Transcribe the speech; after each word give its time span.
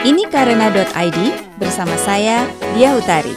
Ini 0.00 0.32
karena.id 0.32 1.18
bersama 1.60 1.92
saya, 2.00 2.48
Dia 2.72 2.96
Utari. 2.96 3.36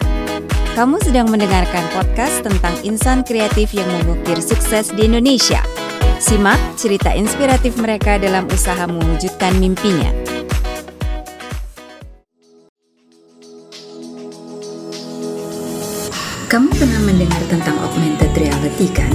Kamu 0.72 0.96
sedang 0.96 1.28
mendengarkan 1.28 1.84
podcast 1.92 2.40
tentang 2.40 2.72
insan 2.80 3.20
kreatif 3.20 3.76
yang 3.76 3.84
mengukir 4.00 4.40
sukses 4.40 4.88
di 4.96 5.04
Indonesia. 5.04 5.60
Simak 6.16 6.56
cerita 6.80 7.12
inspiratif 7.12 7.76
mereka 7.76 8.16
dalam 8.16 8.48
usaha 8.48 8.80
mewujudkan 8.88 9.60
mimpinya. 9.60 10.08
Kamu 16.48 16.72
pernah 16.80 17.00
mendengar 17.04 17.44
tentang 17.52 17.76
augmented 17.84 18.32
reality 18.40 18.88
kan? 18.88 19.12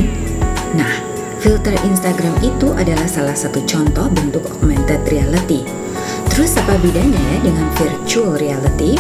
Nah, 0.77 0.93
filter 1.41 1.73
Instagram 1.81 2.45
itu 2.45 2.69
adalah 2.77 3.09
salah 3.09 3.33
satu 3.33 3.57
contoh 3.65 4.05
bentuk 4.13 4.45
augmented 4.53 5.01
reality. 5.09 5.88
Terus 6.39 6.55
apa 6.55 6.79
bedanya 6.79 7.19
ya 7.19 7.51
dengan 7.51 7.67
virtual 7.75 8.39
reality? 8.39 8.95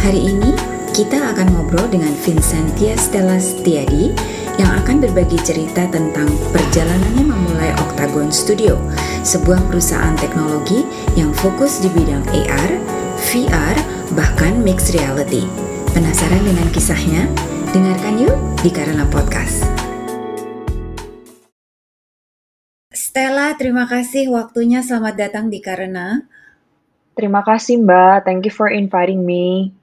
Hari 0.00 0.32
ini 0.32 0.56
kita 0.96 1.36
akan 1.36 1.52
ngobrol 1.52 1.84
dengan 1.92 2.08
Vincentia 2.16 2.96
Stella 2.96 3.36
Setiadi 3.36 4.08
yang 4.56 4.80
akan 4.80 5.04
berbagi 5.04 5.36
cerita 5.44 5.84
tentang 5.92 6.32
perjalanannya 6.56 7.20
memulai 7.28 7.76
Octagon 7.84 8.32
Studio, 8.32 8.80
sebuah 9.20 9.60
perusahaan 9.68 10.16
teknologi 10.16 10.80
yang 11.20 11.36
fokus 11.36 11.84
di 11.84 11.92
bidang 11.92 12.24
AR, 12.32 12.70
VR, 13.28 13.76
bahkan 14.16 14.64
mixed 14.64 14.96
reality. 14.96 15.44
Penasaran 15.92 16.40
dengan 16.48 16.64
kisahnya? 16.72 17.28
Dengarkan 17.76 18.24
yuk 18.24 18.36
di 18.64 18.72
Karena 18.72 19.04
Podcast. 19.04 19.68
Stella, 22.88 23.52
terima 23.60 23.84
kasih 23.84 24.32
waktunya. 24.32 24.80
Selamat 24.80 25.28
datang 25.28 25.52
di 25.52 25.60
Karena. 25.60 26.39
Terima 27.20 27.44
kasih 27.44 27.84
Mbak, 27.84 28.24
thank 28.24 28.48
you 28.48 28.54
for 28.56 28.72
inviting 28.72 29.20
me. 29.28 29.76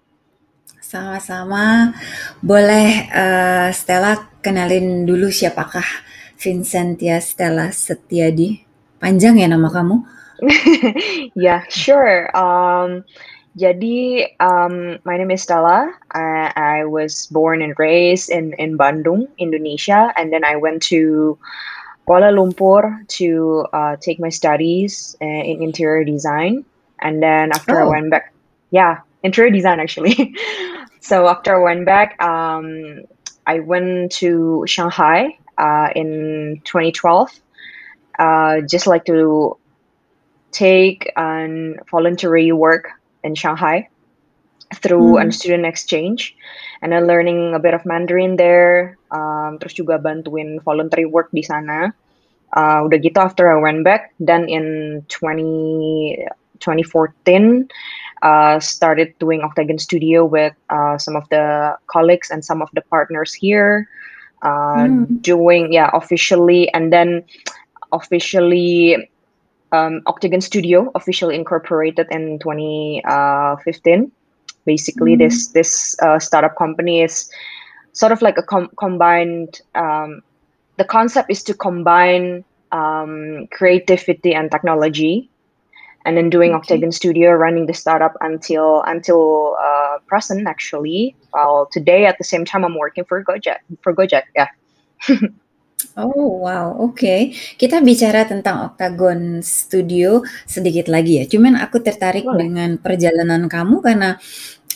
Sama-sama. 0.81 1.93
Boleh 2.41 3.05
uh, 3.13 3.69
Stella 3.69 4.17
kenalin 4.41 5.05
dulu 5.05 5.29
siapakah 5.29 5.85
Vincentia 6.33 7.21
Stella 7.21 7.69
Setiadi? 7.69 8.65
Panjang 8.97 9.37
ya 9.37 9.45
nama 9.45 9.69
kamu? 9.69 10.01
yeah, 11.37 11.61
sure. 11.69 12.33
Um, 12.33 13.05
jadi, 13.53 14.33
um, 14.41 14.97
my 15.05 15.21
name 15.21 15.29
is 15.29 15.45
Stella. 15.45 15.93
I, 16.17 16.49
I 16.57 16.77
was 16.89 17.29
born 17.29 17.61
and 17.61 17.77
raised 17.77 18.33
in, 18.33 18.57
in 18.57 18.81
Bandung, 18.81 19.29
Indonesia, 19.37 20.09
and 20.17 20.33
then 20.33 20.41
I 20.41 20.57
went 20.57 20.81
to 20.89 21.37
Kuala 22.09 22.33
Lumpur 22.33 23.05
to 23.21 23.29
uh, 23.69 23.93
take 24.01 24.17
my 24.17 24.33
studies 24.33 25.13
uh, 25.21 25.43
in 25.45 25.61
interior 25.61 26.01
design. 26.01 26.65
And 27.01 27.21
then 27.21 27.51
after 27.51 27.79
oh. 27.81 27.87
I 27.87 27.89
went 27.89 28.11
back, 28.11 28.33
yeah, 28.71 29.01
interior 29.23 29.51
design 29.51 29.79
actually. 29.79 30.35
so 30.99 31.27
after 31.27 31.55
I 31.55 31.63
went 31.63 31.85
back, 31.85 32.21
um, 32.21 33.03
I 33.45 33.59
went 33.59 34.11
to 34.13 34.65
Shanghai 34.67 35.37
uh, 35.57 35.89
in 35.95 36.61
2012, 36.65 37.39
uh, 38.19 38.61
just 38.61 38.87
like 38.87 39.05
to 39.05 39.57
take 40.51 41.11
an 41.15 41.77
voluntary 41.89 42.51
work 42.51 42.89
in 43.23 43.35
Shanghai 43.35 43.87
through 44.75 45.15
mm. 45.15 45.27
a 45.27 45.31
student 45.31 45.65
exchange 45.65 46.35
and 46.81 46.91
then 46.91 47.07
learning 47.07 47.53
a 47.53 47.59
bit 47.59 47.73
of 47.73 47.85
Mandarin 47.85 48.35
there 48.35 48.97
um, 49.11 49.57
terus 49.59 49.73
juga 49.73 49.95
bantuin 49.97 50.59
voluntary 50.59 51.05
work 51.07 51.31
di 51.31 51.39
sana 51.43 51.95
uh, 52.51 52.83
udah 52.83 52.99
gitu 52.99 53.15
after 53.19 53.47
I 53.47 53.57
went 53.63 53.87
back 53.87 54.11
then 54.19 54.51
in 54.51 54.99
20 55.07 56.27
2014 56.59 57.67
uh, 58.23 58.59
started 58.59 59.13
doing 59.19 59.41
Octagon 59.41 59.77
Studio 59.77 60.25
with 60.25 60.53
uh, 60.69 60.97
some 60.97 61.15
of 61.15 61.27
the 61.29 61.77
colleagues 61.87 62.29
and 62.29 62.43
some 62.43 62.61
of 62.61 62.69
the 62.73 62.81
partners 62.81 63.33
here 63.33 63.87
uh, 64.41 64.85
mm. 64.87 65.21
doing 65.21 65.73
yeah 65.73 65.89
officially 65.93 66.71
and 66.73 66.91
then 66.93 67.23
officially 67.91 69.09
um, 69.71 70.01
Octagon 70.05 70.41
Studio 70.41 70.91
officially 70.95 71.35
incorporated 71.35 72.07
in 72.11 72.39
2015. 72.39 74.11
Basically, 74.65 75.15
mm. 75.15 75.19
this 75.19 75.47
this 75.47 75.95
uh, 76.01 76.19
startup 76.19 76.55
company 76.57 77.01
is 77.01 77.29
sort 77.93 78.11
of 78.11 78.21
like 78.21 78.37
a 78.37 78.43
com- 78.43 78.71
combined. 78.77 79.61
Um, 79.75 80.21
the 80.77 80.83
concept 80.83 81.31
is 81.31 81.41
to 81.43 81.53
combine 81.53 82.43
um, 82.71 83.47
creativity 83.51 84.33
and 84.35 84.51
technology, 84.51 85.29
and 86.07 86.15
then 86.15 86.31
doing 86.31 86.55
okay. 86.55 86.79
Octagon 86.79 86.95
Studio, 86.95 87.35
running 87.35 87.67
the 87.67 87.75
startup 87.75 88.15
until 88.23 88.79
until 88.87 89.59
uh, 89.59 89.99
present 90.07 90.47
actually. 90.47 91.19
While 91.35 91.67
today, 91.67 92.07
at 92.07 92.15
the 92.15 92.23
same 92.23 92.47
time, 92.47 92.63
I'm 92.63 92.79
working 92.79 93.03
for 93.03 93.19
Gojek 93.19 93.59
for 93.83 93.91
Gojek. 93.91 94.23
Yeah. 94.31 94.49
Oh, 95.97 96.45
wow, 96.45 96.77
oke. 96.77 97.33
Kita 97.57 97.81
bicara 97.81 98.25
tentang 98.25 98.69
Octagon 98.69 99.41
Studio 99.41 100.21
sedikit 100.45 100.89
lagi 100.93 101.21
ya. 101.21 101.25
Cuman 101.25 101.57
aku 101.57 101.81
tertarik 101.81 102.25
Boleh. 102.25 102.37
dengan 102.37 102.69
perjalanan 102.77 103.49
kamu 103.49 103.81
karena, 103.81 104.17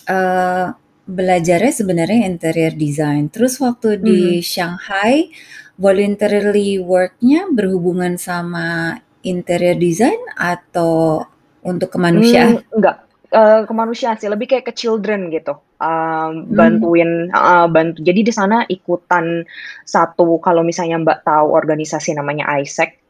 uh, 0.09 0.73
belajarnya 1.05 1.73
sebenarnya 1.73 2.25
interior 2.25 2.73
design. 2.73 3.29
Terus 3.29 3.57
waktu 3.61 4.01
di 4.01 4.41
hmm. 4.41 4.45
Shanghai, 4.45 5.29
voluntarily 5.77 6.77
work-nya 6.81 7.49
berhubungan 7.53 8.17
sama 8.17 8.97
interior 9.27 9.77
design 9.77 10.17
atau 10.37 11.23
untuk 11.61 11.93
kemanusiaan? 11.93 12.61
Hmm, 12.61 12.75
enggak, 12.77 12.95
uh, 13.33 13.61
kemanusiaan 13.69 14.17
sih, 14.17 14.29
lebih 14.29 14.49
kayak 14.49 14.69
ke 14.69 14.73
children 14.73 15.29
gitu. 15.29 15.57
Um, 15.81 16.45
bantuin 16.53 17.33
uh, 17.33 17.65
bantu. 17.65 18.05
Jadi 18.05 18.21
di 18.21 18.33
sana 18.33 18.61
ikutan 18.69 19.41
satu 19.81 20.37
kalau 20.37 20.61
misalnya 20.61 21.01
Mbak 21.01 21.25
tahu 21.25 21.47
organisasi 21.57 22.13
namanya 22.13 22.45
ISEC 22.61 23.01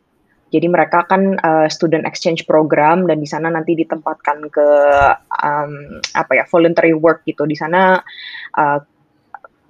jadi 0.51 0.67
mereka 0.67 1.07
kan 1.07 1.39
uh, 1.39 1.67
student 1.71 2.03
exchange 2.03 2.43
program 2.43 3.07
dan 3.07 3.23
di 3.23 3.27
sana 3.27 3.47
nanti 3.47 3.71
ditempatkan 3.71 4.51
ke 4.51 4.67
um, 5.39 6.03
apa 6.11 6.31
ya 6.35 6.43
voluntary 6.51 6.91
work 6.91 7.23
gitu. 7.23 7.47
Di 7.47 7.55
sana 7.55 7.95
uh, 8.59 8.79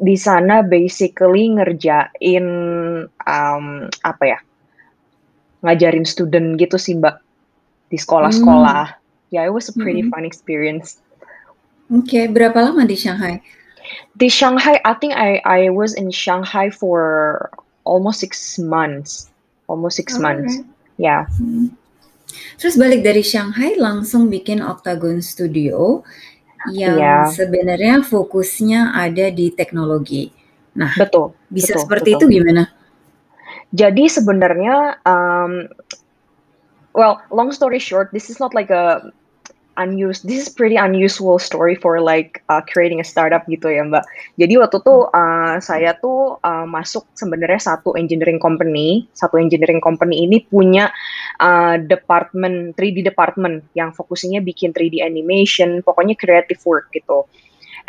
di 0.01 0.17
sana 0.17 0.65
basically 0.65 1.53
ngerjain 1.53 2.45
um, 3.05 3.65
apa 4.01 4.23
ya 4.25 4.39
ngajarin 5.61 6.05
student 6.05 6.57
gitu 6.57 6.77
sih 6.77 6.97
mbak 6.97 7.21
di 7.93 7.97
sekolah-sekolah. 7.99 8.97
Hmm. 8.97 8.99
Yeah, 9.31 9.47
it 9.47 9.53
was 9.55 9.71
a 9.71 9.75
pretty 9.75 10.03
hmm. 10.03 10.11
fun 10.11 10.27
experience. 10.27 10.99
Oke, 11.87 12.27
berapa 12.27 12.55
lama 12.55 12.83
di 12.83 12.99
Shanghai? 12.99 13.39
Di 14.15 14.27
Shanghai, 14.27 14.79
I 14.83 14.93
think 14.99 15.15
I 15.15 15.39
I 15.43 15.71
was 15.71 15.95
in 15.95 16.11
Shanghai 16.11 16.71
for 16.71 17.47
almost 17.83 18.23
six 18.23 18.59
months, 18.59 19.31
almost 19.67 19.99
six 19.99 20.15
oh, 20.15 20.23
months. 20.23 20.59
Right. 20.59 20.67
Yeah. 20.99 21.23
Hmm. 21.35 21.75
Terus 22.59 22.79
balik 22.79 23.03
dari 23.03 23.23
Shanghai 23.23 23.75
langsung 23.75 24.31
bikin 24.31 24.63
Octagon 24.63 25.19
Studio 25.19 26.03
yang 26.71 26.95
yeah. 26.95 27.23
sebenarnya 27.27 28.05
fokusnya 28.05 28.95
ada 28.95 29.27
di 29.33 29.51
teknologi. 29.51 30.31
Nah, 30.77 30.95
betul. 30.95 31.35
Bisa 31.51 31.75
betul, 31.75 31.81
seperti 31.83 32.09
betul. 32.15 32.27
itu 32.29 32.39
gimana? 32.39 32.63
Jadi 33.71 34.11
sebenarnya, 34.11 34.99
um, 35.07 35.67
well, 36.91 37.23
long 37.31 37.55
story 37.55 37.79
short, 37.79 38.11
this 38.11 38.27
is 38.27 38.39
not 38.39 38.51
like 38.51 38.69
a 38.69 39.11
unused 39.79 40.27
this 40.27 40.43
is 40.43 40.49
pretty 40.51 40.75
unusual 40.75 41.39
story 41.39 41.75
for 41.79 42.03
like 42.03 42.43
uh, 42.51 42.59
creating 42.67 42.99
a 42.99 43.07
startup 43.07 43.47
gitu 43.47 43.71
ya 43.71 43.87
mbak. 43.87 44.03
Jadi 44.35 44.59
waktu 44.59 44.83
tuh 44.83 45.07
uh, 45.11 45.57
saya 45.63 45.95
tuh 45.95 46.35
uh, 46.43 46.67
masuk 46.67 47.07
sebenarnya 47.15 47.59
satu 47.59 47.95
engineering 47.95 48.41
company 48.41 49.07
satu 49.15 49.39
engineering 49.39 49.79
company 49.79 50.27
ini 50.27 50.43
punya 50.43 50.91
uh, 51.39 51.79
department 51.79 52.75
3D 52.75 53.07
department 53.07 53.63
yang 53.77 53.95
fokusnya 53.95 54.43
bikin 54.43 54.75
3D 54.75 54.99
animation 54.99 55.79
pokoknya 55.81 56.19
creative 56.19 56.59
work 56.67 56.91
gitu 56.91 57.23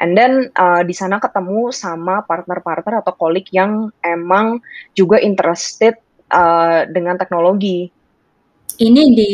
And 0.00 0.16
then 0.16 0.48
uh, 0.56 0.80
di 0.86 0.94
sana 0.96 1.20
ketemu 1.20 1.74
sama 1.74 2.24
partner-partner 2.24 3.04
atau 3.04 3.12
kolik 3.16 3.52
yang 3.52 3.92
emang 4.00 4.62
juga 4.96 5.20
interested 5.20 6.00
uh, 6.32 6.88
dengan 6.88 7.20
teknologi. 7.20 7.90
Ini 8.80 9.02
di 9.12 9.32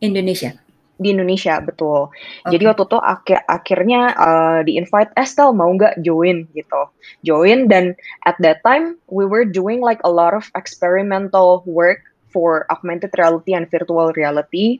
Indonesia 0.00 0.64
di 0.94 1.10
Indonesia 1.10 1.58
betul. 1.58 2.10
Okay. 2.46 2.54
Jadi 2.54 2.64
waktu 2.70 2.84
itu 2.86 2.98
akhir 3.02 3.38
akhirnya 3.50 4.02
uh, 4.14 4.60
di 4.62 4.78
invite 4.78 5.10
Estel 5.18 5.50
mau 5.50 5.70
nggak 5.74 5.98
join 6.06 6.46
gitu. 6.54 6.82
Join 7.26 7.66
dan 7.66 7.98
at 8.26 8.38
that 8.38 8.62
time 8.62 8.98
we 9.10 9.26
were 9.26 9.42
doing 9.42 9.82
like 9.82 9.98
a 10.06 10.10
lot 10.10 10.34
of 10.34 10.46
experimental 10.54 11.66
work 11.66 12.06
for 12.30 12.66
augmented 12.70 13.10
reality 13.18 13.54
and 13.54 13.66
virtual 13.70 14.14
reality. 14.14 14.78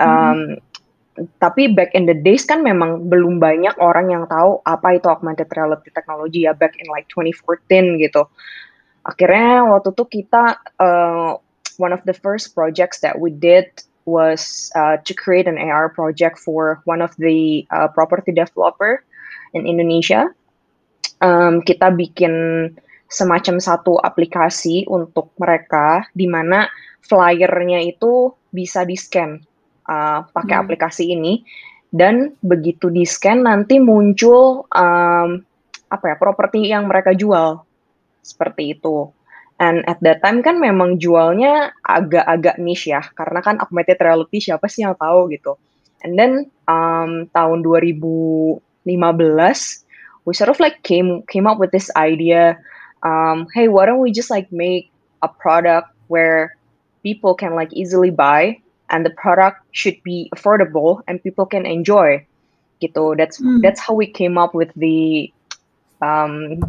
Um, 0.00 0.58
hmm. 0.58 0.73
Tapi 1.14 1.70
back 1.70 1.94
in 1.94 2.10
the 2.10 2.16
days 2.16 2.42
kan 2.42 2.66
memang 2.66 3.06
belum 3.06 3.38
banyak 3.38 3.78
orang 3.78 4.10
yang 4.10 4.24
tahu 4.26 4.58
apa 4.66 4.98
itu 4.98 5.06
augmented 5.06 5.46
reality 5.54 5.94
technology 5.94 6.42
ya 6.42 6.52
back 6.52 6.74
in 6.74 6.90
like 6.90 7.06
2014 7.14 8.02
gitu. 8.02 8.26
Akhirnya 9.06 9.62
waktu 9.70 9.94
itu 9.94 10.04
kita 10.22 10.58
uh, 10.82 11.38
one 11.78 11.94
of 11.94 12.02
the 12.02 12.16
first 12.16 12.50
projects 12.56 12.98
that 12.98 13.14
we 13.14 13.30
did 13.30 13.70
was 14.10 14.74
uh, 14.74 14.98
to 15.06 15.14
create 15.14 15.46
an 15.46 15.56
AR 15.56 15.88
project 15.88 16.42
for 16.42 16.82
one 16.84 16.98
of 16.98 17.14
the 17.16 17.62
uh, 17.70 17.86
property 17.94 18.34
developer 18.34 19.06
in 19.54 19.70
Indonesia. 19.70 20.34
Um, 21.22 21.62
kita 21.62 21.94
bikin 21.94 22.34
semacam 23.06 23.62
satu 23.62 24.02
aplikasi 24.02 24.90
untuk 24.90 25.30
mereka 25.38 26.10
di 26.10 26.26
mana 26.26 26.66
flyernya 27.06 27.86
itu 27.86 28.34
bisa 28.50 28.82
di 28.82 28.98
scan 28.98 29.53
uh, 29.88 30.26
pakai 30.28 30.56
hmm. 30.58 30.62
aplikasi 30.64 31.04
ini 31.12 31.44
dan 31.94 32.34
begitu 32.42 32.90
di 32.90 33.06
scan 33.06 33.46
nanti 33.46 33.78
muncul 33.78 34.66
um, 34.74 35.28
apa 35.86 36.04
ya 36.10 36.16
properti 36.18 36.66
yang 36.66 36.90
mereka 36.90 37.14
jual 37.14 37.62
seperti 38.24 38.74
itu. 38.74 39.14
And 39.54 39.86
at 39.86 40.02
that 40.02 40.18
time 40.18 40.42
kan 40.42 40.58
memang 40.58 40.98
jualnya 40.98 41.70
agak-agak 41.86 42.58
niche 42.58 42.90
ya, 42.90 43.06
karena 43.14 43.38
kan 43.38 43.62
augmented 43.62 44.02
reality 44.02 44.42
siapa 44.42 44.66
sih 44.66 44.82
yang 44.82 44.98
tahu 44.98 45.30
gitu. 45.30 45.54
And 46.02 46.18
then 46.18 46.50
um, 46.66 47.30
tahun 47.30 47.62
2015, 47.62 48.58
we 50.26 50.32
sort 50.34 50.50
of 50.50 50.58
like 50.58 50.82
came 50.82 51.22
came 51.30 51.46
up 51.46 51.62
with 51.62 51.70
this 51.70 51.86
idea. 51.94 52.58
Um, 53.06 53.46
hey, 53.54 53.70
why 53.70 53.86
don't 53.86 54.02
we 54.02 54.10
just 54.10 54.32
like 54.32 54.50
make 54.50 54.90
a 55.22 55.30
product 55.30 55.94
where 56.10 56.58
people 57.06 57.38
can 57.38 57.54
like 57.54 57.70
easily 57.70 58.10
buy, 58.10 58.58
and 58.94 59.02
the 59.02 59.10
product 59.18 59.58
should 59.74 59.98
be 60.06 60.30
affordable 60.30 61.02
and 61.10 61.18
people 61.26 61.42
can 61.42 61.66
enjoy. 61.66 62.22
Gitu. 62.78 63.18
That's 63.18 63.42
mm. 63.42 63.58
that's 63.58 63.82
how 63.82 63.98
we 63.98 64.06
came 64.06 64.38
up 64.38 64.54
with 64.54 64.70
the 64.78 65.26
um, 65.98 66.62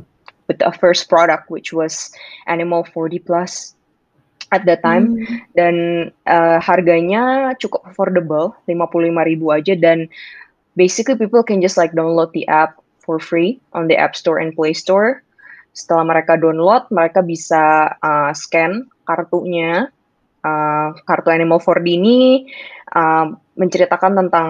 with 0.50 0.58
the 0.58 0.74
first 0.82 1.06
product 1.06 1.54
which 1.54 1.70
was 1.70 2.10
Animal 2.50 2.82
40 2.90 3.22
Plus 3.22 3.78
at 4.54 4.66
that 4.70 4.86
time 4.86 5.26
hmm. 5.26 5.42
dan 5.58 5.76
uh, 6.30 6.62
harganya 6.62 7.58
cukup 7.58 7.82
affordable 7.90 8.54
55.000 8.70 9.42
aja 9.42 9.74
dan 9.74 10.06
basically 10.78 11.18
people 11.18 11.42
can 11.42 11.66
just 11.66 11.82
like 11.82 11.98
download 11.98 12.30
the 12.38 12.46
app 12.46 12.78
for 13.02 13.18
free 13.18 13.62
on 13.74 13.88
the 13.88 13.98
App 13.98 14.18
Store 14.18 14.42
and 14.42 14.54
Play 14.54 14.74
Store. 14.74 15.22
Setelah 15.78 16.08
mereka 16.08 16.40
download, 16.42 16.90
mereka 16.90 17.22
bisa 17.22 17.94
uh, 18.02 18.32
scan 18.34 18.90
kartunya. 19.06 19.94
Uh, 20.46 20.94
kartu 21.10 21.34
Animal 21.34 21.58
4D 21.58 21.98
ini 21.98 22.46
uh, 22.94 23.34
menceritakan 23.58 24.14
tentang 24.14 24.50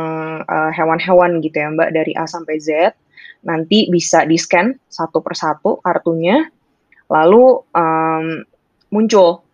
hewan-hewan 0.76 1.40
uh, 1.40 1.42
gitu 1.46 1.56
ya 1.56 1.72
Mbak 1.72 1.90
dari 1.96 2.12
A 2.20 2.28
sampai 2.28 2.60
Z 2.60 2.92
nanti 3.46 3.88
bisa 3.88 4.26
di 4.26 4.36
scan 4.36 4.74
satu 4.90 5.22
persatu 5.22 5.78
kartunya, 5.80 6.50
lalu 7.08 7.62
um, 7.72 8.42
muncul 8.90 9.46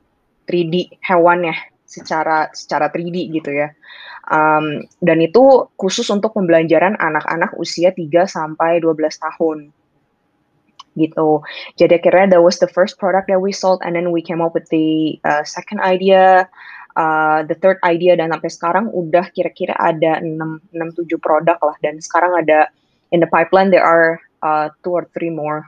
3D 0.48 1.04
hewannya 1.04 1.54
secara 1.84 2.50
secara 2.56 2.88
3D 2.88 3.36
gitu 3.36 3.52
ya. 3.52 3.76
Um, 4.32 4.88
dan 5.04 5.20
itu 5.20 5.68
khusus 5.76 6.08
untuk 6.08 6.32
pembelajaran 6.32 6.96
anak-anak 6.96 7.52
usia 7.60 7.92
3 7.92 8.32
sampai 8.32 8.80
12 8.80 8.96
tahun. 9.20 9.76
Gitu. 11.00 11.40
Jadi 11.80 11.94
akhirnya 11.98 12.36
that 12.38 12.44
was 12.44 12.60
the 12.60 12.68
first 12.68 13.00
product 13.00 13.32
that 13.32 13.40
we 13.40 13.56
sold 13.56 13.80
and 13.84 13.96
then 13.96 14.12
we 14.12 14.20
came 14.20 14.44
up 14.44 14.52
with 14.52 14.68
the 14.70 15.16
uh, 15.24 15.44
second 15.48 15.80
idea, 15.80 16.48
uh, 17.00 17.48
the 17.48 17.56
third 17.56 17.80
idea 17.88 18.20
dan 18.20 18.36
sampai 18.36 18.52
sekarang 18.52 18.86
udah 18.92 19.32
kira-kira 19.32 19.76
ada 19.80 20.20
6 20.20 20.36
6 20.76 21.08
7 21.08 21.16
produk 21.24 21.58
lah 21.64 21.76
dan 21.80 22.00
sekarang 22.04 22.36
ada 22.36 22.68
in 23.16 23.24
the 23.24 23.30
pipeline 23.32 23.72
there 23.72 23.84
are 23.86 24.20
uh, 24.44 24.68
two 24.84 24.92
or 24.92 25.08
three 25.16 25.32
more. 25.32 25.68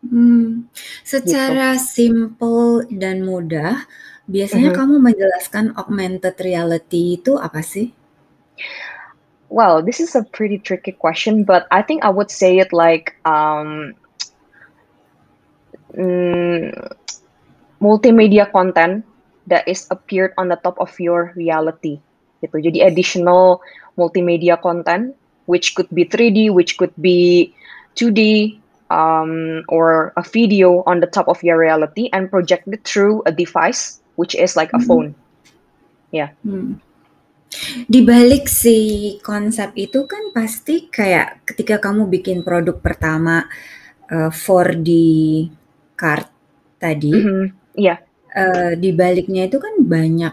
Hmm, 0.00 0.72
secara 1.04 1.76
gitu. 1.76 1.84
simple 1.84 2.88
dan 2.88 3.20
mudah, 3.20 3.84
biasanya 4.24 4.72
mm-hmm. 4.72 4.80
kamu 4.80 4.96
menjelaskan 4.96 5.66
augmented 5.76 6.40
reality 6.40 7.20
itu 7.20 7.36
apa 7.36 7.60
sih? 7.60 7.92
Well, 9.52 9.84
this 9.84 10.00
is 10.00 10.16
a 10.16 10.24
pretty 10.24 10.56
tricky 10.62 10.96
question, 10.96 11.44
but 11.44 11.68
I 11.68 11.84
think 11.84 12.06
I 12.06 12.08
would 12.08 12.30
say 12.32 12.62
it 12.62 12.72
like 12.72 13.18
um, 13.28 13.92
mm, 15.96 16.74
multimedia 17.80 18.50
content 18.50 19.04
that 19.46 19.66
is 19.66 19.88
appeared 19.90 20.32
on 20.38 20.48
the 20.48 20.58
top 20.62 20.78
of 20.78 20.92
your 21.00 21.32
reality. 21.34 21.98
Gitu. 22.40 22.56
Jadi 22.70 22.78
additional 22.84 23.60
multimedia 23.96 24.56
content 24.56 25.16
which 25.50 25.74
could 25.74 25.90
be 25.90 26.06
3D, 26.06 26.54
which 26.54 26.78
could 26.78 26.94
be 27.02 27.50
2D, 27.98 28.54
um, 28.90 29.62
or 29.66 30.12
a 30.18 30.22
video 30.22 30.82
on 30.84 31.00
the 31.00 31.10
top 31.10 31.26
of 31.26 31.42
your 31.42 31.58
reality 31.58 32.10
and 32.12 32.30
project 32.30 32.66
it 32.68 32.86
through 32.86 33.22
a 33.26 33.32
device, 33.32 34.02
which 34.14 34.34
is 34.34 34.54
like 34.54 34.70
a 34.74 34.78
hmm. 34.78 34.86
phone. 34.86 35.08
Ya. 36.10 36.18
Yeah. 36.18 36.30
Hmm. 36.46 36.78
Di 37.90 38.06
balik 38.06 38.46
si 38.46 39.18
konsep 39.26 39.74
itu 39.74 40.06
kan 40.06 40.30
pasti 40.30 40.86
kayak 40.86 41.42
ketika 41.42 41.82
kamu 41.82 42.06
bikin 42.06 42.46
produk 42.46 42.78
pertama 42.78 43.50
uh, 44.06 44.30
4D 44.30 44.86
card 46.00 46.24
tadi, 46.80 47.12
mm 47.12 47.20
-hmm. 47.20 47.44
yeah. 47.76 48.00
uh, 48.32 48.72
di 48.72 48.96
baliknya 48.96 49.44
itu 49.44 49.60
kan 49.60 49.76
banyak 49.84 50.32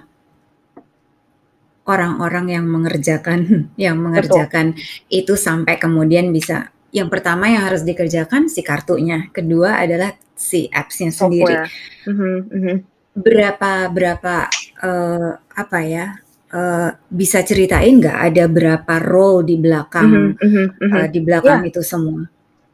orang-orang 1.87 2.55
yang 2.55 2.65
mengerjakan 2.67 3.39
yang 3.79 3.99
mengerjakan 3.99 4.79
itu 5.11 5.35
sampai 5.35 5.75
kemudian 5.75 6.31
bisa 6.31 6.71
yang 6.95 7.11
pertama 7.11 7.51
yang 7.51 7.67
harus 7.67 7.83
dikerjakan 7.83 8.47
si 8.47 8.63
kartunya, 8.63 9.27
kedua 9.35 9.83
adalah 9.83 10.15
si 10.33 10.71
apps-nya 10.71 11.11
sendiri. 11.11 11.67
Mm-hmm, 12.07 12.35
mm-hmm. 12.47 12.77
Berapa 13.17 13.91
berapa 13.91 14.35
uh, 14.81 15.31
apa 15.35 15.79
ya 15.83 16.15
uh, 16.53 16.89
bisa 17.11 17.43
ceritain 17.43 17.99
nggak 17.99 18.17
ada 18.31 18.45
berapa 18.47 18.93
role 19.03 19.43
di 19.43 19.55
belakang 19.59 20.37
mm-hmm, 20.39 20.65
mm-hmm. 20.79 20.95
Uh, 20.95 21.07
di 21.11 21.19
belakang 21.21 21.59
yeah. 21.65 21.69
itu 21.69 21.81
semua? 21.83 22.21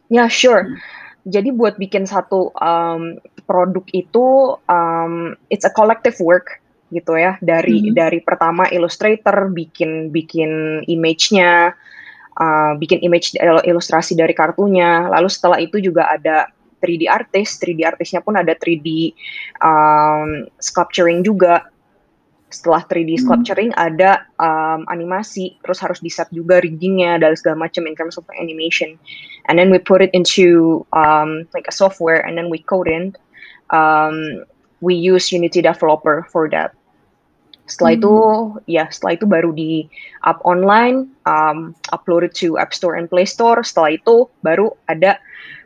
Ya 0.08 0.24
yeah, 0.24 0.28
sure. 0.30 0.64
Hmm. 0.70 0.78
Jadi 1.24 1.56
buat 1.56 1.80
bikin 1.80 2.04
satu 2.04 2.52
um, 2.60 3.18
produk 3.48 3.86
itu 3.96 4.60
um, 4.68 5.36
it's 5.48 5.64
a 5.64 5.72
collective 5.72 6.20
work 6.20 6.60
gitu 6.92 7.16
ya. 7.16 7.40
Dari 7.40 7.92
hmm. 7.92 7.96
dari 7.96 8.20
pertama 8.20 8.68
Illustrator 8.70 9.50
bikin 9.52 10.12
bikin 10.12 10.84
image-nya 10.86 11.74
uh, 12.38 12.72
bikin 12.78 13.02
image 13.02 13.34
ilustrasi 13.66 14.14
dari 14.14 14.36
kartunya. 14.36 15.10
Lalu 15.10 15.30
setelah 15.32 15.58
itu 15.64 15.80
juga 15.80 16.12
ada 16.12 16.48
3D 16.84 17.08
artist. 17.08 17.64
3D 17.64 17.88
artisnya 17.88 18.20
pun 18.20 18.36
ada 18.36 18.54
3D 18.54 19.16
um, 19.64 20.46
sculpturing 20.60 21.24
juga 21.24 21.73
setelah 22.54 22.86
3D 22.86 23.18
hmm. 23.18 23.22
sculpturing 23.26 23.72
hmm. 23.74 23.82
ada 23.90 24.30
um, 24.38 24.86
animasi 24.94 25.58
terus 25.66 25.82
harus 25.82 25.98
di 25.98 26.14
set 26.14 26.30
juga 26.30 26.62
riggingnya 26.62 27.18
dan 27.18 27.34
segala 27.34 27.66
macam 27.66 27.90
in 27.90 27.98
terms 27.98 28.16
of 28.16 28.24
animation 28.38 28.94
and 29.50 29.58
then 29.58 29.74
we 29.74 29.82
put 29.82 30.06
it 30.06 30.14
into 30.14 30.80
um, 30.94 31.50
like 31.58 31.66
a 31.66 31.74
software 31.74 32.22
and 32.22 32.38
then 32.38 32.54
we 32.54 32.62
code 32.62 32.86
in 32.86 33.18
um, 33.74 34.46
we 34.86 34.94
use 34.94 35.34
Unity 35.34 35.66
developer 35.66 36.30
for 36.30 36.46
that 36.54 36.78
setelah 37.64 37.96
hmm. 37.96 38.00
itu 38.00 38.16
ya 38.68 38.86
setelah 38.92 39.14
itu 39.16 39.26
baru 39.26 39.50
di 39.56 39.88
up 40.28 40.44
online, 40.44 41.08
um, 41.24 41.72
upload 41.96 42.28
to 42.36 42.60
App 42.60 42.76
Store 42.76 43.00
and 43.00 43.08
Play 43.08 43.24
Store. 43.24 43.64
Setelah 43.64 43.96
itu 43.96 44.28
baru 44.44 44.76
ada 44.92 45.16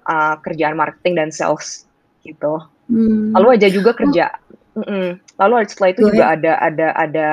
uh, 0.05 0.37
kerjaan 0.45 0.77
marketing 0.77 1.17
dan 1.17 1.29
sales 1.33 1.89
gitu. 2.21 2.61
Hmm. 2.87 3.33
Lalu 3.33 3.57
aja 3.57 3.67
juga 3.73 3.97
kerja 3.97 4.29
oh. 4.29 4.56
Mm-mm. 4.77 5.17
Lalu 5.41 5.53
setelah 5.65 5.89
itu 5.89 6.01
Go 6.05 6.09
juga 6.13 6.23
ahead. 6.29 6.37
ada 6.45 6.53
ada 6.61 6.87
ada 6.93 7.27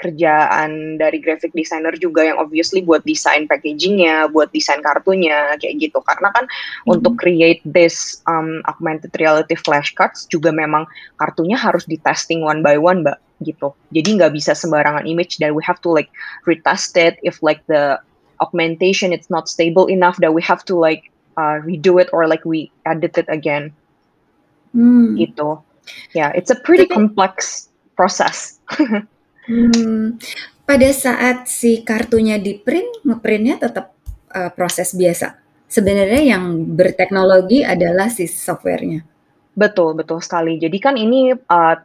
kerjaan 0.00 0.96
dari 0.96 1.20
graphic 1.20 1.52
designer 1.52 1.92
juga 1.96 2.24
yang 2.24 2.40
obviously 2.40 2.80
buat 2.80 3.04
desain 3.04 3.44
packagingnya, 3.44 4.32
buat 4.32 4.48
desain 4.52 4.80
kartunya 4.80 5.56
kayak 5.60 5.76
gitu. 5.76 6.00
Karena 6.00 6.32
kan 6.32 6.48
mm-hmm. 6.48 6.92
untuk 6.96 7.20
create 7.20 7.60
this 7.68 8.24
um, 8.24 8.64
augmented 8.64 9.12
reality 9.20 9.52
flashcards 9.56 10.24
juga 10.32 10.48
memang 10.48 10.88
kartunya 11.20 11.60
harus 11.60 11.84
di 11.84 12.00
testing 12.00 12.40
one 12.40 12.64
by 12.64 12.80
one, 12.80 13.04
mbak 13.04 13.20
gitu. 13.44 13.76
Jadi 13.92 14.16
nggak 14.16 14.32
bisa 14.32 14.56
sembarangan 14.56 15.04
image 15.04 15.36
dan 15.36 15.52
we 15.52 15.60
have 15.60 15.76
to 15.84 15.92
like 15.92 16.08
retest 16.48 16.96
it 16.96 17.20
if 17.20 17.44
like 17.44 17.60
the 17.68 18.00
augmentation 18.40 19.12
it's 19.12 19.28
not 19.28 19.48
stable 19.48 19.88
enough 19.92 20.16
that 20.24 20.32
we 20.32 20.40
have 20.40 20.64
to 20.64 20.76
like 20.76 21.12
uh, 21.36 21.60
redo 21.60 22.00
it 22.00 22.08
or 22.16 22.24
like 22.24 22.44
we 22.48 22.72
edit 22.88 23.20
it 23.20 23.28
again. 23.28 23.68
Hmm. 24.72 25.16
Gitu. 25.20 25.60
Yeah, 26.12 26.30
it's 26.34 26.50
a 26.50 26.58
pretty 26.58 26.86
Tapi, 26.88 26.94
complex 26.94 27.68
process. 27.96 28.60
hmm, 29.48 30.20
pada 30.66 30.88
saat 30.92 31.46
si 31.46 31.82
kartunya 31.86 32.38
di 32.38 32.58
print, 32.58 33.06
ngeprintnya 33.06 33.56
tetap 33.62 33.94
uh, 34.34 34.50
proses 34.52 34.92
biasa. 34.94 35.38
Sebenarnya 35.66 36.36
yang 36.36 36.62
berteknologi 36.78 37.66
adalah 37.66 38.06
si 38.06 38.30
softwarenya. 38.30 39.02
Betul, 39.56 39.96
betul 39.98 40.22
sekali. 40.22 40.60
Jadi 40.60 40.78
kan 40.78 40.94
ini 40.94 41.34
uh, 41.34 41.76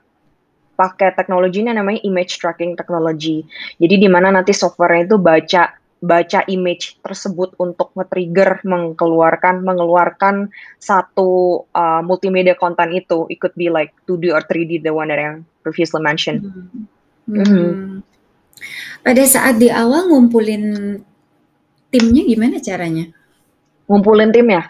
pakai 0.76 1.14
teknologinya 1.14 1.78
namanya 1.78 2.02
image 2.06 2.38
tracking 2.42 2.74
technology. 2.78 3.46
Jadi 3.78 3.96
di 4.02 4.10
mana 4.10 4.34
nanti 4.34 4.54
softwarenya 4.54 5.14
itu 5.14 5.18
baca 5.18 5.81
baca 6.02 6.42
image 6.50 6.98
tersebut 7.06 7.54
untuk 7.62 7.94
nge-trigger 7.94 8.66
mengeluarkan 8.66 9.62
mengeluarkan 9.62 10.50
satu 10.82 11.62
uh, 11.78 12.02
multimedia 12.02 12.58
content 12.58 12.90
itu. 12.90 13.30
It 13.30 13.38
could 13.38 13.54
be 13.54 13.70
like 13.70 13.94
2D 14.10 14.34
or 14.34 14.42
3D 14.42 14.82
the 14.82 14.90
one 14.90 15.14
that 15.14 15.22
I 15.22 15.46
previously 15.62 16.02
mentioned. 16.02 16.42
Mm 16.42 16.52
-hmm. 16.52 16.84
Mm 17.32 17.46
-hmm. 17.46 17.72
Pada 19.02 19.24
saat 19.26 19.58
di 19.58 19.70
awal 19.70 20.10
ngumpulin 20.10 20.98
timnya 21.90 22.24
gimana 22.26 22.58
caranya? 22.62 23.06
Ngumpulin 23.90 24.30
tim 24.30 24.48
ya? 24.50 24.64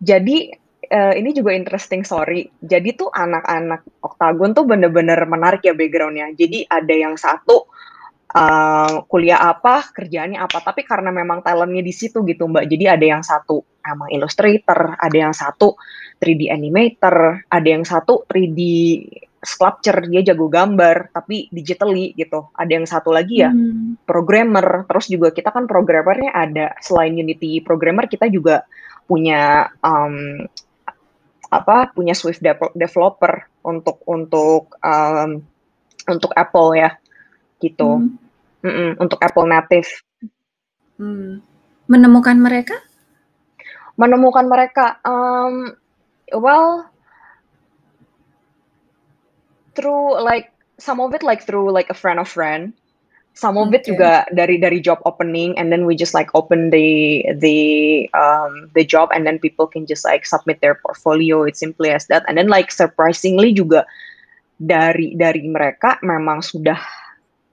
Jadi, 0.00 0.50
uh, 0.90 1.14
ini 1.14 1.30
juga 1.30 1.54
interesting 1.54 2.02
story. 2.02 2.50
Jadi 2.58 2.98
tuh 2.98 3.10
anak-anak 3.14 3.86
Oktagon 4.02 4.50
tuh 4.52 4.66
bener-bener 4.66 5.18
menarik 5.26 5.62
ya 5.62 5.74
background-nya. 5.74 6.34
Jadi 6.34 6.66
ada 6.66 6.94
yang 6.94 7.14
satu 7.14 7.69
uh, 8.34 9.04
kuliah 9.10 9.40
apa, 9.42 9.90
kerjaannya 9.90 10.38
apa, 10.38 10.58
tapi 10.62 10.86
karena 10.86 11.10
memang 11.10 11.42
talentnya 11.42 11.82
di 11.82 11.94
situ 11.94 12.22
gitu 12.26 12.46
Mbak. 12.46 12.64
Jadi 12.70 12.84
ada 12.86 13.06
yang 13.06 13.22
satu 13.22 13.62
emang 13.82 14.08
illustrator, 14.12 14.94
ada 14.96 15.16
yang 15.16 15.34
satu 15.34 15.74
3D 16.20 16.52
animator, 16.52 17.42
ada 17.48 17.68
yang 17.68 17.82
satu 17.82 18.28
3D 18.28 18.60
sculpture, 19.40 20.04
dia 20.04 20.20
jago 20.20 20.52
gambar, 20.52 21.16
tapi 21.16 21.48
digitally 21.48 22.12
gitu. 22.12 22.52
Ada 22.52 22.72
yang 22.76 22.86
satu 22.86 23.10
lagi 23.10 23.40
ya, 23.40 23.50
hmm. 23.50 24.04
programmer. 24.04 24.84
Terus 24.84 25.06
juga 25.08 25.32
kita 25.32 25.48
kan 25.50 25.64
programmernya 25.64 26.30
ada 26.36 26.76
selain 26.84 27.16
Unity 27.16 27.64
programmer, 27.64 28.04
kita 28.04 28.28
juga 28.28 28.68
punya 29.08 29.72
um, 29.80 30.44
apa? 31.50 31.90
Punya 31.96 32.12
Swift 32.12 32.44
developer 32.76 33.48
untuk 33.64 34.04
untuk 34.04 34.76
um, 34.84 35.40
untuk 36.04 36.32
Apple 36.36 36.76
ya 36.76 37.00
gitu. 37.60 38.00
Hmm. 38.00 38.18
Mm 38.60 38.72
-mm, 38.72 38.90
untuk 39.00 39.20
Apple 39.24 39.48
native. 39.48 39.88
Hmm. 41.00 41.40
Menemukan 41.88 42.36
mereka? 42.36 42.76
Menemukan 43.96 44.44
mereka, 44.48 45.00
um, 45.04 45.76
well, 46.32 46.88
through 49.74 50.20
like 50.20 50.52
some 50.80 51.00
of 51.00 51.12
it 51.14 51.22
like 51.22 51.44
through 51.44 51.72
like 51.72 51.88
a 51.88 51.96
friend 51.96 52.20
of 52.20 52.28
friend. 52.28 52.72
Some 53.30 53.56
of 53.56 53.72
it 53.72 53.86
juga 53.86 54.26
dari 54.34 54.58
dari 54.58 54.82
job 54.82 55.00
opening, 55.06 55.54
and 55.54 55.70
then 55.70 55.86
we 55.86 55.94
just 55.94 56.12
like 56.12 56.28
open 56.34 56.68
the 56.74 57.22
the 57.38 58.04
um 58.12 58.68
the 58.74 58.82
job, 58.82 59.08
and 59.14 59.22
then 59.22 59.38
people 59.38 59.70
can 59.70 59.86
just 59.86 60.02
like 60.02 60.26
submit 60.26 60.58
their 60.60 60.76
portfolio. 60.82 61.46
It's 61.46 61.62
simply 61.62 61.94
as 61.94 62.10
that. 62.10 62.26
And 62.26 62.36
then 62.36 62.50
like 62.50 62.74
surprisingly 62.74 63.54
juga 63.54 63.86
dari 64.60 65.14
dari 65.14 65.46
mereka 65.46 66.02
memang 66.02 66.42
sudah 66.42 66.76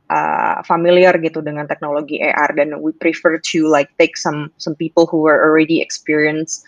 uh, 0.10 0.64
familiar 0.64 1.16
gitu 1.20 1.44
dengan 1.44 1.68
teknologi 1.68 2.20
AR 2.24 2.56
dan 2.56 2.80
we 2.80 2.92
prefer 2.96 3.40
to 3.40 3.68
like 3.68 3.92
take 4.00 4.16
some 4.16 4.52
some 4.60 4.76
people 4.76 5.06
who 5.08 5.28
are 5.28 5.40
already 5.40 5.80
experienced 5.84 6.64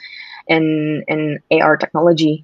in 0.51 0.99
in 1.07 1.37
AR 1.59 1.77
technology 1.77 2.43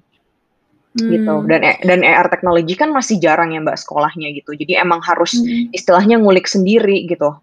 hmm. 0.96 1.10
gitu 1.12 1.34
dan 1.48 1.60
dan 1.84 2.00
AR 2.04 2.28
teknologi 2.32 2.74
kan 2.78 2.92
masih 2.92 3.20
jarang 3.20 3.52
ya 3.52 3.60
mbak 3.60 3.76
sekolahnya 3.76 4.32
gitu 4.36 4.56
jadi 4.56 4.82
emang 4.84 5.02
harus 5.04 5.36
hmm. 5.36 5.72
istilahnya 5.74 6.16
ngulik 6.20 6.48
sendiri 6.48 7.04
gitu 7.08 7.36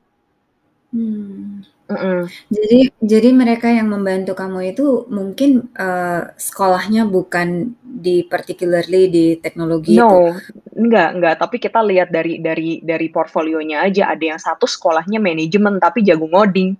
hmm. 0.95 1.65
Mm-mm. 1.93 2.19
Jadi 2.49 2.79
jadi 2.99 3.29
mereka 3.29 3.69
yang 3.69 3.93
membantu 3.93 4.33
kamu 4.33 4.73
itu 4.73 5.05
mungkin, 5.13 5.69
uh, 5.77 6.33
sekolahnya 6.33 7.05
bukan 7.05 7.77
di 7.81 8.25
particularly 8.25 9.13
di 9.13 9.25
teknologi 9.37 9.95
itu? 9.95 10.01
No, 10.01 10.33
enggak 10.73 11.09
enggak, 11.13 11.35
tapi 11.37 11.55
kita 11.61 11.85
lihat 11.85 12.09
dari 12.09 12.41
dari 12.41 12.81
dari 12.81 13.07
portfolionya 13.13 13.85
aja, 13.85 14.09
ada 14.09 14.25
yang 14.35 14.41
satu 14.41 14.65
sekolahnya 14.65 15.21
manajemen 15.21 15.77
tapi 15.77 16.01
jago 16.01 16.25
ngoding. 16.25 16.73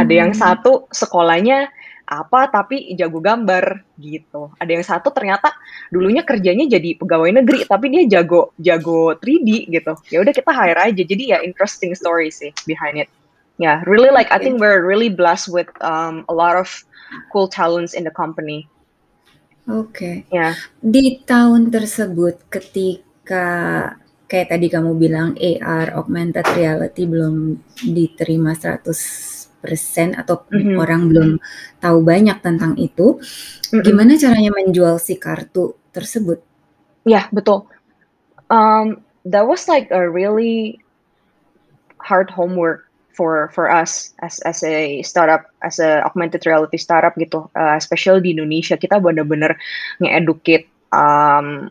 Ada 0.00 0.12
yang 0.12 0.32
hmm. 0.32 0.40
satu 0.40 0.88
sekolahnya 0.88 1.68
apa 2.10 2.50
tapi 2.50 2.90
jago 2.98 3.22
gambar 3.22 3.86
gitu. 4.02 4.50
Ada 4.58 4.70
yang 4.74 4.82
satu 4.82 5.14
ternyata 5.14 5.54
dulunya 5.94 6.26
kerjanya 6.26 6.66
jadi 6.66 6.98
pegawai 6.98 7.38
negeri 7.38 7.62
tapi 7.70 7.86
dia 7.94 8.18
jago 8.18 8.50
jago 8.58 9.14
3D 9.14 9.70
gitu. 9.70 9.92
Ya 10.10 10.18
udah 10.18 10.34
kita 10.34 10.50
hire 10.50 10.90
aja. 10.90 11.02
Jadi 11.06 11.30
ya 11.30 11.38
interesting 11.46 11.94
story 11.94 12.34
sih 12.34 12.50
behind 12.66 13.06
it. 13.06 13.08
Yeah, 13.60 13.84
really 13.84 14.08
like 14.08 14.32
I 14.32 14.40
think 14.40 14.56
we're 14.56 14.80
really 14.80 15.12
blessed 15.12 15.52
with 15.52 15.68
um, 15.84 16.24
a 16.32 16.34
lot 16.34 16.56
of 16.56 16.72
cool 17.28 17.44
talents 17.44 17.92
in 17.92 18.08
the 18.08 18.10
company. 18.10 18.64
Oke. 19.68 19.92
Okay. 19.92 20.16
Ya. 20.32 20.56
Di 20.80 21.20
tahun 21.28 21.68
tersebut 21.68 22.48
ketika 22.48 23.44
kayak 24.32 24.56
tadi 24.56 24.72
kamu 24.72 24.96
bilang 24.96 25.36
AR 25.36 25.92
augmented 25.92 26.48
reality 26.56 27.04
belum 27.04 27.60
diterima 27.84 28.56
100% 28.56 28.80
atau 30.16 30.36
mm-hmm. 30.48 30.80
orang 30.80 31.02
belum 31.12 31.30
tahu 31.84 31.98
banyak 32.00 32.40
tentang 32.40 32.80
itu, 32.80 33.20
mm-hmm. 33.20 33.84
gimana 33.84 34.16
caranya 34.16 34.56
menjual 34.56 34.96
si 34.96 35.20
kartu 35.20 35.76
tersebut? 35.92 36.40
Ya, 37.04 37.12
yeah, 37.12 37.24
betul. 37.28 37.68
Um, 38.48 39.04
that 39.28 39.44
was 39.44 39.68
like 39.68 39.92
a 39.92 40.00
really 40.00 40.80
hard 42.00 42.32
homework 42.32 42.89
for 43.20 43.52
for 43.52 43.68
us 43.68 44.16
as 44.24 44.40
as 44.48 44.64
a 44.64 45.04
startup 45.04 45.44
as 45.60 45.76
a 45.76 46.00
augmented 46.08 46.40
reality 46.48 46.80
startup 46.80 47.12
gitu 47.20 47.52
uh, 47.52 47.76
especially 47.76 48.24
di 48.24 48.32
Indonesia. 48.32 48.80
Kita 48.80 48.96
bener-bener 48.96 49.60
nge-educate 50.00 50.72
um, 50.96 51.68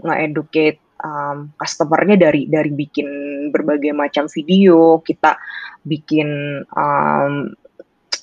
um, 1.02 1.50
customernya 1.58 2.22
dari 2.22 2.46
dari 2.46 2.70
bikin 2.70 3.10
berbagai 3.50 3.98
macam 3.98 4.30
video 4.30 5.02
kita 5.02 5.42
bikin 5.90 6.62
um, 6.78 7.50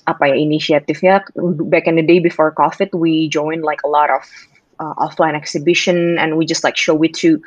apa 0.07 0.23
ya 0.31 0.35
inisiatifnya. 0.39 1.27
Back 1.67 1.91
in 1.91 1.99
the 1.99 2.07
day 2.07 2.23
before 2.23 2.55
COVID 2.55 2.95
we 2.95 3.27
joined 3.27 3.67
like 3.67 3.83
a 3.83 3.91
lot 3.91 4.07
of 4.07 4.23
uh, 4.79 4.95
offline 4.95 5.35
exhibition 5.35 6.15
and 6.15 6.39
we 6.39 6.47
just 6.47 6.63
like 6.63 6.79
show 6.79 6.95
it 7.03 7.11
to 7.19 7.43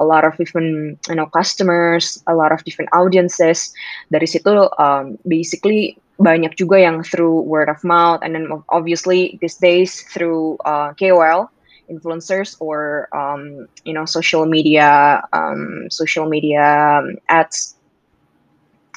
a 0.00 0.04
lot 0.04 0.24
of 0.24 0.34
different 0.40 0.98
you 1.06 1.14
know 1.14 1.28
customers, 1.28 2.18
a 2.26 2.34
lot 2.34 2.50
of 2.50 2.64
different 2.64 2.90
audiences. 2.96 3.70
Dari 4.08 4.26
situ 4.26 4.66
um, 4.80 5.20
basically 5.28 6.00
banyak 6.20 6.52
juga 6.56 6.76
yang 6.76 7.00
through 7.00 7.44
word 7.48 7.72
of 7.72 7.80
mouth 7.80 8.20
and 8.20 8.36
then 8.36 8.48
obviously 8.68 9.40
these 9.40 9.56
days 9.56 10.04
through 10.12 10.60
uh, 10.68 10.92
KOL 11.00 11.48
influencers 11.88 12.60
or 12.60 13.08
um, 13.16 13.66
you 13.82 13.92
know 13.96 14.04
social 14.04 14.44
media 14.44 15.20
um, 15.32 15.88
social 15.90 16.28
media 16.28 17.02
ads. 17.28 17.76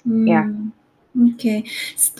Hmm, 0.04 0.28
yeah. 0.28 0.48
Oke, 1.14 1.38
okay. 1.38 1.60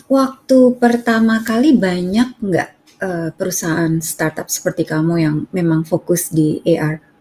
waktu 0.06 0.78
pertama 0.78 1.42
kali 1.42 1.74
banyak 1.74 2.38
nggak 2.38 2.70
uh, 3.02 3.28
perusahaan 3.34 3.90
startup 3.98 4.46
seperti 4.46 4.86
kamu 4.86 5.14
yang 5.18 5.36
memang 5.50 5.82
fokus 5.82 6.30
di 6.30 6.62
AR? 6.62 7.13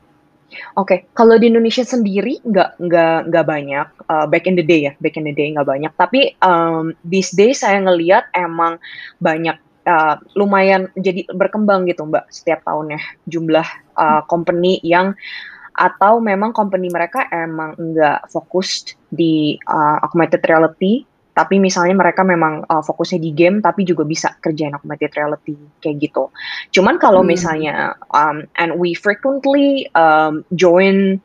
Oke, 0.75 1.09
kalau 1.13 1.37
di 1.37 1.47
Indonesia 1.49 1.85
sendiri 1.85 2.41
nggak 2.43 2.81
nggak 2.81 3.17
nggak 3.29 3.45
banyak, 3.45 3.87
uh, 4.09 4.25
back 4.27 4.45
in 4.49 4.55
the 4.57 4.65
day 4.65 4.89
ya, 4.89 4.93
back 4.99 5.15
in 5.17 5.25
the 5.29 5.35
day 5.35 5.51
nggak 5.53 5.67
banyak. 5.67 5.91
Tapi, 5.95 6.35
um, 6.41 6.93
these 7.05 7.31
days 7.33 7.61
saya 7.61 7.79
ngelihat 7.81 8.27
emang 8.33 8.81
banyak, 9.21 9.57
uh, 9.85 10.15
lumayan 10.33 10.89
jadi 10.97 11.25
berkembang 11.31 11.85
gitu 11.89 12.05
Mbak, 12.09 12.29
setiap 12.33 12.65
tahunnya 12.65 12.99
jumlah, 13.29 13.67
uh, 13.97 14.21
company 14.25 14.81
yang 14.81 15.13
atau 15.73 16.21
memang 16.21 16.53
company 16.53 16.85
mereka 16.93 17.25
emang 17.33 17.73
nggak 17.77 18.29
fokus 18.29 18.93
di, 19.09 19.57
uh, 19.65 19.97
augmented 20.05 20.45
reality 20.45 21.01
tapi 21.33 21.57
misalnya 21.57 21.97
mereka 21.97 22.21
memang 22.21 22.61
uh, 22.69 22.81
fokusnya 22.85 23.17
di 23.17 23.33
game 23.33 23.57
tapi 23.59 23.81
juga 23.81 24.05
bisa 24.05 24.37
kerjain 24.39 24.73
augmented 24.77 25.09
reality 25.17 25.57
kayak 25.81 25.97
gitu. 26.09 26.29
Cuman 26.69 27.01
kalau 27.01 27.25
hmm. 27.25 27.29
misalnya 27.33 27.97
um, 28.13 28.45
and 28.61 28.77
we 28.77 28.93
frequently 28.93 29.89
um, 29.97 30.45
join 30.53 31.17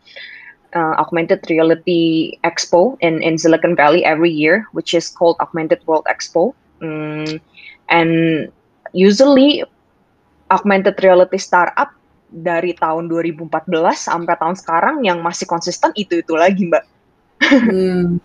uh, 0.73 0.97
augmented 0.97 1.45
reality 1.53 2.35
expo 2.41 2.97
in 3.05 3.21
in 3.21 3.37
Silicon 3.37 3.77
Valley 3.77 4.00
every 4.03 4.33
year 4.33 4.65
which 4.73 4.97
is 4.97 5.12
called 5.12 5.37
Augmented 5.45 5.85
World 5.85 6.09
Expo. 6.09 6.57
Um, 6.81 7.41
and 7.93 8.49
usually 8.97 9.65
augmented 10.49 10.97
reality 11.05 11.37
startup 11.37 11.93
dari 12.29 12.77
tahun 12.77 13.09
2014 13.09 13.49
sampai 13.97 14.37
tahun 14.37 14.57
sekarang 14.57 14.97
yang 15.05 15.25
masih 15.25 15.49
konsisten 15.49 15.93
itu-itu 15.97 16.37
lagi, 16.37 16.69
Mbak 16.69 16.98
Hmm. 17.38 18.18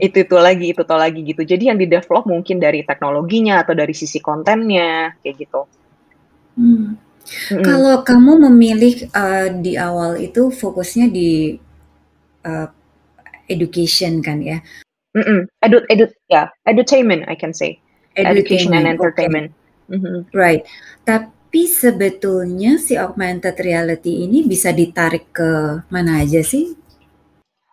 itu 0.00 0.24
itu 0.24 0.36
lagi 0.40 0.72
itu 0.72 0.82
tuh 0.82 0.96
lagi 0.96 1.20
gitu. 1.20 1.44
Jadi 1.44 1.68
yang 1.68 1.78
di 1.78 1.86
develop 1.86 2.24
mungkin 2.24 2.58
dari 2.58 2.80
teknologinya 2.82 3.60
atau 3.60 3.76
dari 3.76 3.92
sisi 3.92 4.18
kontennya 4.18 5.14
kayak 5.20 5.36
gitu. 5.36 5.60
Hmm. 6.56 6.96
Hmm. 7.24 7.64
Kalau 7.64 8.04
kamu 8.04 8.52
memilih 8.52 9.08
uh, 9.16 9.48
di 9.48 9.80
awal 9.80 10.20
itu 10.20 10.52
fokusnya 10.52 11.08
di 11.08 11.56
uh, 12.44 12.68
education 13.48 14.20
kan 14.20 14.44
ya? 14.44 14.60
Mm-mm. 15.14 15.46
Edu, 15.62 15.78
edu, 15.88 16.10
ya, 16.26 16.28
yeah. 16.28 16.46
edutainment 16.66 17.24
I 17.30 17.38
can 17.38 17.54
say. 17.54 17.78
Education 18.14 18.74
and 18.74 18.86
entertainment. 18.86 19.50
Okay. 19.50 19.98
Mm-hmm. 19.98 20.16
Right. 20.34 20.62
Tapi 21.02 21.66
sebetulnya 21.66 22.78
si 22.78 22.94
augmented 22.94 23.58
reality 23.58 24.26
ini 24.26 24.46
bisa 24.46 24.70
ditarik 24.70 25.34
ke 25.34 25.82
mana 25.90 26.22
aja 26.22 26.42
sih? 26.42 26.74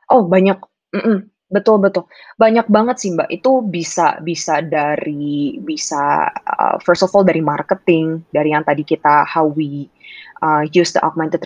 Oh 0.10 0.25
banyak 0.25 0.71
Mhm, 0.91 1.31
betul 1.51 1.79
betul. 1.79 2.03
Banyak 2.36 2.67
banget 2.67 2.95
sih, 3.00 3.10
Mbak. 3.15 3.29
Itu 3.31 3.63
bisa 3.63 4.19
bisa 4.19 4.60
dari 4.60 5.55
bisa, 5.63 6.27
uh, 6.31 6.75
first 6.83 7.03
of 7.03 7.12
all 7.15 7.24
dari 7.24 7.39
marketing, 7.39 8.24
dari 8.36 8.51
yang 8.51 8.67
tadi 8.67 8.83
kita 8.83 9.24
how 9.24 9.48
we 9.48 9.88
uh, 10.43 10.67
use 10.75 10.91
the 10.91 11.01
augmented 11.03 11.39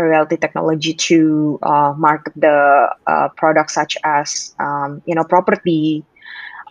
reality 0.00 0.36
technology 0.40 0.94
to 0.96 1.58
uh, 1.66 1.92
market 1.96 2.32
the 2.40 2.88
uh, 3.06 3.28
products 3.36 3.74
such 3.76 3.96
as 4.04 4.54
um, 4.60 5.02
you 5.04 5.14
know 5.14 5.24
property 5.26 6.00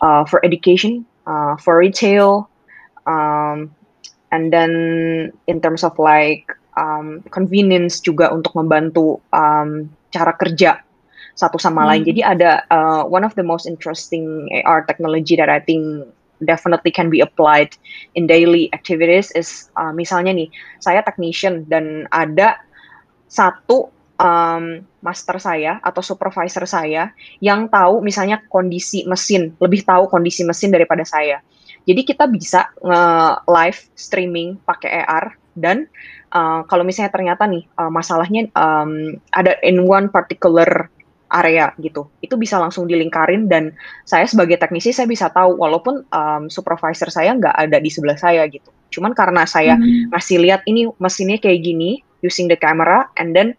uh, 0.02 0.24
for 0.26 0.42
education 0.44 1.04
uh, 1.28 1.54
for 1.60 1.78
retail 1.78 2.48
um, 3.06 3.70
and 4.32 4.52
then 4.52 4.72
in 5.46 5.60
terms 5.60 5.84
of 5.84 5.94
like 6.00 6.48
um, 6.80 7.22
convenience 7.30 8.00
juga 8.00 8.32
untuk 8.32 8.56
membantu 8.56 9.20
um, 9.32 9.88
cara 10.10 10.32
kerja 10.36 10.85
satu 11.36 11.60
sama 11.60 11.84
hmm. 11.84 11.88
lain. 11.92 12.02
Jadi 12.08 12.20
ada 12.24 12.64
uh, 12.72 13.04
one 13.04 13.22
of 13.22 13.36
the 13.36 13.44
most 13.44 13.68
interesting 13.68 14.48
AR 14.64 14.82
technology 14.88 15.36
that 15.36 15.52
I 15.52 15.60
think 15.60 16.08
definitely 16.42 16.92
can 16.92 17.08
be 17.08 17.20
applied 17.20 17.76
in 18.16 18.28
daily 18.28 18.68
activities 18.72 19.32
is 19.32 19.68
uh, 19.76 19.92
misalnya 19.92 20.36
nih 20.36 20.48
saya 20.80 21.00
technician 21.00 21.64
dan 21.68 22.08
ada 22.12 22.60
satu 23.28 23.88
um, 24.20 24.84
master 25.00 25.36
saya 25.40 25.78
atau 25.80 26.00
supervisor 26.04 26.64
saya 26.68 27.12
yang 27.40 27.68
tahu 27.68 28.00
misalnya 28.04 28.42
kondisi 28.48 29.04
mesin 29.08 29.54
lebih 29.60 29.84
tahu 29.84 30.08
kondisi 30.08 30.42
mesin 30.44 30.72
daripada 30.72 31.04
saya. 31.04 31.40
Jadi 31.86 32.02
kita 32.02 32.26
bisa 32.26 32.66
nge 32.82 33.02
live 33.46 33.80
streaming 33.94 34.58
pakai 34.66 35.06
AR 35.06 35.38
dan 35.54 35.86
uh, 36.34 36.66
kalau 36.66 36.82
misalnya 36.82 37.14
ternyata 37.14 37.46
nih 37.46 37.64
uh, 37.78 37.88
masalahnya 37.88 38.50
um, 38.58 39.16
ada 39.30 39.54
in 39.62 39.86
one 39.86 40.10
particular 40.10 40.90
area 41.30 41.74
gitu. 41.82 42.06
Itu 42.22 42.38
bisa 42.38 42.58
langsung 42.58 42.86
dilingkarin 42.86 43.50
dan 43.50 43.74
saya 44.06 44.26
sebagai 44.26 44.58
teknisi 44.58 44.94
saya 44.94 45.10
bisa 45.10 45.30
tahu 45.30 45.58
walaupun 45.58 46.06
um, 46.10 46.46
supervisor 46.46 47.10
saya 47.10 47.34
nggak 47.34 47.54
ada 47.54 47.78
di 47.82 47.90
sebelah 47.90 48.18
saya 48.18 48.46
gitu. 48.46 48.70
Cuman 48.94 49.12
karena 49.12 49.42
saya 49.44 49.74
hmm. 49.74 50.14
ngasih 50.14 50.38
lihat 50.42 50.62
ini 50.70 50.86
mesinnya 51.02 51.38
kayak 51.42 51.66
gini 51.66 52.02
using 52.24 52.48
the 52.48 52.58
camera 52.58 53.06
and 53.20 53.36
then 53.36 53.52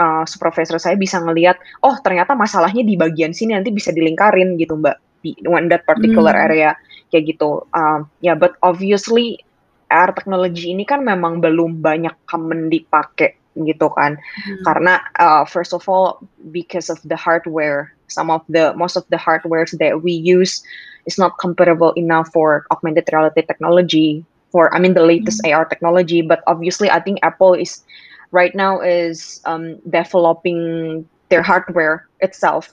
uh, 0.00 0.24
supervisor 0.24 0.80
saya 0.80 0.96
bisa 0.96 1.20
ngelihat 1.20 1.60
oh 1.84 1.94
ternyata 2.00 2.32
masalahnya 2.32 2.82
di 2.82 2.96
bagian 2.96 3.36
sini 3.36 3.54
nanti 3.54 3.70
bisa 3.70 3.92
dilingkarin 3.92 4.56
gitu 4.56 4.74
Mbak 4.78 4.96
di 5.22 5.34
one 5.44 5.66
that 5.66 5.82
particular 5.82 6.34
hmm. 6.34 6.46
area 6.50 6.70
kayak 7.10 7.34
gitu. 7.36 7.66
Um, 7.74 8.06
ya 8.22 8.32
yeah, 8.32 8.36
but 8.38 8.54
obviously 8.62 9.42
air 9.88 10.12
technology 10.12 10.70
ini 10.70 10.84
kan 10.84 11.00
memang 11.00 11.40
belum 11.40 11.80
banyak 11.80 12.12
common 12.28 12.68
dipakai 12.68 13.37
gitu 13.56 13.88
kan 13.96 14.18
hmm. 14.44 14.62
karena 14.66 15.00
uh, 15.18 15.42
first 15.48 15.72
of 15.72 15.82
all 15.88 16.20
because 16.52 16.92
of 16.92 17.00
the 17.08 17.16
hardware 17.16 17.92
some 18.08 18.30
of 18.30 18.44
the 18.48 18.72
most 18.76 18.96
of 18.96 19.04
the 19.08 19.18
hardwares 19.18 19.74
that 19.78 20.02
we 20.04 20.12
use 20.12 20.62
is 21.08 21.16
not 21.16 21.36
compatible 21.40 21.92
enough 21.96 22.28
for 22.30 22.68
augmented 22.70 23.08
reality 23.10 23.42
technology 23.42 24.22
for 24.52 24.72
I 24.72 24.78
mean 24.78 24.94
the 24.94 25.06
latest 25.06 25.42
hmm. 25.44 25.52
AR 25.52 25.64
technology 25.64 26.22
but 26.22 26.44
obviously 26.46 26.90
I 26.90 27.00
think 27.00 27.18
Apple 27.22 27.54
is 27.54 27.82
right 28.30 28.54
now 28.54 28.80
is 28.80 29.40
um, 29.48 29.80
developing 29.88 31.04
their 31.28 31.42
hardware 31.42 32.06
itself 32.20 32.72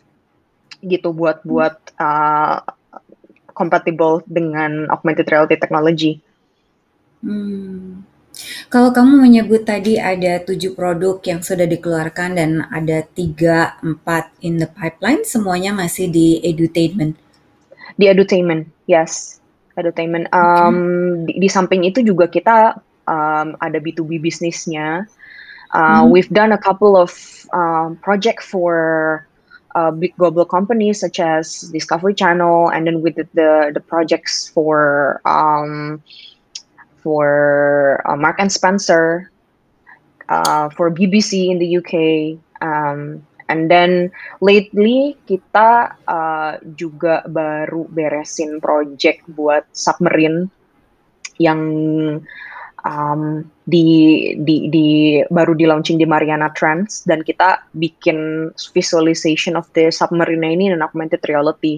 gitu 0.84 1.16
buat 1.16 1.42
hmm. 1.42 1.50
buat 1.50 1.76
uh, 1.98 2.62
compatible 3.56 4.20
dengan 4.28 4.92
augmented 4.92 5.32
reality 5.32 5.56
technology. 5.56 6.20
Hmm. 7.24 8.04
Kalau 8.68 8.92
kamu 8.92 9.24
menyebut 9.24 9.64
tadi 9.64 9.96
ada 9.96 10.42
tujuh 10.44 10.76
produk 10.76 11.22
yang 11.24 11.40
sudah 11.40 11.66
dikeluarkan 11.66 12.30
dan 12.36 12.52
ada 12.70 13.04
tiga 13.16 13.80
empat 13.80 14.32
in 14.44 14.60
the 14.60 14.68
pipeline, 14.68 15.24
semuanya 15.24 15.72
masih 15.72 16.12
di 16.12 16.44
edutainment? 16.44 17.16
Di 17.96 18.12
edutainment, 18.12 18.68
yes, 18.90 19.40
edutainment. 19.80 20.28
Um, 20.36 21.24
di, 21.24 21.40
di 21.40 21.48
samping 21.48 21.88
itu 21.88 22.04
juga 22.04 22.28
kita 22.28 22.80
um, 23.08 23.56
ada 23.64 23.78
B2B 23.80 24.20
bisnisnya. 24.20 25.08
Uh, 25.72 26.04
hmm. 26.04 26.12
We've 26.12 26.32
done 26.32 26.52
a 26.52 26.60
couple 26.60 26.96
of 26.96 27.12
um, 27.52 27.96
project 28.04 28.44
for 28.44 29.28
uh, 29.76 29.92
big 29.92 30.16
global 30.16 30.46
companies 30.46 31.00
such 31.00 31.20
as 31.20 31.68
Discovery 31.72 32.16
Channel, 32.16 32.72
and 32.72 32.88
then 32.88 33.04
with 33.04 33.16
the 33.16 33.28
the, 33.36 33.72
the 33.76 33.84
projects 33.84 34.48
for 34.48 35.20
um, 35.28 36.02
for 37.06 38.02
uh, 38.10 38.18
Mark 38.18 38.42
and 38.42 38.50
Spencer, 38.50 39.30
uh, 40.26 40.74
for 40.74 40.90
BBC 40.90 41.54
in 41.54 41.62
the 41.62 41.70
UK, 41.78 41.94
um, 42.66 43.22
and 43.46 43.70
then 43.70 44.10
lately 44.42 45.14
kita 45.30 45.94
uh, 46.10 46.58
juga 46.74 47.22
baru 47.30 47.86
beresin 47.94 48.58
project 48.58 49.22
buat 49.30 49.70
submarine 49.70 50.50
yang 51.38 51.62
um, 52.82 53.46
di, 53.70 53.86
di 54.42 54.74
di 54.74 54.88
baru 55.30 55.54
di 55.54 55.70
launching 55.70 56.02
di 56.02 56.10
Mariana 56.10 56.50
Trench 56.58 57.06
dan 57.06 57.22
kita 57.22 57.62
bikin 57.78 58.50
visualization 58.74 59.54
of 59.54 59.70
the 59.78 59.94
submarine 59.94 60.58
ini 60.58 60.74
in 60.74 60.82
augmented 60.82 61.22
reality 61.30 61.78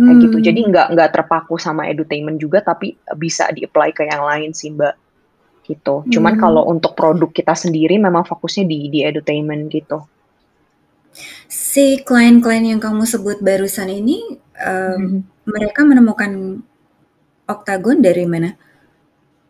kayak 0.00 0.18
gitu. 0.24 0.36
Hmm. 0.40 0.46
jadi 0.48 0.60
nggak 0.72 0.86
nggak 0.96 1.10
terpaku 1.12 1.54
sama 1.60 1.86
edutainment 1.86 2.40
juga 2.40 2.64
tapi 2.64 2.96
bisa 3.20 3.52
di 3.52 3.68
apply 3.68 3.90
ke 3.92 4.08
yang 4.08 4.24
lain 4.24 4.50
sih 4.56 4.72
mbak. 4.72 4.94
Gitu. 5.64 5.94
Cuman 6.10 6.34
hmm. 6.34 6.42
kalau 6.42 6.66
untuk 6.66 6.96
produk 6.98 7.30
kita 7.30 7.54
sendiri 7.54 8.00
memang 8.00 8.26
fokusnya 8.26 8.64
di 8.66 8.90
di 8.90 9.00
edutainment 9.06 9.70
gitu. 9.70 10.02
Si 11.50 12.00
klien-klien 12.06 12.62
yang 12.62 12.80
kamu 12.80 13.02
sebut 13.02 13.42
barusan 13.42 13.90
ini 13.90 14.38
um, 14.62 14.98
hmm. 14.98 15.20
mereka 15.46 15.82
menemukan 15.82 16.62
Octagon 17.50 17.98
dari 17.98 18.24
mana? 18.30 18.54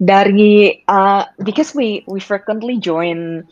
Dari 0.01 0.81
uh, 0.89 1.29
because 1.45 1.77
we 1.77 2.01
we 2.09 2.17
frequently 2.17 2.81
join 2.81 3.45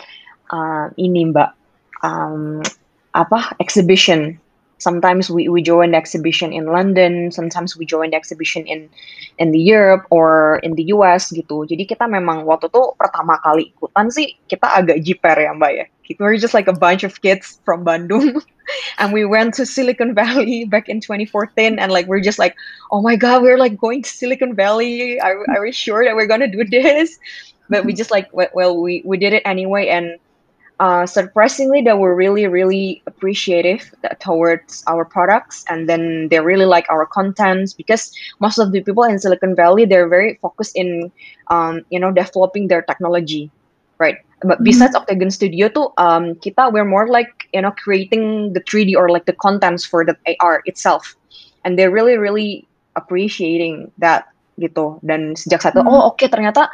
uh, 0.49 0.89
ini 0.97 1.29
mbak. 1.29 1.53
Um, 2.01 2.65
apa? 3.13 3.53
Exhibition 3.61 4.41
sometimes 4.79 5.31
we, 5.31 5.49
we 5.49 5.63
join 5.63 5.91
the 5.91 5.97
exhibition 5.97 6.53
in 6.53 6.67
London, 6.67 7.31
sometimes 7.31 7.77
we 7.77 7.85
join 7.85 8.11
the 8.11 8.17
exhibition 8.17 8.67
in 8.67 8.89
in 9.39 9.51
the 9.51 9.59
Europe 9.59 10.07
or 10.11 10.59
in 10.63 10.75
the 10.75 10.91
US 10.95 11.31
gitu. 11.35 11.67
Jadi 11.67 11.87
kita 11.87 12.07
memang 12.07 12.47
waktu 12.47 12.71
itu 12.71 12.83
pertama 12.95 13.39
kali 13.43 13.75
ikutan 13.75 14.11
sih 14.11 14.39
kita 14.47 14.67
agak 14.67 15.03
jiper 15.03 15.37
ya 15.37 15.53
Mbak 15.53 15.73
ya. 15.75 15.87
We're 16.17 16.41
just 16.41 16.57
like 16.57 16.73
a 16.73 16.73
bunch 16.73 17.05
of 17.05 17.21
kids 17.21 17.61
from 17.69 17.85
Bandung 17.85 18.41
and 18.99 19.13
we 19.13 19.29
went 19.29 19.53
to 19.61 19.69
Silicon 19.69 20.17
Valley 20.17 20.65
back 20.65 20.89
in 20.89 21.05
2014 21.05 21.77
and 21.77 21.93
like 21.93 22.09
we're 22.09 22.25
just 22.25 22.41
like 22.41 22.57
oh 22.89 23.05
my 23.05 23.13
god 23.13 23.45
we're 23.45 23.61
like 23.61 23.77
going 23.77 24.01
to 24.01 24.09
Silicon 24.09 24.57
Valley. 24.57 25.21
Are, 25.21 25.37
are 25.53 25.61
we 25.61 25.69
sure 25.69 26.09
that 26.09 26.17
we're 26.17 26.31
gonna 26.31 26.49
do 26.49 26.65
this? 26.65 27.21
But 27.69 27.85
we 27.85 27.93
just 27.93 28.09
like 28.09 28.33
well 28.33 28.81
we 28.81 29.05
we 29.05 29.21
did 29.21 29.37
it 29.37 29.45
anyway 29.45 29.93
and 29.93 30.17
uh, 30.81 31.07
surprisingly 31.07 31.83
they 31.83 31.93
were 31.93 32.15
really 32.15 32.47
really 32.47 33.03
appreciative 33.07 33.93
towards 34.21 34.85
our 34.87 35.05
products 35.05 35.65
and 35.69 35.89
then 35.89 36.29
they 36.29 36.41
really 36.41 36.67
like 36.67 36.87
our 36.91 37.07
contents 37.07 37.73
because 37.73 38.15
most 38.41 38.59
of 38.59 38.73
the 38.73 38.83
people 38.83 39.05
in 39.05 39.19
silicon 39.19 39.55
valley 39.55 39.85
they're 39.85 40.09
very 40.09 40.39
focused 40.41 40.77
in 40.77 41.11
um, 41.49 41.85
you 41.91 41.99
know 41.99 42.13
developing 42.13 42.69
their 42.69 42.83
technology 42.83 43.51
right 43.99 44.19
but 44.43 44.57
mm-hmm. 44.57 44.65
besides 44.65 44.95
mm-hmm. 44.95 45.03
octagon 45.03 45.31
studio 45.31 45.69
too 45.69 45.91
um, 45.99 46.35
kita 46.37 46.73
we're 46.73 46.85
more 46.85 47.09
like 47.09 47.49
you 47.53 47.61
know 47.61 47.73
creating 47.73 48.53
the 48.53 48.61
3d 48.61 48.95
or 48.95 49.11
like 49.11 49.27
the 49.27 49.35
contents 49.35 49.85
for 49.85 50.05
the 50.05 50.17
ar 50.41 50.63
itself 50.67 51.17
and 51.65 51.79
they're 51.79 51.91
really 51.91 52.17
really 52.17 52.67
appreciating 52.95 53.91
that 53.99 54.31
gitu 54.59 54.99
dan 55.07 55.39
sejak 55.39 55.63
satu 55.63 55.83
mm-hmm. 55.83 55.95
oh 55.95 56.11
oke 56.11 56.19
okay, 56.19 56.29
ternyata 56.31 56.67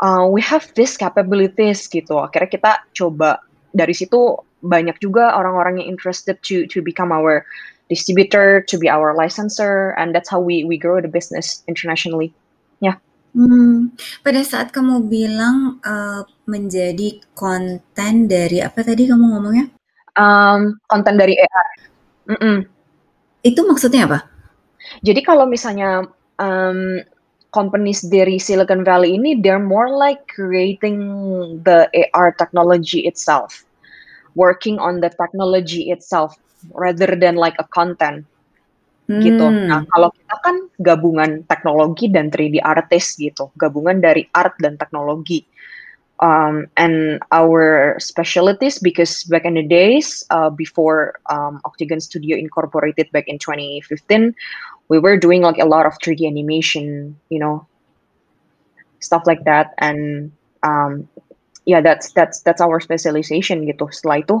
uh, 0.00 0.26
we 0.26 0.40
have 0.42 0.66
this 0.74 0.96
capabilities 0.96 1.86
gitu. 1.86 2.18
Akhirnya 2.18 2.50
kita 2.50 2.72
coba 2.96 3.42
dari 3.74 3.94
situ 3.94 4.38
banyak 4.64 4.96
juga 4.98 5.36
orang-orang 5.36 5.84
yang 5.84 5.94
interested 5.94 6.40
to 6.40 6.64
to 6.72 6.80
become 6.80 7.12
our 7.12 7.44
distributor, 7.92 8.64
to 8.64 8.80
be 8.80 8.88
our 8.88 9.12
licensor, 9.12 9.92
and 10.00 10.16
that's 10.16 10.30
how 10.30 10.40
we 10.40 10.64
we 10.64 10.80
grow 10.80 10.98
the 10.98 11.10
business 11.10 11.62
internationally. 11.68 12.32
Ya. 12.80 12.96
Yeah. 12.96 12.96
Hmm, 13.34 13.90
pada 14.22 14.46
saat 14.46 14.70
kamu 14.70 15.10
bilang 15.10 15.82
uh, 15.82 16.22
menjadi 16.46 17.18
konten 17.34 18.30
dari 18.30 18.62
apa 18.62 18.78
tadi 18.86 19.10
kamu 19.10 19.26
ngomongnya? 19.26 19.66
Um, 20.14 20.78
konten 20.86 21.18
dari 21.18 21.34
AR. 21.34 21.68
Mm 22.30 22.38
-mm. 22.38 22.56
Itu 23.42 23.66
maksudnya 23.66 24.06
apa? 24.06 24.30
Jadi 25.02 25.20
kalau 25.26 25.50
misalnya 25.50 26.06
um, 26.38 27.02
companies 27.54 28.02
dari 28.02 28.42
Silicon 28.42 28.82
Valley 28.82 29.14
ini 29.14 29.38
they're 29.38 29.62
more 29.62 29.94
like 29.94 30.26
creating 30.26 30.98
the 31.62 31.86
AR 32.10 32.34
technology 32.34 33.06
itself, 33.06 33.62
working 34.34 34.82
on 34.82 34.98
the 34.98 35.14
technology 35.14 35.94
itself 35.94 36.34
rather 36.74 37.14
than 37.14 37.38
like 37.38 37.54
a 37.62 37.66
content 37.70 38.26
gitu. 39.06 39.14
hmm. 39.14 39.22
gitu. 39.22 39.46
Nah, 39.70 39.82
kalau 39.92 40.08
kita 40.12 40.36
kan 40.42 40.56
gabungan 40.80 41.30
teknologi 41.46 42.08
dan 42.08 42.32
3D 42.32 42.60
artist 42.64 43.20
gitu, 43.20 43.52
gabungan 43.60 44.00
dari 44.00 44.26
art 44.32 44.56
dan 44.60 44.80
teknologi. 44.80 45.44
Um, 46.22 46.70
and 46.78 47.18
our 47.34 47.98
specialties 47.98 48.78
because 48.78 49.26
back 49.26 49.42
in 49.42 49.58
the 49.58 49.66
days 49.66 50.22
uh, 50.30 50.46
before 50.46 51.18
um, 51.26 51.58
Octagon 51.66 51.98
Studio 51.98 52.38
incorporated 52.38 53.10
back 53.10 53.26
in 53.26 53.36
2015 53.42 54.30
we 54.88 54.98
were 54.98 55.16
doing 55.16 55.42
like 55.42 55.58
a 55.58 55.64
lot 55.64 55.86
of 55.86 55.94
3D 56.04 56.26
animation, 56.26 57.18
you 57.28 57.38
know, 57.38 57.66
stuff 59.00 59.22
like 59.26 59.44
that. 59.44 59.74
And 59.78 60.32
um, 60.62 61.08
yeah 61.66 61.80
that's 61.80 62.12
that's 62.12 62.40
that's 62.40 62.60
our 62.60 62.80
specialization 62.80 63.64
gitu 63.64 63.88
setelah 63.88 64.20
itu 64.20 64.36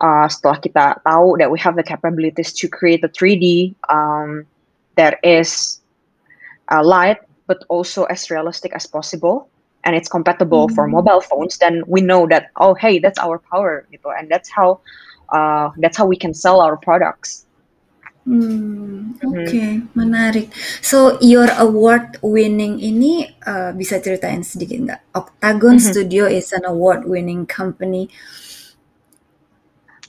uh, 0.00 0.26
setelah 0.28 0.56
kita 0.60 0.84
tahu 1.04 1.36
that 1.36 1.52
we 1.52 1.60
have 1.60 1.76
the 1.76 1.84
capabilities 1.84 2.52
to 2.52 2.68
create 2.68 3.04
a 3.04 3.10
3D 3.12 3.76
um, 3.92 4.44
that 4.96 5.20
is 5.20 5.80
uh, 6.72 6.80
light 6.80 7.20
but 7.44 7.64
also 7.68 8.04
as 8.08 8.32
realistic 8.32 8.72
as 8.72 8.88
possible 8.88 9.48
and 9.84 9.96
it's 9.96 10.08
compatible 10.08 10.68
mm. 10.68 10.74
for 10.74 10.86
hmm. 10.86 10.94
mobile 10.96 11.20
phones 11.20 11.58
then 11.58 11.82
we 11.86 12.00
know 12.00 12.24
that 12.24 12.48
oh 12.56 12.72
hey 12.74 12.98
that's 12.98 13.18
our 13.18 13.38
power 13.50 13.84
gitu 13.92 14.08
and 14.14 14.30
that's 14.32 14.48
how 14.48 14.80
uh, 15.34 15.68
that's 15.76 15.96
how 15.96 16.06
we 16.06 16.16
can 16.16 16.32
sell 16.32 16.60
our 16.60 16.76
products 16.76 17.44
Hmm, 18.22 19.18
oke, 19.18 19.34
okay. 19.50 19.82
menarik. 19.98 20.54
So 20.78 21.18
your 21.18 21.50
award 21.58 22.22
winning 22.22 22.78
ini 22.78 23.26
uh, 23.42 23.74
bisa 23.74 23.98
ceritain 23.98 24.46
sedikit 24.46 24.78
nggak? 24.78 25.02
Octagon 25.10 25.78
mm 25.78 25.82
-hmm. 25.82 25.90
Studio 25.90 26.24
is 26.30 26.54
an 26.54 26.62
award 26.62 27.02
winning 27.02 27.50
company. 27.50 28.06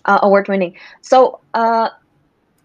Uh, 0.05 0.21
award 0.21 0.45
winning. 0.45 0.77
So 1.01 1.41
uh, 1.57 1.89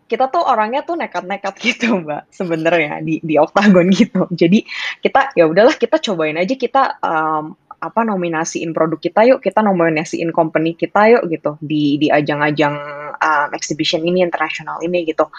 kita 0.08 0.32
tuh 0.32 0.44
orangnya 0.44 0.84
tuh 0.84 1.00
nekat-nekat 1.00 1.54
gitu 1.64 2.00
mbak 2.00 2.28
sebenarnya 2.28 3.00
di 3.04 3.20
di 3.24 3.40
Octagon 3.40 3.88
gitu. 3.88 4.28
Jadi 4.28 4.64
kita 5.00 5.32
ya 5.32 5.48
udahlah 5.48 5.76
kita 5.80 5.96
cobain 5.96 6.36
aja 6.36 6.54
kita 6.60 7.00
um, 7.00 7.56
apa 7.78 8.02
nominasiin 8.02 8.74
produk 8.74 8.98
kita 8.98 9.22
yuk 9.22 9.38
kita 9.38 9.62
nominasiin 9.62 10.34
company 10.34 10.74
kita 10.74 11.14
yuk 11.14 11.22
gitu. 11.30 11.54
Di 11.62 11.98
di 12.02 12.08
ajang-ajang 12.10 12.74
um, 13.14 13.48
exhibition 13.54 14.02
ini 14.02 14.22
internasional 14.26 14.82
ini 14.82 15.06
gitu. 15.06 15.30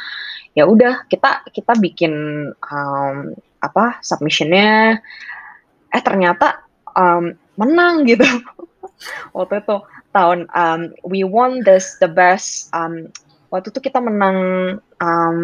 Ya 0.55 0.65
udah 0.65 1.05
kita 1.11 1.47
kita 1.51 1.75
bikin 1.77 2.13
um, 2.53 3.15
apa 3.59 3.99
submissionnya. 3.99 5.03
Eh 5.91 6.01
ternyata 6.03 6.63
um, 6.95 7.35
menang 7.59 8.07
gitu. 8.07 8.25
Waktu 9.35 9.63
itu 9.63 9.77
tahun 10.15 10.47
um, 10.55 10.81
we 11.07 11.27
won 11.27 11.61
this 11.63 11.99
the 12.03 12.09
best 12.09 12.67
um, 12.73 13.07
waktu 13.53 13.69
itu 13.71 13.79
kita 13.89 14.01
menang 14.01 14.37
um, 14.99 15.39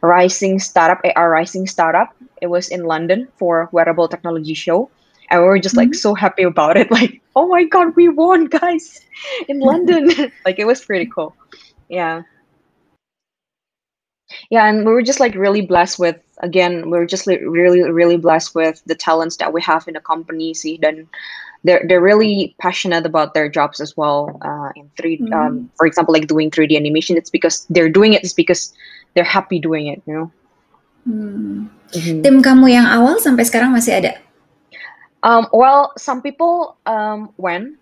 rising 0.00 0.56
startup 0.62 1.02
AR 1.04 1.28
rising 1.28 1.66
startup. 1.66 2.14
It 2.40 2.48
was 2.48 2.72
in 2.72 2.88
London 2.88 3.28
for 3.36 3.68
wearable 3.74 4.08
technology 4.08 4.56
show 4.56 4.88
and 5.30 5.40
we 5.40 5.46
were 5.46 5.58
just 5.58 5.76
like 5.76 5.88
mm-hmm. 5.88 6.04
so 6.04 6.14
happy 6.14 6.42
about 6.42 6.76
it 6.76 6.90
like 6.98 7.20
oh 7.36 7.48
my 7.48 7.64
god 7.64 7.94
we 7.96 8.08
won 8.08 8.46
guys 8.46 9.00
in 9.48 9.60
london 9.70 10.10
like 10.44 10.58
it 10.58 10.66
was 10.66 10.84
pretty 10.84 11.06
cool 11.06 11.34
yeah 11.88 12.22
yeah 14.50 14.66
and 14.66 14.86
we 14.86 14.92
were 14.92 15.02
just 15.02 15.20
like 15.20 15.34
really 15.34 15.62
blessed 15.62 15.98
with 15.98 16.18
again 16.38 16.90
we 16.90 16.98
were 16.98 17.06
just 17.06 17.26
like 17.26 17.40
really 17.42 17.82
really 17.82 18.16
blessed 18.16 18.54
with 18.54 18.82
the 18.86 18.94
talents 18.94 19.36
that 19.36 19.52
we 19.52 19.60
have 19.62 19.86
in 19.88 19.94
the 19.94 20.00
company 20.00 20.54
see 20.54 20.78
then 20.80 21.08
they're 21.64 21.84
they're 21.88 22.00
really 22.00 22.54
passionate 22.58 23.04
about 23.04 23.34
their 23.34 23.48
jobs 23.48 23.80
as 23.80 23.96
well 23.96 24.38
uh, 24.42 24.70
in 24.76 24.90
3 24.96 25.18
mm. 25.18 25.32
um, 25.34 25.70
for 25.76 25.86
example 25.86 26.14
like 26.14 26.26
doing 26.26 26.50
3d 26.50 26.76
animation 26.76 27.16
it's 27.16 27.30
because 27.30 27.66
they're 27.70 27.90
doing 27.90 28.14
it 28.14 28.22
it's 28.22 28.32
because 28.32 28.72
they're 29.14 29.26
happy 29.26 29.58
doing 29.58 29.88
it 29.88 30.00
you 30.06 30.14
know 30.14 30.30
hmm. 31.04 31.66
mm-hmm. 31.92 32.22
tim 32.22 32.40
kamu 32.40 32.72
yang 32.72 32.86
awal 32.86 33.18
sampai 33.20 33.44
sekarang 33.44 33.74
masih 33.74 33.98
ada 33.98 34.16
Um, 35.22 35.48
well, 35.52 35.92
some 35.98 36.22
people 36.22 36.76
um, 36.86 37.32
went. 37.36 37.76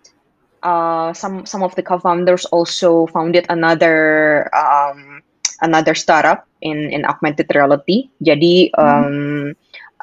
Uh, 0.61 1.13
some 1.13 1.45
some 1.45 1.63
of 1.63 1.73
the 1.75 1.83
co-founders 1.83 2.43
also 2.51 3.07
founded 3.07 3.45
another 3.47 4.51
um, 4.51 5.23
another 5.61 5.95
startup 5.95 6.47
in 6.61 6.91
in 6.91 7.05
augmented 7.05 7.47
reality. 7.55 8.09
Jadi, 8.19 8.71
hmm. 8.75 8.83
um, 8.83 9.55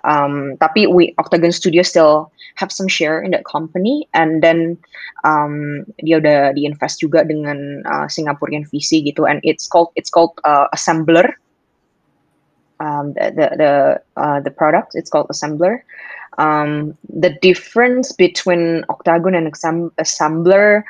um, 0.05 0.35
tapi 0.57 0.89
we 0.89 1.13
Octagon 1.19 1.53
Studio 1.53 1.83
still 1.83 2.33
have 2.57 2.73
some 2.73 2.89
share 2.89 3.21
in 3.21 3.37
that 3.37 3.45
company, 3.45 4.09
and 4.17 4.41
then 4.41 4.81
um, 5.29 5.85
dia 6.01 6.17
udah 6.25 6.57
diinvest 6.57 7.05
juga 7.05 7.21
dengan 7.21 7.85
uh, 7.85 8.09
Singaporean 8.09 8.65
VC 8.65 9.05
gitu, 9.05 9.29
and 9.29 9.45
it's 9.45 9.69
called 9.69 9.93
it's 9.93 10.09
called 10.09 10.33
uh, 10.49 10.73
Assembler. 10.73 11.37
Um, 12.79 13.15
the 13.15 13.33
the 13.33 13.47
the, 13.57 13.73
uh, 14.21 14.41
the 14.41 14.51
product 14.51 14.93
it's 14.93 15.09
called 15.09 15.29
Assembler 15.33 15.81
um, 16.37 16.93
the 17.09 17.31
difference 17.41 18.13
between 18.13 18.85
octagon 18.91 19.35
and 19.35 19.49
assembler 19.49 20.85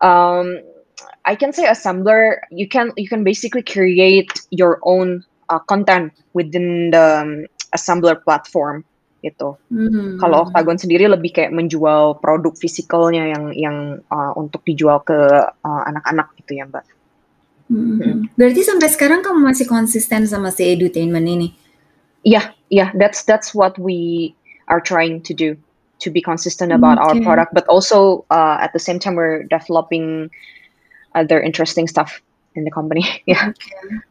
um, 0.00 0.62
i 1.24 1.34
can 1.34 1.52
say 1.52 1.66
assembler 1.66 2.38
you 2.52 2.68
can 2.68 2.92
you 2.96 3.08
can 3.08 3.24
basically 3.24 3.62
create 3.62 4.30
your 4.50 4.78
own 4.84 5.24
uh, 5.50 5.58
content 5.58 6.12
within 6.32 6.90
the 6.90 7.06
um, 7.22 7.46
assembler 7.74 8.14
platform 8.22 8.84
itu. 9.24 9.56
Mm-hmm. 9.72 10.20
Kalau 10.20 10.44
Octagon 10.44 10.76
sendiri 10.76 11.08
lebih 11.08 11.32
kayak 11.32 11.52
menjual 11.56 12.20
produk 12.20 12.52
fisikalnya 12.54 13.32
yang 13.32 13.44
yang 13.56 13.76
uh, 14.12 14.36
untuk 14.36 14.60
dijual 14.68 15.00
ke 15.00 15.16
uh, 15.48 15.82
anak-anak 15.88 16.36
gitu 16.44 16.60
ya, 16.60 16.68
Mbak. 16.68 16.84
Hmm. 17.68 18.28
Berarti 18.36 18.60
sampai 18.60 18.92
sekarang 18.92 19.24
kamu 19.24 19.40
masih 19.40 19.64
konsisten 19.64 20.28
sama 20.28 20.52
si 20.52 20.68
edutainment 20.68 21.24
ini? 21.24 21.56
Yeah, 22.24 22.52
yeah, 22.68 22.92
that's 22.96 23.24
that's 23.24 23.52
what 23.56 23.76
we 23.80 24.32
are 24.68 24.80
trying 24.80 25.20
to 25.28 25.32
do 25.32 25.56
to 26.00 26.10
be 26.10 26.20
consistent 26.20 26.72
about 26.72 26.98
okay. 26.98 27.06
our 27.06 27.16
product 27.22 27.54
but 27.54 27.64
also 27.68 28.24
uh, 28.30 28.58
at 28.60 28.72
the 28.72 28.82
same 28.82 28.98
time 28.98 29.14
we're 29.14 29.44
developing 29.48 30.28
other 31.14 31.40
interesting 31.40 31.86
stuff 31.86 32.20
in 32.54 32.64
the 32.64 32.70
company 32.70 33.06
yeah 33.30 33.54
okay. 33.54 34.02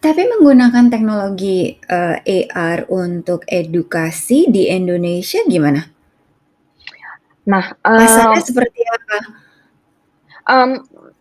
tapi 0.00 0.22
menggunakan 0.24 0.88
teknologi 0.88 1.76
uh, 1.90 2.16
AR 2.22 2.86
untuk 2.88 3.42
edukasi 3.50 4.46
di 4.46 4.70
Indonesia 4.70 5.42
gimana? 5.50 5.82
Nah, 7.46 7.74
pasarnya 7.82 8.38
um, 8.38 8.46
seperti 8.46 8.80
apa? 8.86 9.18
Um, 10.46 10.70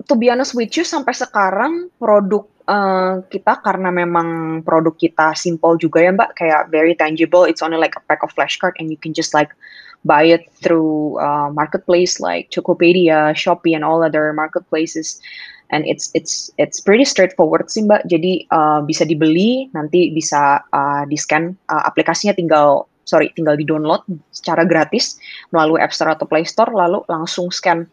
to 0.08 0.14
be 0.16 0.30
honest 0.30 0.54
with 0.54 0.72
you, 0.78 0.86
sampai 0.86 1.14
sekarang 1.14 1.90
produk 1.98 2.50
Uh, 2.66 3.22
kita 3.30 3.62
karena 3.62 3.94
memang 3.94 4.58
produk 4.66 4.98
kita 4.98 5.38
simple 5.38 5.78
juga 5.78 6.02
ya 6.02 6.10
Mbak, 6.10 6.34
kayak 6.34 6.74
very 6.74 6.98
tangible. 6.98 7.46
It's 7.46 7.62
only 7.62 7.78
like 7.78 7.94
a 7.94 8.02
pack 8.10 8.26
of 8.26 8.34
flashcard 8.34 8.74
and 8.82 8.90
you 8.90 8.98
can 8.98 9.14
just 9.14 9.38
like 9.38 9.54
buy 10.02 10.26
it 10.26 10.50
through 10.66 11.22
uh, 11.22 11.54
marketplace 11.54 12.18
like 12.18 12.50
Tokopedia, 12.50 13.38
Shopee, 13.38 13.78
and 13.78 13.86
all 13.86 14.02
other 14.02 14.34
marketplaces. 14.34 15.22
And 15.70 15.86
it's 15.86 16.10
it's 16.18 16.50
it's 16.58 16.82
pretty 16.82 17.06
straightforward 17.06 17.70
sih 17.70 17.86
Mbak. 17.86 18.10
Jadi 18.10 18.50
uh, 18.50 18.82
bisa 18.82 19.06
dibeli, 19.06 19.70
nanti 19.70 20.10
bisa 20.10 20.66
uh, 20.66 21.06
di 21.06 21.22
scan 21.22 21.54
uh, 21.70 21.86
aplikasinya 21.86 22.34
tinggal 22.34 22.90
sorry 23.06 23.30
tinggal 23.38 23.62
di 23.62 23.66
download 23.70 24.02
secara 24.34 24.66
gratis 24.66 25.22
melalui 25.54 25.86
App 25.86 25.94
Store 25.94 26.18
atau 26.18 26.26
Play 26.26 26.50
Store, 26.50 26.74
lalu 26.74 27.06
langsung 27.06 27.54
scan 27.54 27.86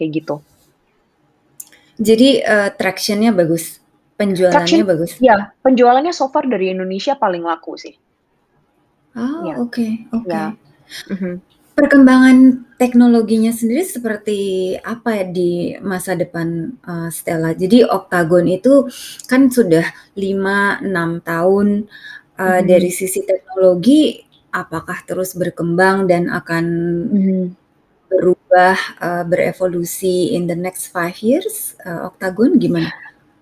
kayak 0.00 0.24
gitu. 0.24 0.40
Jadi 1.98 2.42
uh, 2.42 2.70
tractionnya 2.74 3.30
bagus. 3.30 3.84
Penjualannya 4.14 4.62
Traction, 4.62 4.86
bagus? 4.86 5.10
Ya, 5.18 5.50
penjualannya 5.66 6.14
so 6.14 6.30
far 6.30 6.46
dari 6.46 6.70
Indonesia 6.70 7.18
paling 7.18 7.42
laku 7.42 7.74
sih. 7.74 7.98
Oh, 9.18 9.42
ya. 9.46 9.54
oke, 9.58 9.74
okay, 9.74 9.90
oke. 10.14 10.22
Okay. 10.22 10.30
Ya. 10.30 10.46
Mm-hmm. 11.10 11.34
Perkembangan 11.74 12.36
teknologinya 12.78 13.50
sendiri 13.50 13.82
seperti 13.82 14.40
apa 14.78 15.18
ya 15.18 15.24
di 15.26 15.74
masa 15.82 16.14
depan 16.14 16.78
uh, 16.86 17.10
Stella? 17.10 17.58
Jadi 17.58 17.82
Octagon 17.82 18.46
itu 18.46 18.86
kan 19.26 19.50
sudah 19.50 19.82
5-6 20.14 20.86
tahun 21.26 21.68
uh, 22.38 22.42
mm-hmm. 22.46 22.62
dari 22.70 22.90
sisi 22.94 23.26
teknologi 23.26 24.22
apakah 24.54 25.02
terus 25.02 25.34
berkembang 25.34 26.06
dan 26.06 26.30
akan 26.30 26.64
mm-hmm. 27.10 27.42
Berubah 28.14 28.76
uh, 29.02 29.24
berevolusi 29.26 30.32
in 30.34 30.46
the 30.46 30.54
next 30.54 30.94
five 30.94 31.18
years? 31.20 31.74
Uh, 31.82 32.08
Octagon 32.08 32.56
gimana? 32.62 32.90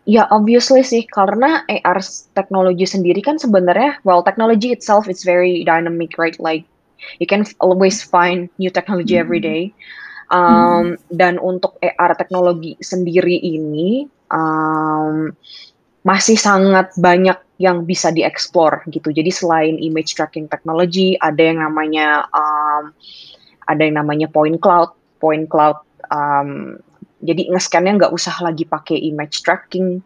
Ya, 0.02 0.26
obviously 0.34 0.82
sih, 0.82 1.06
karena 1.06 1.62
AR 1.70 2.02
teknologi 2.34 2.82
sendiri 2.90 3.22
kan 3.22 3.38
sebenarnya, 3.38 4.02
well, 4.02 4.26
technology 4.26 4.74
itself 4.74 5.06
is 5.06 5.22
very 5.22 5.62
dynamic, 5.62 6.18
right? 6.18 6.34
Like, 6.42 6.66
you 7.22 7.26
can 7.30 7.46
always 7.62 8.02
find 8.02 8.50
new 8.58 8.70
technology 8.70 9.14
every 9.14 9.38
hmm. 9.38 9.46
day. 9.46 9.62
Um, 10.32 10.96
Dan 11.12 11.36
untuk 11.38 11.78
AR 11.84 12.18
teknologi 12.18 12.74
sendiri 12.82 13.36
ini, 13.36 14.08
um, 14.32 15.30
masih 16.02 16.34
sangat 16.34 16.90
banyak 16.98 17.38
yang 17.62 17.86
bisa 17.86 18.10
dieksplor 18.10 18.82
gitu. 18.90 19.14
Jadi 19.14 19.30
selain 19.30 19.78
image 19.78 20.18
tracking 20.18 20.50
technology, 20.50 21.14
ada 21.22 21.38
yang 21.38 21.62
namanya 21.62 22.26
um, 22.34 22.90
ada 23.72 23.82
yang 23.88 23.96
namanya 23.96 24.28
point 24.28 24.60
cloud. 24.60 24.92
Point 25.18 25.48
cloud 25.48 25.80
um, 26.12 26.76
jadi 27.22 27.48
nge-scannya 27.54 28.02
nggak 28.02 28.12
usah 28.12 28.34
lagi 28.42 28.66
pakai 28.66 28.98
image 28.98 29.46
tracking, 29.46 30.02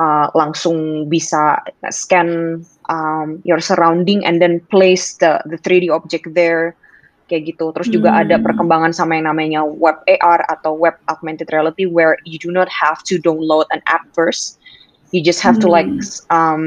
uh, 0.00 0.32
langsung 0.32 1.06
bisa 1.06 1.60
scan 1.92 2.60
um, 2.88 3.40
your 3.44 3.60
surrounding 3.60 4.24
and 4.24 4.40
then 4.40 4.60
place 4.72 5.20
the 5.20 5.38
the 5.52 5.60
3D 5.60 5.92
object 5.92 6.32
there 6.32 6.72
kayak 7.28 7.52
gitu. 7.52 7.74
Terus 7.76 7.88
juga 7.92 8.14
hmm. 8.14 8.20
ada 8.24 8.36
perkembangan 8.40 8.96
sama 8.96 9.20
yang 9.20 9.28
namanya 9.28 9.66
web 9.66 10.00
AR 10.08 10.46
atau 10.48 10.72
web 10.72 10.96
augmented 11.12 11.50
reality 11.52 11.84
where 11.84 12.16
you 12.24 12.40
do 12.40 12.48
not 12.48 12.70
have 12.70 13.04
to 13.04 13.20
download 13.20 13.68
an 13.74 13.84
app 13.90 14.08
first. 14.16 14.56
You 15.12 15.20
just 15.20 15.44
have 15.44 15.60
hmm. 15.60 15.64
to 15.66 15.68
like 15.68 15.90
hmm. 15.90 16.02
um, 16.32 16.64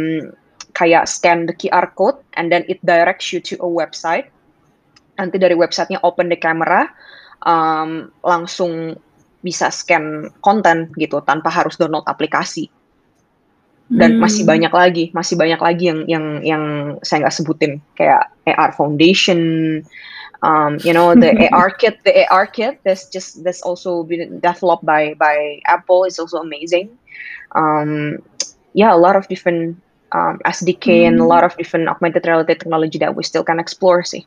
kayak 0.77 1.09
scan 1.09 1.49
the 1.49 1.55
QR 1.57 1.89
code 1.97 2.19
and 2.37 2.53
then 2.53 2.61
it 2.69 2.77
directs 2.85 3.33
you 3.33 3.41
to 3.49 3.57
a 3.65 3.69
website 3.69 4.29
nanti 5.19 5.35
dari 5.35 5.53
websitenya 5.53 5.99
open 6.07 6.31
the 6.31 6.39
camera 6.39 6.87
um, 7.43 8.07
langsung 8.23 8.95
bisa 9.43 9.71
scan 9.71 10.31
konten 10.43 10.91
gitu 10.99 11.23
tanpa 11.23 11.51
harus 11.51 11.75
download 11.79 12.07
aplikasi 12.07 12.71
dan 13.89 14.15
hmm. 14.15 14.21
masih 14.21 14.43
banyak 14.45 14.69
lagi 14.69 15.05
masih 15.17 15.33
banyak 15.33 15.57
lagi 15.57 15.89
yang 15.89 16.01
yang 16.05 16.25
yang 16.45 16.63
saya 17.01 17.25
nggak 17.25 17.35
sebutin 17.35 17.71
kayak 17.97 18.29
AR 18.45 18.69
Foundation 18.77 19.39
um, 20.45 20.77
you 20.85 20.93
know 20.93 21.17
the 21.17 21.33
AR 21.49 21.73
kit 21.73 21.97
the 22.05 22.13
AR 22.29 22.45
kit 22.45 22.77
that's 22.85 23.09
just 23.09 23.41
that's 23.41 23.65
also 23.65 24.05
been 24.05 24.37
developed 24.45 24.85
by 24.85 25.17
by 25.17 25.57
Apple 25.65 26.05
is 26.05 26.21
also 26.21 26.37
amazing 26.37 26.93
um, 27.57 28.21
yeah 28.77 28.93
a 28.93 28.99
lot 28.99 29.17
of 29.17 29.25
different 29.25 29.73
um, 30.13 30.37
SDK 30.45 31.01
hmm. 31.01 31.07
and 31.09 31.15
a 31.17 31.25
hmm. 31.25 31.31
lot 31.33 31.41
of 31.41 31.57
different 31.57 31.89
augmented 31.89 32.27
reality 32.29 32.53
technology 32.53 33.01
that 33.01 33.17
we 33.17 33.25
still 33.25 33.43
can 33.43 33.57
explore 33.57 34.05
sih 34.05 34.21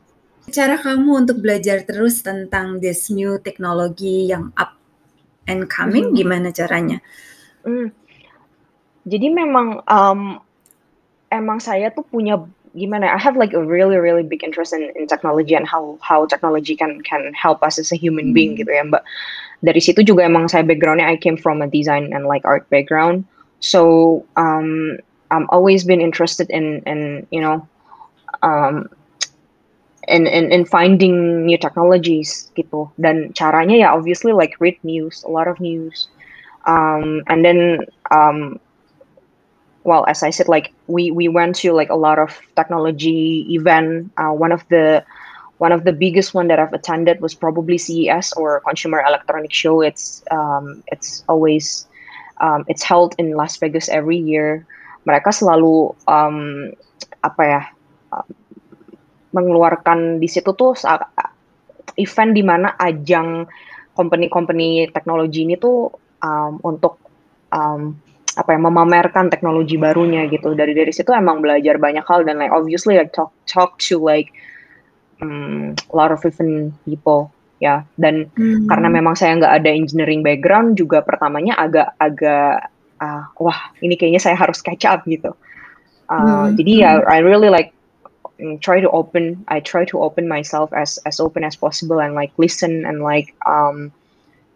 cara 0.50 0.74
kamu 0.80 1.26
untuk 1.26 1.38
belajar 1.38 1.86
terus 1.86 2.24
tentang 2.24 2.82
this 2.82 3.12
new 3.12 3.38
technology 3.38 4.32
yang 4.32 4.50
up 4.58 4.74
and 5.46 5.70
coming 5.70 6.10
hmm. 6.10 6.16
gimana 6.18 6.50
caranya? 6.50 6.98
Hmm. 7.62 7.94
Jadi 9.06 9.30
memang 9.30 9.82
um, 9.86 10.42
emang 11.30 11.58
saya 11.62 11.90
tuh 11.94 12.02
punya 12.06 12.42
gimana? 12.74 13.10
I 13.10 13.18
have 13.18 13.38
like 13.38 13.54
a 13.54 13.62
really 13.62 13.98
really 13.98 14.22
big 14.26 14.42
interest 14.42 14.74
in, 14.74 14.90
in 14.98 15.06
technology 15.06 15.54
and 15.54 15.66
how 15.66 15.98
how 16.02 16.26
technology 16.26 16.74
can 16.74 17.02
can 17.06 17.30
help 17.34 17.62
us 17.62 17.78
as 17.78 17.94
a 17.94 17.98
human 17.98 18.30
hmm. 18.30 18.36
being 18.36 18.52
gitu 18.58 18.70
ya, 18.70 18.82
Mbak. 18.82 19.02
Dari 19.62 19.78
situ 19.78 20.02
juga 20.02 20.26
emang 20.26 20.50
saya 20.50 20.66
backgroundnya 20.66 21.06
I 21.06 21.14
came 21.14 21.38
from 21.38 21.62
a 21.62 21.70
design 21.70 22.10
and 22.10 22.26
like 22.26 22.42
art 22.42 22.66
background. 22.66 23.22
So 23.62 24.22
um, 24.34 24.98
I'm 25.30 25.46
always 25.54 25.86
been 25.86 26.02
interested 26.02 26.50
in 26.50 26.82
in 26.82 27.30
you 27.30 27.38
know 27.38 27.62
um, 28.42 28.90
in, 30.12 30.28
in 30.28 30.52
in 30.52 30.64
finding 30.68 31.46
new 31.48 31.56
technologies 31.56 32.52
gitu. 32.52 32.92
Dan 33.00 33.32
caranya 33.32 33.88
ya 33.88 33.88
obviously 33.96 34.36
like 34.36 34.60
read 34.60 34.76
news 34.84 35.24
a 35.24 35.30
lot 35.32 35.48
of 35.48 35.56
news. 35.58 36.06
Um, 36.68 37.24
and 37.26 37.42
then 37.42 37.88
um, 38.12 38.60
well 39.82 40.04
as 40.06 40.22
I 40.22 40.30
said 40.30 40.46
like 40.46 40.70
we 40.86 41.10
we 41.10 41.26
went 41.26 41.56
to 41.64 41.72
like 41.72 41.88
a 41.88 41.98
lot 41.98 42.20
of 42.20 42.36
technology 42.54 43.48
event. 43.50 44.12
Uh, 44.20 44.36
one 44.36 44.52
of 44.52 44.62
the 44.68 45.02
one 45.58 45.72
of 45.72 45.88
the 45.88 45.92
biggest 45.96 46.34
one 46.36 46.46
that 46.52 46.60
I've 46.60 46.76
attended 46.76 47.24
was 47.24 47.34
probably 47.34 47.78
CES 47.78 48.36
or 48.36 48.60
Consumer 48.68 49.00
Electronic 49.00 49.52
Show. 49.52 49.80
It's 49.80 50.22
um, 50.30 50.84
it's 50.92 51.24
always 51.26 51.88
um, 52.44 52.68
it's 52.68 52.82
held 52.84 53.16
in 53.16 53.32
Las 53.32 53.56
Vegas 53.56 53.88
every 53.88 54.20
year. 54.20 54.66
Mereka 55.08 55.34
selalu 55.34 55.96
um, 56.06 56.70
apa 57.22 57.42
ya 57.42 57.62
mengeluarkan 59.32 60.20
di 60.20 60.28
situ 60.28 60.52
tuh 60.52 60.76
event 61.96 62.32
di 62.32 62.42
mana 62.44 62.76
ajang 62.76 63.44
company-company 63.92 64.88
teknologi 64.92 65.44
ini 65.44 65.60
tuh 65.60 65.92
um, 66.24 66.56
untuk 66.64 66.96
um, 67.52 67.96
apa 68.32 68.56
ya 68.56 68.60
memamerkan 68.64 69.28
teknologi 69.28 69.76
barunya 69.76 70.24
gitu 70.32 70.56
dari 70.56 70.72
dari 70.72 70.88
situ 70.88 71.12
emang 71.12 71.44
belajar 71.44 71.76
banyak 71.76 72.04
hal 72.08 72.24
dan 72.24 72.40
like 72.40 72.48
obviously 72.48 72.96
like 72.96 73.12
talk 73.12 73.28
talk 73.44 73.76
to 73.76 74.00
like 74.00 74.32
um, 75.20 75.76
a 75.76 75.94
lot 75.94 76.08
of 76.08 76.24
different 76.24 76.72
people 76.88 77.28
ya 77.60 77.84
dan 78.00 78.32
hmm. 78.32 78.66
karena 78.72 78.88
memang 78.88 79.14
saya 79.14 79.36
nggak 79.36 79.54
ada 79.62 79.70
engineering 79.70 80.24
background 80.24 80.80
juga 80.80 81.04
pertamanya 81.04 81.60
agak 81.60 81.92
agak 82.00 82.72
uh, 82.98 83.28
wah 83.36 83.70
ini 83.84 84.00
kayaknya 84.00 84.18
saya 84.18 84.34
harus 84.34 84.64
catch 84.64 84.88
up 84.88 85.04
gitu 85.04 85.36
uh, 86.08 86.48
hmm. 86.48 86.56
jadi 86.56 86.72
ya 86.72 86.90
I 87.04 87.20
really 87.20 87.52
like 87.52 87.76
try 88.60 88.80
to 88.80 88.90
open 88.90 89.44
I 89.48 89.60
try 89.60 89.84
to 89.90 90.02
open 90.02 90.26
myself 90.28 90.72
as 90.72 90.98
as 91.08 91.18
open 91.18 91.42
as 91.42 91.54
possible 91.56 92.02
and 92.02 92.14
like 92.14 92.32
listen 92.36 92.86
and 92.86 93.02
like 93.02 93.34
um 93.46 93.90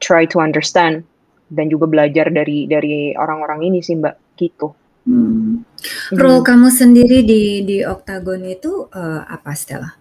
try 0.00 0.28
to 0.28 0.38
understand 0.42 1.04
dan 1.50 1.70
juga 1.70 1.86
belajar 1.86 2.26
dari 2.30 2.66
dari 2.66 3.14
orang-orang 3.14 3.62
ini 3.70 3.78
sih 3.82 3.94
mbak 3.94 4.18
gitu. 4.38 4.74
Hmm. 5.06 5.62
Role 6.10 6.42
hmm. 6.42 6.48
kamu 6.50 6.68
sendiri 6.74 7.22
di 7.22 7.62
di 7.62 7.78
Octagon 7.86 8.42
itu 8.42 8.90
uh, 8.90 9.22
apa 9.22 9.54
Stella? 9.54 9.94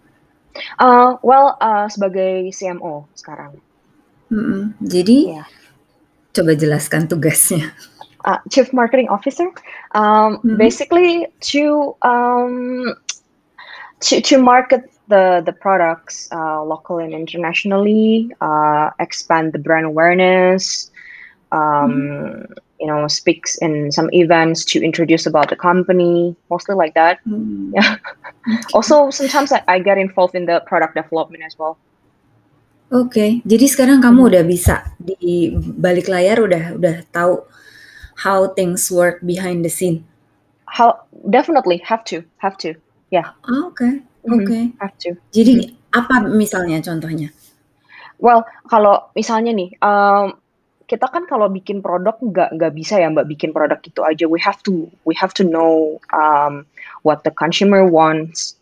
Uh, 0.81 1.19
well 1.21 1.53
uh, 1.61 1.85
sebagai 1.85 2.49
CMO 2.49 3.05
sekarang. 3.13 3.61
Hmm. 4.33 4.73
Jadi 4.81 5.37
yeah. 5.37 5.47
coba 6.33 6.57
jelaskan 6.57 7.05
tugasnya. 7.05 7.69
Uh, 8.25 8.41
Chief 8.49 8.65
Marketing 8.73 9.05
Officer, 9.13 9.45
um, 9.93 10.41
hmm. 10.41 10.57
basically 10.57 11.29
to 11.45 11.93
um, 12.01 12.89
to, 14.01 14.21
to 14.21 14.37
market 14.37 14.91
the 15.07 15.41
the 15.45 15.53
products 15.53 16.27
uh, 16.31 16.63
locally 16.63 17.05
and 17.05 17.13
internationally, 17.13 18.31
uh, 18.41 18.89
expand 18.99 19.53
the 19.53 19.59
brand 19.59 19.85
awareness, 19.85 20.91
um, 21.51 21.61
mm. 21.61 22.57
you 22.79 22.87
know, 22.87 23.07
speaks 23.07 23.57
in 23.59 23.91
some 23.91 24.09
events 24.13 24.65
to 24.65 24.83
introduce 24.83 25.25
about 25.25 25.49
the 25.49 25.55
company, 25.55 26.35
mostly 26.49 26.75
like 26.75 26.93
that. 26.95 27.19
Mm. 27.27 27.71
Yeah. 27.73 27.97
also, 28.73 29.09
sometimes 29.09 29.51
I, 29.51 29.61
I 29.67 29.79
get 29.79 29.97
involved 29.97 30.35
in 30.35 30.45
the 30.45 30.61
product 30.65 30.95
development 30.95 31.43
as 31.45 31.57
well. 31.57 31.77
Oke, 32.93 33.17
okay. 33.17 33.29
jadi 33.41 33.65
sekarang 33.65 33.97
kamu 33.97 34.29
udah 34.29 34.43
bisa 34.45 34.85
di 35.01 35.49
balik 35.57 36.05
layar 36.05 36.37
udah 36.37 36.77
udah 36.77 37.01
tahu 37.09 37.41
how 38.13 38.45
things 38.53 38.93
work 38.93 39.25
behind 39.25 39.65
the 39.65 39.73
scene. 39.73 40.05
How 40.69 41.01
definitely 41.33 41.81
have 41.81 42.05
to 42.13 42.21
have 42.37 42.61
to 42.61 42.77
Yeah. 43.15 43.31
Oh, 43.47 43.71
oke 43.71 44.03
oke. 44.27 44.59
have 44.81 44.95
to. 45.07 45.15
Jadi 45.31 45.53
Mhm. 45.55 45.95
apa 45.95 46.15
misalnya 46.27 46.83
contohnya? 46.83 47.31
Well, 48.19 48.43
kalau 48.67 49.11
misalnya 49.15 49.55
nih, 49.55 49.75
um, 49.79 50.35
kita 50.85 51.07
kan 51.07 51.23
kalau 51.25 51.47
bikin 51.47 51.79
produk 51.79 52.19
nggak 52.19 52.59
nggak 52.59 52.73
bisa 52.75 52.99
ya 52.99 53.07
Mbak 53.07 53.27
bikin 53.31 53.51
produk 53.55 53.79
itu 53.79 54.01
aja. 54.03 54.25
We 54.27 54.39
have 54.43 54.59
to 54.67 54.91
we 55.07 55.15
have 55.15 55.31
to 55.39 55.43
know 55.47 56.03
um, 56.11 56.67
what 57.07 57.23
the 57.23 57.31
consumer 57.31 57.87
wants. 57.87 58.59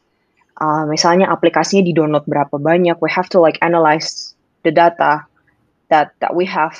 Uh, 0.62 0.86
misalnya 0.86 1.34
aplikasinya 1.34 1.82
di-download 1.82 2.30
berapa 2.30 2.62
banyak, 2.62 3.02
we 3.02 3.10
have 3.10 3.26
to 3.34 3.42
like 3.42 3.58
analyze 3.66 4.38
the 4.62 4.70
data 4.70 5.26
that 5.90 6.14
that 6.22 6.38
we 6.38 6.46
have. 6.46 6.78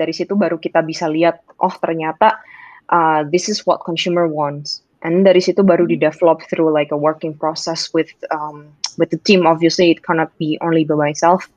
Dari 0.00 0.16
situ 0.16 0.32
baru 0.32 0.56
kita 0.56 0.80
bisa 0.80 1.12
lihat, 1.12 1.44
oh 1.60 1.70
ternyata 1.76 2.40
uh, 2.88 3.20
this 3.28 3.52
is 3.52 3.68
what 3.68 3.84
consumer 3.84 4.24
wants 4.24 4.80
and 5.02 5.26
dari 5.26 5.42
situ 5.42 5.60
baru 5.66 5.84
di 5.86 5.98
develop 5.98 6.46
through 6.46 6.70
like 6.70 6.94
a 6.94 6.98
working 6.98 7.34
process 7.34 7.90
with 7.90 8.10
um, 8.30 8.70
with 8.96 9.10
the 9.10 9.20
team. 9.26 9.44
Obviously 9.44 9.90
it 9.90 10.00
cannot 10.06 10.30
be 10.38 10.56
only 10.62 10.86
by 10.86 10.94
myself. 10.94 11.50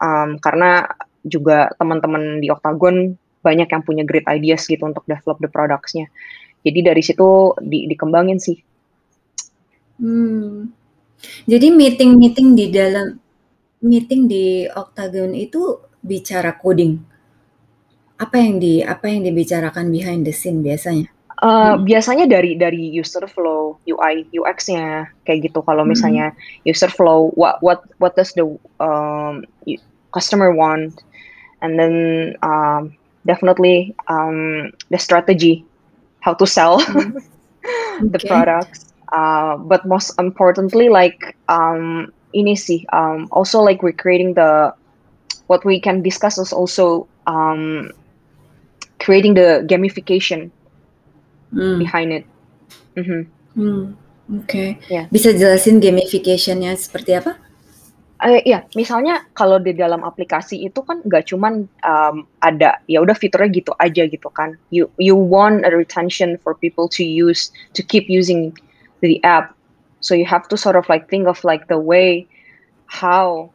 Um, 0.00 0.40
karena 0.40 0.88
juga 1.28 1.72
teman-teman 1.76 2.40
di 2.40 2.48
Octagon 2.48 3.16
banyak 3.44 3.68
yang 3.70 3.82
punya 3.84 4.02
great 4.02 4.26
ideas 4.26 4.66
gitu 4.66 4.82
untuk 4.88 5.04
develop 5.06 5.38
the 5.38 5.50
productsnya. 5.50 6.08
Jadi 6.66 6.82
dari 6.82 7.02
situ 7.04 7.54
di, 7.62 7.86
dikembangin 7.86 8.40
sih. 8.40 8.58
Hmm. 9.96 10.68
jadi 11.48 11.72
meeting 11.72 12.20
meeting 12.20 12.52
di 12.52 12.68
dalam 12.68 13.16
meeting 13.80 14.28
di 14.28 14.68
Octagon 14.68 15.32
itu 15.32 15.80
bicara 16.04 16.52
coding. 16.60 17.00
Apa 18.20 18.36
yang 18.36 18.60
di 18.60 18.84
apa 18.84 19.08
yang 19.08 19.24
dibicarakan 19.24 19.88
behind 19.88 20.28
the 20.28 20.36
scene 20.36 20.60
biasanya 20.60 21.15
Uh, 21.44 21.76
biasanya 21.84 22.24
dari 22.24 22.56
dari 22.56 22.88
user 22.88 23.28
flow, 23.28 23.76
UI, 23.84 24.24
UX-nya 24.32 25.12
kayak 25.28 25.52
gitu. 25.52 25.60
Kalau 25.60 25.84
hmm. 25.84 25.92
misalnya 25.92 26.26
user 26.64 26.88
flow, 26.88 27.28
what 27.36 27.60
what 27.60 27.84
what 28.00 28.16
does 28.16 28.32
the 28.32 28.48
um, 28.80 29.44
customer 30.16 30.48
want, 30.56 31.04
and 31.60 31.76
then 31.76 32.32
um, 32.40 32.96
definitely 33.28 33.92
um, 34.08 34.72
the 34.88 34.96
strategy, 34.96 35.60
how 36.24 36.32
to 36.32 36.48
sell 36.48 36.80
hmm. 36.80 37.20
the 38.16 38.20
products. 38.24 38.96
Uh, 39.12 39.60
but 39.60 39.84
most 39.84 40.16
importantly, 40.16 40.88
like 40.88 41.36
um, 41.52 42.08
ini 42.32 42.56
sih, 42.56 42.88
um, 42.96 43.28
also 43.28 43.60
like 43.60 43.84
we're 43.84 43.92
creating 43.92 44.32
the 44.40 44.72
what 45.52 45.60
we 45.68 45.76
can 45.76 46.00
discuss 46.00 46.40
is 46.40 46.48
also 46.48 47.04
um, 47.28 47.92
creating 49.04 49.36
the 49.36 49.60
gamification 49.68 50.48
mm. 51.56 51.78
behind 51.80 52.12
it. 52.12 52.24
Mm-hmm. 52.96 53.22
Hmm. 53.56 53.84
Oke. 54.26 54.44
Okay. 54.44 54.68
Yeah. 54.92 55.06
Bisa 55.08 55.32
jelasin 55.32 55.80
gamificationnya 55.80 56.76
seperti 56.76 57.16
apa? 57.16 57.40
Uh, 58.16 58.40
ya, 58.48 58.64
misalnya 58.72 59.28
kalau 59.36 59.60
di 59.60 59.76
dalam 59.76 60.00
aplikasi 60.00 60.64
itu 60.64 60.80
kan 60.80 61.04
nggak 61.04 61.28
cuman 61.28 61.68
um, 61.84 62.24
ada 62.40 62.80
ya 62.88 63.04
udah 63.04 63.12
fiturnya 63.12 63.52
gitu 63.52 63.76
aja 63.76 64.08
gitu 64.08 64.28
kan. 64.32 64.56
You 64.72 64.88
you 64.96 65.12
want 65.12 65.68
a 65.68 65.72
retention 65.72 66.40
for 66.40 66.56
people 66.56 66.88
to 66.96 67.04
use 67.04 67.52
to 67.76 67.84
keep 67.84 68.08
using 68.08 68.56
the 69.04 69.20
app. 69.20 69.52
So 70.00 70.16
you 70.16 70.24
have 70.24 70.48
to 70.48 70.56
sort 70.56 70.80
of 70.80 70.88
like 70.88 71.12
think 71.12 71.28
of 71.28 71.44
like 71.44 71.68
the 71.68 71.76
way 71.76 72.24
how 72.88 73.52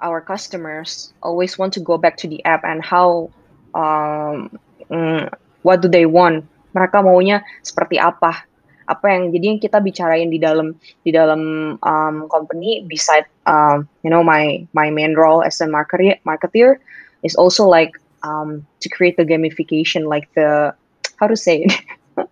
our 0.00 0.24
customers 0.24 1.12
always 1.20 1.60
want 1.60 1.76
to 1.76 1.80
go 1.84 2.00
back 2.00 2.16
to 2.24 2.26
the 2.28 2.40
app 2.48 2.64
and 2.64 2.80
how 2.80 3.28
um, 3.76 4.48
mm, 4.88 5.28
what 5.60 5.84
do 5.84 5.88
they 5.92 6.08
want 6.08 6.48
mereka 6.72 7.02
maunya 7.02 7.42
seperti 7.62 7.96
apa 7.98 8.46
apa 8.90 9.06
yang 9.06 9.30
jadi 9.30 9.44
yang 9.54 9.60
kita 9.62 9.78
bicarain 9.78 10.28
di 10.34 10.42
dalam 10.42 10.74
di 11.06 11.14
dalam 11.14 11.74
um, 11.78 12.26
company 12.26 12.82
beside 12.90 13.22
um, 13.46 13.86
you 14.02 14.10
know 14.10 14.26
my 14.26 14.66
my 14.74 14.90
main 14.90 15.14
role 15.14 15.46
as 15.46 15.62
a 15.62 15.66
marketer 15.70 16.18
marketer 16.26 16.82
is 17.22 17.38
also 17.38 17.62
like 17.70 17.94
um, 18.26 18.66
to 18.82 18.90
create 18.90 19.14
the 19.14 19.22
gamification 19.22 20.10
like 20.10 20.26
the 20.34 20.74
how 21.22 21.30
to 21.30 21.38
say 21.38 21.62
it 21.62 21.72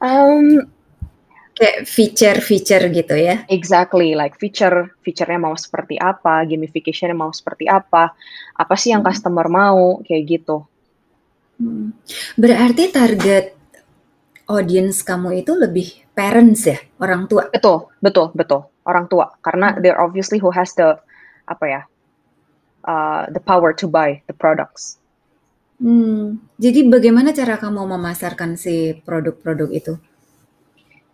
um, 0.00 0.64
Kayak 1.58 1.90
feature-feature 1.90 2.86
gitu 2.94 3.18
ya? 3.18 3.42
Exactly, 3.50 4.14
like 4.14 4.38
feature, 4.38 4.94
feature-nya 5.02 5.42
mau 5.42 5.58
seperti 5.58 5.98
apa, 5.98 6.46
gamification-nya 6.46 7.18
mau 7.18 7.34
seperti 7.34 7.66
apa, 7.66 8.14
apa 8.54 8.74
sih 8.78 8.94
yang 8.94 9.02
hmm. 9.02 9.10
customer 9.10 9.50
mau, 9.50 9.98
kayak 10.06 10.38
gitu. 10.38 10.62
Hmm. 11.58 11.98
Berarti 12.38 12.94
target 12.94 13.57
audience 14.48 15.04
kamu 15.04 15.44
itu 15.44 15.52
lebih 15.54 16.08
parents 16.16 16.64
ya, 16.66 16.80
orang 16.98 17.28
tua? 17.28 17.52
Betul, 17.52 17.92
betul, 18.00 18.32
betul, 18.32 18.66
orang 18.88 19.06
tua. 19.06 19.30
Karena 19.44 19.76
hmm. 19.76 19.80
they're 19.84 20.00
obviously 20.00 20.40
who 20.40 20.50
has 20.50 20.72
the, 20.74 20.96
apa 21.46 21.64
ya, 21.68 21.80
uh, 22.88 23.28
the 23.30 23.40
power 23.40 23.76
to 23.76 23.86
buy 23.86 24.18
the 24.26 24.34
products. 24.34 24.98
Hmm. 25.78 26.42
Jadi 26.58 26.90
bagaimana 26.90 27.30
cara 27.30 27.54
kamu 27.54 27.86
memasarkan 27.94 28.58
si 28.58 28.98
produk-produk 29.06 29.70
itu? 29.70 29.94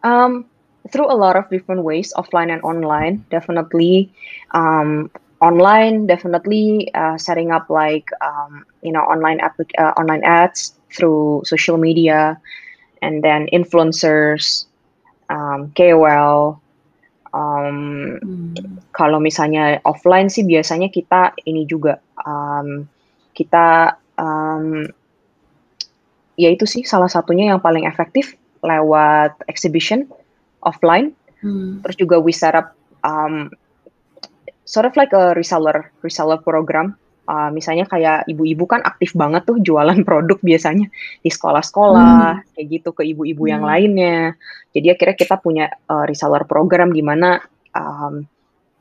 Um, 0.01 0.49
through 0.89 1.09
a 1.13 1.17
lot 1.17 1.37
of 1.37 1.49
different 1.53 1.85
ways, 1.85 2.17
offline 2.17 2.49
and 2.49 2.65
online. 2.65 3.25
Definitely, 3.29 4.09
um, 4.57 5.13
online. 5.45 6.09
Definitely 6.09 6.89
uh, 6.97 7.21
setting 7.21 7.53
up 7.53 7.69
like 7.69 8.09
um, 8.25 8.65
you 8.81 8.93
know 8.93 9.05
online 9.05 9.41
applic- 9.45 9.77
uh, 9.77 9.93
online 10.01 10.25
ads 10.25 10.77
through 10.93 11.45
social 11.45 11.77
media, 11.77 12.41
and 13.05 13.21
then 13.21 13.45
influencers, 13.53 14.65
um, 15.29 15.69
KOL. 15.77 16.57
Um, 17.35 18.17
hmm. 18.23 18.81
Kalau 18.97 19.21
misalnya 19.21 19.85
offline 19.85 20.33
sih 20.33 20.49
biasanya 20.49 20.89
kita 20.89 21.37
ini 21.45 21.69
juga 21.69 22.01
um, 22.25 22.89
kita 23.37 23.99
um, 24.17 24.89
ya 26.41 26.49
itu 26.49 26.65
sih 26.65 26.87
salah 26.87 27.11
satunya 27.11 27.53
yang 27.53 27.61
paling 27.61 27.85
efektif 27.85 28.39
lewat 28.65 29.37
exhibition 29.51 30.09
offline. 30.65 31.13
Hmm. 31.45 31.85
Terus 31.85 31.97
juga 32.01 32.17
we 32.23 32.33
set 32.33 32.57
up 32.57 32.73
um, 33.05 33.53
sort 34.65 34.89
of 34.89 34.97
like 34.97 35.13
a 35.13 35.37
reseller 35.37 35.93
reseller 36.01 36.41
program. 36.41 36.97
Uh, 37.25 37.49
misalnya 37.49 37.89
kayak 37.89 38.29
ibu-ibu 38.29 38.69
kan 38.69 38.85
aktif 38.85 39.17
banget 39.17 39.49
tuh 39.49 39.57
jualan 39.57 39.97
produk 40.09 40.37
biasanya 40.45 40.93
di 41.25 41.31
sekolah-sekolah 41.33 42.45
hmm. 42.45 42.53
kayak 42.53 42.67
gitu 42.69 42.91
ke 42.93 43.03
ibu-ibu 43.17 43.49
hmm. 43.49 43.53
yang 43.53 43.63
lainnya. 43.65 44.19
Jadi 44.77 44.87
akhirnya 44.93 45.17
kita 45.17 45.37
punya 45.41 45.67
uh, 45.89 46.05
reseller 46.05 46.45
program 46.45 46.93
di 46.93 47.01
mana 47.01 47.41
um, 47.73 48.25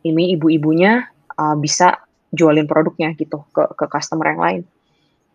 ini 0.04 0.36
ibu-ibunya 0.36 1.08
uh, 1.40 1.56
bisa 1.56 2.04
jualin 2.34 2.68
produknya 2.68 3.14
gitu 3.16 3.46
ke 3.54 3.64
ke 3.78 3.86
customer 3.88 4.34
yang 4.36 4.42
lain 4.42 4.62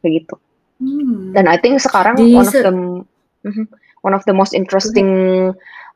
kayak 0.04 0.12
gitu. 0.24 0.36
Hmm. 0.78 1.32
Dan 1.32 1.48
I 1.48 1.56
think 1.58 1.80
sekarang 1.80 2.20
di 2.20 2.36
one 2.36 2.46
of 2.46 2.54
the 2.54 2.72
-hmm, 2.72 3.66
one 4.02 4.14
of 4.14 4.22
the 4.26 4.34
most 4.34 4.52
interesting 4.54 5.08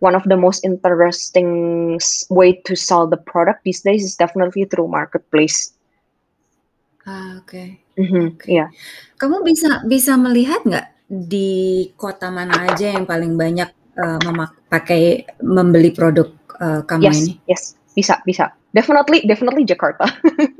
one 0.03 0.15
of 0.19 0.27
the 0.27 0.37
most 0.37 0.65
interesting 0.67 1.99
way 2.31 2.59
to 2.67 2.75
sell 2.75 3.07
the 3.07 3.17
product 3.17 3.63
these 3.63 3.83
days 3.83 4.03
is 4.03 4.19
definitely 4.19 4.67
through 4.67 4.89
marketplace. 4.89 5.71
Ah, 7.03 7.43
oke. 7.43 7.51
Okay. 7.51 7.69
Mm-hmm, 7.99 8.27
yeah. 8.47 8.69
Kamu 9.19 9.43
bisa 9.43 9.83
bisa 9.85 10.15
melihat 10.17 10.63
nggak 10.63 10.87
di 11.11 11.91
kota 11.99 12.33
mana 12.33 12.73
aja 12.73 12.95
yang 12.95 13.05
paling 13.05 13.37
banyak 13.37 13.69
uh, 14.01 14.21
memakai 14.25 15.29
membeli 15.45 15.93
produk 15.93 16.33
uh, 16.63 16.81
kamu 16.87 17.11
yes, 17.11 17.17
ini? 17.21 17.33
Yes, 17.51 17.63
bisa 17.93 18.23
bisa. 18.25 18.55
Definitely 18.73 19.27
definitely 19.29 19.69
Jakarta. 19.69 20.09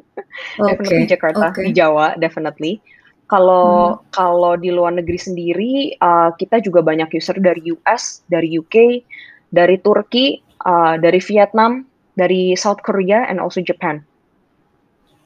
okay, 0.61 0.69
definitely 0.77 1.07
Jakarta 1.09 1.45
okay. 1.55 1.71
di 1.71 1.73
Jawa 1.73 2.19
definitely. 2.21 2.83
Kalau 3.31 3.97
hmm. 3.97 4.13
kalau 4.13 4.53
di 4.61 4.69
luar 4.69 4.93
negeri 4.93 5.17
sendiri, 5.17 5.73
uh, 5.97 6.37
kita 6.37 6.61
juga 6.61 6.85
banyak 6.85 7.09
user 7.17 7.39
dari 7.41 7.65
US, 7.73 8.21
dari 8.29 8.61
UK, 8.61 9.01
dari 9.49 9.81
Turki, 9.81 10.37
uh, 10.69 11.01
dari 11.01 11.17
Vietnam, 11.23 11.89
dari 12.13 12.53
South 12.61 12.85
Korea, 12.85 13.25
and 13.31 13.41
also 13.41 13.65
Japan. 13.65 14.05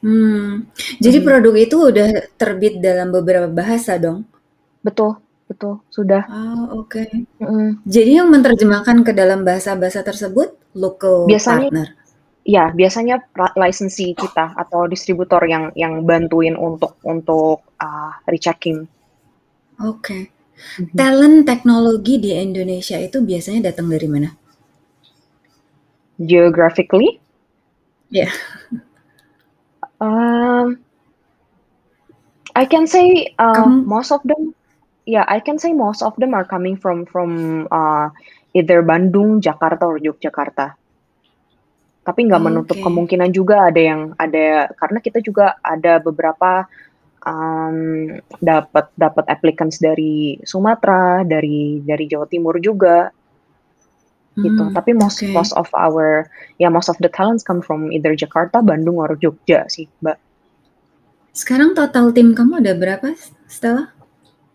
Hmm. 0.06 0.70
Jadi 1.02 1.18
hmm. 1.18 1.26
produk 1.26 1.54
itu 1.58 1.76
udah 1.90 2.08
terbit 2.38 2.78
dalam 2.78 3.10
beberapa 3.10 3.50
bahasa 3.50 3.98
dong? 3.98 4.22
Betul, 4.86 5.18
betul, 5.50 5.82
sudah. 5.90 6.22
Oh, 6.30 6.86
oke. 6.86 7.02
Okay. 7.02 7.26
Hmm. 7.42 7.82
Jadi 7.82 8.22
yang 8.22 8.30
menerjemahkan 8.30 9.02
ke 9.02 9.10
dalam 9.10 9.42
bahasa-bahasa 9.42 10.06
tersebut 10.06 10.54
local 10.78 11.26
Biasanya, 11.26 11.74
partner? 11.74 11.88
ya 12.46 12.70
biasanya 12.70 13.26
licensee 13.58 14.14
kita 14.14 14.54
atau 14.54 14.86
distributor 14.86 15.42
yang 15.50 15.74
yang 15.74 16.06
bantuin 16.06 16.54
untuk 16.54 17.02
untuk 17.02 17.66
uh, 17.82 18.14
rechecking. 18.30 18.86
Oke. 19.82 19.98
Okay. 20.06 20.22
Mm-hmm. 20.56 20.94
Talent 20.94 21.38
teknologi 21.44 22.22
di 22.22 22.30
Indonesia 22.32 22.96
itu 22.96 23.20
biasanya 23.26 23.74
datang 23.74 23.90
dari 23.90 24.06
mana? 24.06 24.30
Geographically? 26.16 27.18
Ya. 28.08 28.30
Um, 30.00 30.80
I 32.54 32.64
can 32.64 32.86
say 32.86 33.34
uh, 33.38 33.66
most 33.66 34.12
of 34.12 34.20
them. 34.24 34.54
Yeah, 35.06 35.24
I 35.28 35.38
can 35.40 35.58
say 35.58 35.72
most 35.72 36.02
of 36.02 36.16
them 36.18 36.34
are 36.34 36.44
coming 36.44 36.76
from 36.76 37.06
from 37.06 37.68
uh, 37.70 38.10
either 38.52 38.82
Bandung, 38.82 39.38
Jakarta, 39.38 39.86
or 39.86 40.02
Yogyakarta 40.02 40.74
tapi 42.06 42.22
nggak 42.22 42.38
menutup 42.38 42.78
okay. 42.78 42.86
kemungkinan 42.86 43.34
juga 43.34 43.66
ada 43.66 43.82
yang 43.82 44.14
ada 44.14 44.70
karena 44.78 45.02
kita 45.02 45.18
juga 45.18 45.58
ada 45.58 45.98
beberapa 45.98 46.62
um, 47.26 48.14
dapat 48.38 48.86
dapat 48.94 49.24
applicants 49.26 49.82
dari 49.82 50.38
Sumatera, 50.46 51.26
dari 51.26 51.82
dari 51.82 52.06
Jawa 52.06 52.30
Timur 52.30 52.62
juga 52.62 53.10
gitu. 54.36 54.68
Hmm, 54.68 54.74
Tapi 54.76 54.92
most 54.92 55.20
okay. 55.20 55.32
most 55.32 55.52
of 55.56 55.68
our 55.72 56.28
ya 56.60 56.68
yeah, 56.68 56.70
most 56.72 56.92
of 56.92 56.96
the 57.00 57.08
talents 57.08 57.40
come 57.40 57.64
from 57.64 57.88
either 57.92 58.12
Jakarta, 58.12 58.60
Bandung, 58.60 59.00
or 59.00 59.16
Jogja 59.16 59.64
sih, 59.72 59.88
Mbak. 60.04 60.18
Sekarang 61.36 61.76
total 61.76 62.12
tim 62.12 62.32
kamu 62.32 62.64
ada 62.64 62.72
berapa, 62.76 63.12
Stella? 63.48 63.92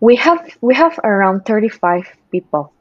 We 0.02 0.18
have 0.18 0.42
we 0.66 0.74
have 0.74 0.98
around 1.06 1.46
35 1.46 1.78
people. 2.34 2.74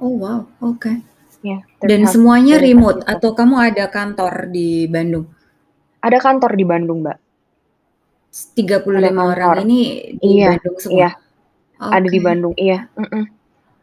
Oh 0.00 0.12
wow, 0.16 0.48
oke. 0.64 0.80
Okay. 0.80 0.96
Ya, 1.40 1.64
Dan 1.80 2.04
semuanya 2.04 2.60
remote 2.60 3.00
atau 3.08 3.32
kamu 3.32 3.72
ada 3.72 3.88
kantor 3.88 4.52
di 4.52 4.84
Bandung? 4.84 5.24
Ada 6.04 6.20
kantor 6.20 6.52
di 6.52 6.64
Bandung, 6.68 7.00
Mbak. 7.00 7.18
35 8.60 8.84
orang 9.16 9.64
ini 9.64 9.80
di 10.20 10.36
iya, 10.36 10.52
Bandung 10.52 10.76
semua? 10.76 10.96
Iya, 10.96 11.10
okay. 11.80 11.96
ada 11.96 12.08
di 12.12 12.20
Bandung, 12.20 12.54
iya. 12.60 12.78
Mm 12.92 13.08
-mm. 13.08 13.24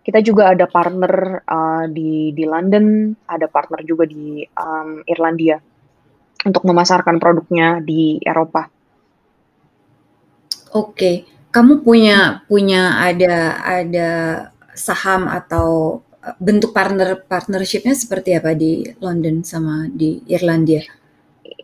Kita 0.08 0.24
juga 0.24 0.56
ada 0.56 0.72
partner 0.72 1.44
uh, 1.44 1.86
di 1.92 2.32
di 2.32 2.48
London, 2.48 3.12
ada 3.28 3.52
partner 3.52 3.84
juga 3.84 4.08
di 4.08 4.40
um, 4.56 5.04
Irlandia 5.04 5.60
untuk 6.48 6.64
memasarkan 6.64 7.20
produknya 7.20 7.84
di 7.84 8.16
Eropa. 8.24 8.72
Oke, 10.72 10.96
okay. 10.96 11.16
kamu 11.52 11.84
punya 11.84 12.40
punya 12.48 13.04
ada 13.04 13.60
ada 13.60 14.10
saham 14.72 15.28
atau 15.28 16.00
bentuk 16.40 16.72
partner 16.72 17.24
partnershipnya 17.28 17.96
seperti 17.96 18.36
apa 18.36 18.56
di 18.56 18.88
London 19.04 19.44
sama 19.44 19.92
di 19.92 20.24
Irlandia? 20.28 20.84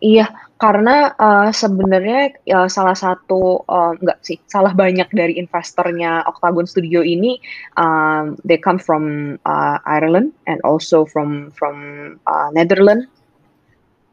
Iya, 0.00 0.28
karena 0.64 1.12
uh, 1.20 1.52
sebenarnya 1.52 2.40
uh, 2.56 2.72
salah 2.72 2.96
satu 2.96 3.68
uh, 3.68 3.92
enggak 4.00 4.16
sih, 4.24 4.40
salah 4.48 4.72
banyak 4.72 5.12
dari 5.12 5.36
investornya 5.36 6.24
Octagon 6.24 6.64
Studio 6.64 7.04
ini 7.04 7.36
um, 7.76 8.40
they 8.48 8.56
come 8.56 8.80
from 8.80 9.36
uh, 9.44 9.76
Ireland 9.84 10.32
and 10.48 10.64
also 10.64 11.04
from 11.04 11.52
from 11.52 11.76
uh, 12.24 12.48
Netherlands. 12.56 13.12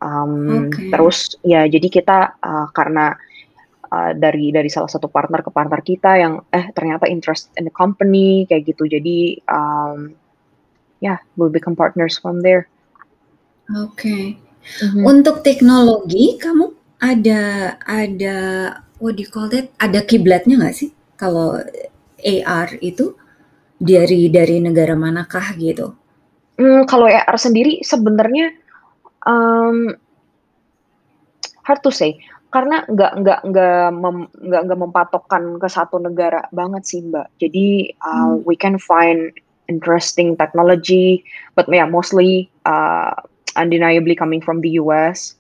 Um, 0.04 0.68
okay. 0.68 0.92
Terus 0.92 1.40
ya 1.48 1.72
jadi 1.72 1.88
kita 1.88 2.36
uh, 2.44 2.68
karena 2.76 3.16
uh, 3.88 4.12
dari 4.12 4.52
dari 4.52 4.68
salah 4.68 4.92
satu 4.92 5.08
partner 5.08 5.40
ke 5.40 5.56
partner 5.56 5.80
kita 5.80 6.20
yang 6.20 6.44
eh 6.52 6.68
ternyata 6.76 7.08
interest 7.08 7.48
in 7.56 7.64
the 7.64 7.72
company 7.72 8.44
kayak 8.52 8.68
gitu. 8.68 8.92
Jadi 8.92 9.40
um, 9.48 10.12
yeah, 11.00 11.16
we'll 11.40 11.54
become 11.54 11.80
partners 11.80 12.20
from 12.20 12.44
there. 12.44 12.68
Oke. 13.72 13.96
Okay. 13.96 14.51
Mm-hmm. 14.62 15.04
Untuk 15.04 15.42
teknologi, 15.42 16.38
kamu 16.38 16.72
ada 17.02 17.76
ada 17.84 18.38
what 19.02 19.18
do 19.18 19.26
you 19.26 19.32
call 19.32 19.50
that? 19.50 19.74
Ada 19.82 20.06
kiblatnya 20.06 20.62
nggak 20.62 20.76
sih? 20.78 20.90
Kalau 21.18 21.58
AR 22.22 22.70
itu 22.82 23.18
dari 23.82 24.30
dari 24.30 24.62
negara 24.62 24.94
manakah 24.94 25.58
gitu? 25.58 25.98
Hmm, 26.62 26.86
kalau 26.86 27.10
AR 27.10 27.38
sendiri 27.42 27.82
sebenarnya 27.82 28.54
um, 29.26 29.98
hard 31.66 31.82
to 31.82 31.90
say 31.90 32.22
karena 32.52 32.84
nggak 32.86 33.14
nggak 33.24 33.40
nggak 33.48 33.86
mem, 33.96 34.18
nggak 34.36 34.62
nggak 34.68 34.80
mempatokkan 34.84 35.44
ke 35.56 35.68
satu 35.72 35.98
negara 36.04 36.46
banget 36.52 36.84
sih 36.84 37.00
mbak. 37.00 37.32
Jadi 37.40 37.96
uh, 38.04 38.36
hmm. 38.36 38.44
we 38.44 38.60
can 38.60 38.76
find 38.76 39.32
interesting 39.72 40.36
technology, 40.36 41.24
but 41.56 41.64
yeah, 41.72 41.88
mostly 41.88 42.52
uh, 42.68 43.16
undeniably 43.56 44.16
coming 44.16 44.40
from 44.40 44.62
the 44.62 44.80
US. 44.82 45.36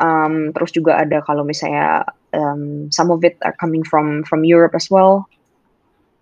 Um, 0.00 0.56
terus 0.56 0.72
juga 0.72 0.96
ada 0.96 1.20
kalau 1.20 1.44
misalnya 1.44 2.08
um, 2.32 2.88
some 2.88 3.12
of 3.12 3.20
it 3.20 3.36
are 3.44 3.54
coming 3.60 3.84
from 3.84 4.24
from 4.24 4.46
Europe 4.46 4.72
as 4.72 4.88
well. 4.88 5.28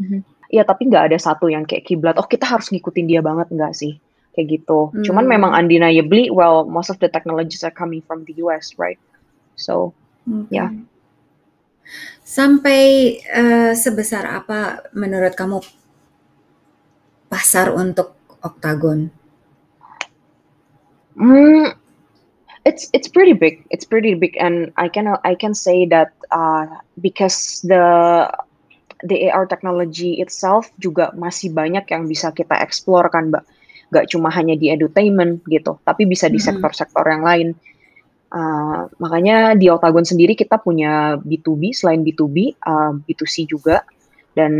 Mm-hmm. 0.03 0.23
Ya 0.49 0.65
tapi 0.65 0.89
nggak 0.89 1.13
ada 1.13 1.19
satu 1.21 1.53
yang 1.53 1.69
kayak 1.69 1.87
kiblat. 1.87 2.17
Oh 2.17 2.27
kita 2.27 2.49
harus 2.49 2.73
ngikutin 2.73 3.07
dia 3.07 3.21
banget 3.21 3.53
nggak 3.53 3.75
sih? 3.77 4.01
Kayak 4.33 4.63
gitu. 4.63 4.95
Hmm. 4.95 5.05
Cuman 5.05 5.27
memang 5.27 5.51
undeniably, 5.51 6.31
well 6.31 6.65
most 6.65 6.89
of 6.89 6.99
the 7.03 7.11
technologies 7.11 7.67
are 7.67 7.75
coming 7.75 8.01
from 8.07 8.23
the 8.25 8.39
US, 8.47 8.79
right? 8.79 8.99
So, 9.59 9.93
okay. 10.25 10.55
ya. 10.55 10.57
Yeah. 10.57 10.71
Sampai 12.23 12.81
uh, 13.33 13.73
sebesar 13.73 14.29
apa 14.29 14.89
menurut 14.93 15.33
kamu 15.35 15.65
pasar 17.29 17.73
untuk 17.73 18.17
Octagon? 18.45 19.18
Mm, 21.19 21.75
it's 22.63 22.87
it's 22.95 23.11
pretty 23.11 23.35
big. 23.35 23.67
It's 23.75 23.85
pretty 23.85 24.15
big, 24.15 24.39
and 24.39 24.71
I 24.79 24.87
can 24.87 25.11
I 25.27 25.35
can 25.35 25.53
say 25.53 25.85
that 25.91 26.15
uh, 26.31 26.71
because 27.03 27.61
the 27.67 28.31
the 29.03 29.31
AR 29.31 29.47
technology 29.51 30.23
itself 30.23 30.71
juga 30.79 31.11
masih 31.19 31.51
banyak 31.51 31.91
yang 31.91 32.07
bisa 32.07 32.31
kita 32.31 32.55
explore 32.63 33.11
kan, 33.11 33.35
mbak. 33.35 33.43
Gak 33.89 34.13
cuma 34.13 34.29
hanya 34.31 34.53
di 34.55 34.69
edutainment 34.69 35.43
gitu, 35.49 35.81
tapi 35.83 36.05
bisa 36.05 36.29
di 36.29 36.37
sektor-sektor 36.37 37.03
yang 37.09 37.25
lain. 37.25 37.49
Uh, 38.29 38.85
makanya 39.01 39.57
di 39.57 39.73
Octagon 39.73 40.05
sendiri 40.05 40.37
kita 40.37 40.61
punya 40.61 41.17
B2B 41.17 41.73
selain 41.73 42.05
B2B, 42.05 42.61
uh, 42.69 42.93
B2C 43.09 43.49
juga 43.49 43.81
dan 44.37 44.53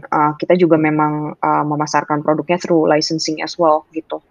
uh, 0.00 0.32
kita 0.40 0.56
juga 0.56 0.80
memang 0.80 1.36
uh, 1.36 1.64
memasarkan 1.68 2.24
produknya 2.24 2.56
through 2.56 2.88
licensing 2.88 3.44
as 3.44 3.60
well 3.60 3.84
gitu. 3.92 4.24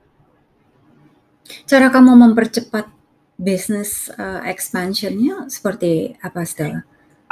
Cara 1.65 1.89
kamu 1.89 2.13
mempercepat 2.13 2.89
business 3.39 4.11
uh, 4.19 4.43
expansionnya 4.45 5.47
seperti 5.47 6.13
apa 6.21 6.43
Stella? 6.45 6.83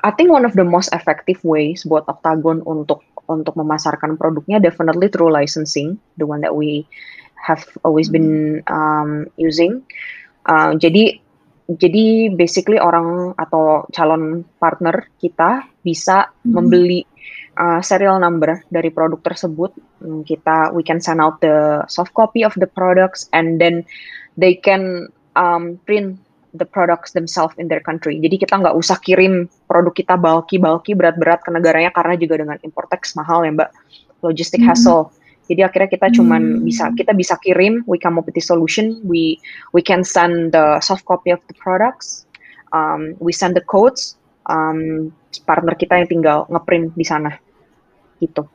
I 0.01 0.13
think 0.13 0.30
one 0.30 0.45
of 0.45 0.53
the 0.53 0.63
most 0.63 0.93
effective 0.93 1.41
ways 1.41 1.84
buat 1.84 2.05
Octagon 2.05 2.61
untuk 2.63 3.01
untuk 3.28 3.59
memasarkan 3.59 4.15
produknya 4.15 4.63
definitely 4.63 5.11
through 5.11 5.34
licensing, 5.34 5.99
the 6.15 6.24
one 6.24 6.39
that 6.39 6.55
we 6.55 6.88
have 7.36 7.65
always 7.84 8.07
been 8.07 8.63
hmm. 8.63 8.72
um, 8.72 9.09
using. 9.36 9.84
Uh, 10.47 10.74
jadi 10.80 11.20
jadi 11.68 12.32
basically 12.32 12.80
orang 12.80 13.36
atau 13.36 13.84
calon 13.91 14.47
partner 14.55 15.11
kita 15.20 15.68
bisa 15.84 16.32
hmm. 16.32 16.55
membeli 16.55 17.03
uh, 17.57 17.81
serial 17.81 18.21
number 18.21 18.61
dari 18.69 18.93
produk 18.93 19.19
tersebut 19.25 19.73
hmm, 19.99 20.23
kita 20.23 20.71
we 20.71 20.85
can 20.85 21.01
send 21.01 21.19
out 21.19 21.41
the 21.41 21.83
soft 21.89 22.13
copy 22.13 22.45
of 22.45 22.53
the 22.61 22.69
products 22.69 23.27
and 23.33 23.57
then 23.59 23.83
they 24.37 24.53
can 24.53 25.09
um, 25.35 25.81
print 25.89 26.21
the 26.55 26.65
products 26.65 27.13
themselves 27.13 27.53
in 27.61 27.67
their 27.69 27.83
country. 27.83 28.17
Jadi 28.17 28.41
kita 28.41 28.57
nggak 28.57 28.73
usah 28.73 28.97
kirim 29.03 29.45
produk 29.69 29.93
kita 29.93 30.17
bulky-bulky 30.17 30.97
berat-berat 30.97 31.43
ke 31.45 31.49
negaranya 31.53 31.93
karena 31.93 32.17
juga 32.17 32.41
dengan 32.41 32.57
import 32.65 32.89
tax 32.89 33.13
mahal 33.13 33.45
ya 33.45 33.53
mbak, 33.53 33.69
logistic 34.25 34.63
mm 34.63 34.71
-hmm. 34.71 34.77
hassle. 34.77 35.13
Jadi 35.47 35.61
akhirnya 35.63 35.87
kita 35.87 36.07
cuman 36.11 36.59
hmm. 36.59 36.67
bisa 36.67 36.91
kita 36.91 37.15
bisa 37.15 37.39
kirim, 37.39 37.79
we 37.87 37.95
come 37.95 38.19
up 38.19 38.27
with 38.27 38.35
the 38.35 38.43
solution, 38.43 38.99
we 39.07 39.39
we 39.71 39.79
can 39.79 40.03
send 40.03 40.51
the 40.51 40.75
soft 40.83 41.07
copy 41.07 41.31
of 41.31 41.39
the 41.47 41.55
products, 41.55 42.27
um, 42.75 43.15
we 43.23 43.31
send 43.31 43.55
the 43.55 43.63
codes, 43.63 44.19
um, 44.51 45.07
partner 45.47 45.71
kita 45.71 46.03
yang 46.03 46.09
tinggal 46.11 46.43
ngeprint 46.51 46.91
di 46.99 47.07
sana 47.07 47.31
gitu. 48.20 48.45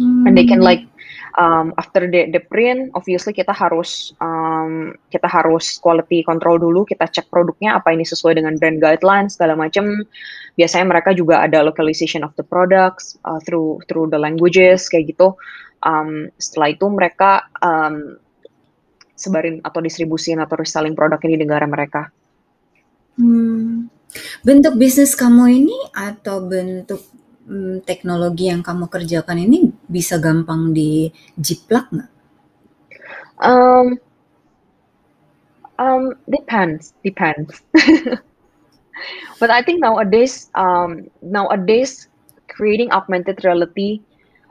Hmm. 0.00 0.24
And 0.24 0.32
they 0.32 0.48
can 0.48 0.64
like 0.64 0.88
um, 1.36 1.76
after 1.76 2.08
the, 2.08 2.32
the 2.32 2.40
print, 2.40 2.90
obviously 2.96 3.36
kita 3.36 3.52
harus 3.52 4.16
um, 4.18 4.96
kita 5.12 5.28
harus 5.28 5.78
quality 5.78 6.24
control 6.24 6.56
dulu, 6.56 6.88
kita 6.88 7.06
cek 7.06 7.28
produknya 7.28 7.76
apa 7.78 7.92
ini 7.92 8.02
sesuai 8.02 8.40
dengan 8.40 8.56
brand 8.56 8.80
guidelines 8.80 9.36
segala 9.36 9.54
macam. 9.54 10.08
Biasanya 10.56 10.86
mereka 10.88 11.10
juga 11.12 11.44
ada 11.44 11.60
localization 11.60 12.24
of 12.24 12.32
the 12.40 12.46
products 12.46 13.20
uh, 13.28 13.38
through 13.44 13.84
through 13.86 14.08
the 14.08 14.18
languages 14.18 14.88
kayak 14.88 15.12
gitu. 15.12 15.36
Um, 15.84 16.28
setelah 16.40 16.72
itu 16.76 16.86
mereka 16.88 17.48
um, 17.60 18.16
sebarin 19.16 19.60
atau 19.60 19.84
distribusin 19.84 20.40
atau 20.40 20.56
reselling 20.56 20.96
produk 20.96 21.20
ini 21.28 21.40
di 21.40 21.44
negara 21.44 21.68
mereka. 21.68 22.08
Hmm. 23.20 23.92
Bentuk 24.42 24.74
bisnis 24.74 25.14
kamu 25.14 25.44
ini 25.62 25.78
atau 25.94 26.42
bentuk 26.42 27.04
hmm, 27.50 27.82
teknologi 27.82 28.46
yang 28.46 28.62
kamu 28.62 28.86
kerjakan 28.86 29.42
ini 29.42 29.74
bisa 29.90 30.22
gampang 30.22 30.70
dijiplak 30.70 31.90
nggak? 31.90 32.10
Um, 33.42 33.98
um, 35.82 36.14
depends, 36.30 36.94
depends. 37.02 37.58
But 39.40 39.48
I 39.48 39.64
think 39.64 39.80
nowadays, 39.80 40.52
um, 40.54 41.08
nowadays 41.24 42.06
creating 42.52 42.92
augmented 42.92 43.40
reality 43.42 44.04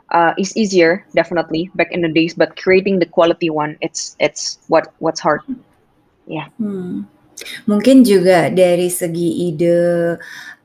uh, 0.09 0.33
is 0.37 0.57
easier, 0.57 1.05
definitely 1.13 1.69
back 1.75 1.93
in 1.93 2.01
the 2.01 2.09
days. 2.09 2.33
But 2.33 2.57
creating 2.57 2.97
the 2.97 3.05
quality 3.05 3.53
one, 3.53 3.77
it's 3.85 4.17
it's 4.17 4.57
what 4.67 4.89
what's 4.97 5.21
hard. 5.21 5.45
Yeah. 6.25 6.49
Hmm. 6.57 7.05
Mungkin 7.69 8.03
juga 8.03 8.49
dari 8.49 8.89
segi 8.89 9.53
ide 9.53 10.17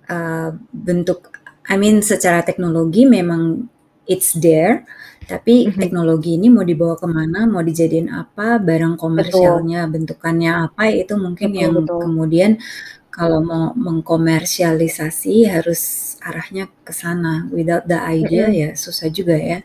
uh, 0.09 0.51
bentuk 0.73 1.34
I 1.65 1.81
mean 1.81 2.05
secara 2.05 2.45
teknologi 2.45 3.09
memang 3.09 3.69
it's 4.05 4.37
there, 4.37 4.85
tapi 5.25 5.65
mm-hmm. 5.65 5.81
teknologi 5.81 6.37
ini 6.37 6.53
mau 6.53 6.61
dibawa 6.61 7.01
ke 7.01 7.09
mana, 7.09 7.49
mau 7.49 7.65
dijadiin 7.65 8.13
apa, 8.13 8.61
barang 8.61 9.01
komersialnya, 9.01 9.89
bentukannya 9.89 10.69
apa, 10.69 10.93
itu 10.93 11.17
mungkin 11.17 11.57
betul, 11.57 11.61
yang 11.61 11.73
betul. 11.81 11.99
kemudian 12.05 12.51
kalau 13.09 13.41
mau 13.41 13.73
mengkomersialisasi 13.79 15.49
harus 15.49 16.15
arahnya 16.21 16.69
ke 16.85 16.93
sana. 16.93 17.49
Without 17.49 17.89
the 17.89 17.97
idea 17.97 18.51
mm-hmm. 18.51 18.61
ya 18.61 18.71
susah 18.77 19.09
juga 19.09 19.39
ya. 19.39 19.65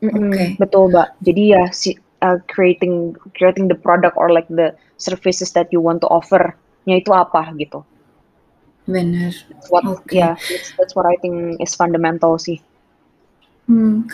Mm-hmm. 0.00 0.16
Oke. 0.16 0.32
Okay. 0.32 0.48
Betul, 0.56 0.82
Mbak. 0.94 1.08
Jadi 1.20 1.42
ya 1.52 1.64
si 1.74 1.90
uh, 2.24 2.38
creating 2.48 3.12
creating 3.36 3.68
the 3.68 3.76
product 3.76 4.16
or 4.16 4.32
like 4.32 4.48
the 4.48 4.72
services 4.96 5.52
that 5.52 5.68
you 5.74 5.82
want 5.84 6.00
to 6.00 6.08
offer-nya 6.08 6.96
itu 6.96 7.12
apa 7.12 7.52
gitu. 7.60 7.84
Benar. 8.86 9.34
What 9.68 9.82
okay. 9.84 10.22
yeah, 10.22 10.34
that's, 10.78 10.94
what 10.94 11.10
I 11.10 11.18
think 11.18 11.58
is 11.58 11.74
fundamental 11.74 12.38
sih. 12.38 12.62
Hmm. 13.66 14.06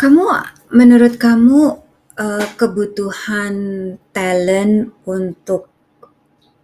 Kamu 0.00 0.24
menurut 0.72 1.20
kamu 1.20 1.60
uh, 2.16 2.46
kebutuhan 2.56 3.54
talent 4.16 4.96
untuk 5.04 5.68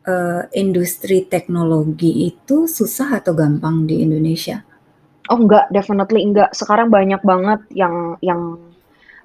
uh, 0.09 0.49
industri 0.57 1.29
teknologi 1.29 2.33
itu 2.33 2.65
susah 2.65 3.21
atau 3.21 3.37
gampang 3.37 3.85
di 3.85 4.01
Indonesia? 4.01 4.65
Oh 5.29 5.37
enggak, 5.37 5.69
definitely 5.69 6.25
enggak. 6.25 6.57
Sekarang 6.57 6.89
banyak 6.89 7.21
banget 7.21 7.61
yang 7.77 8.17
yang 8.25 8.57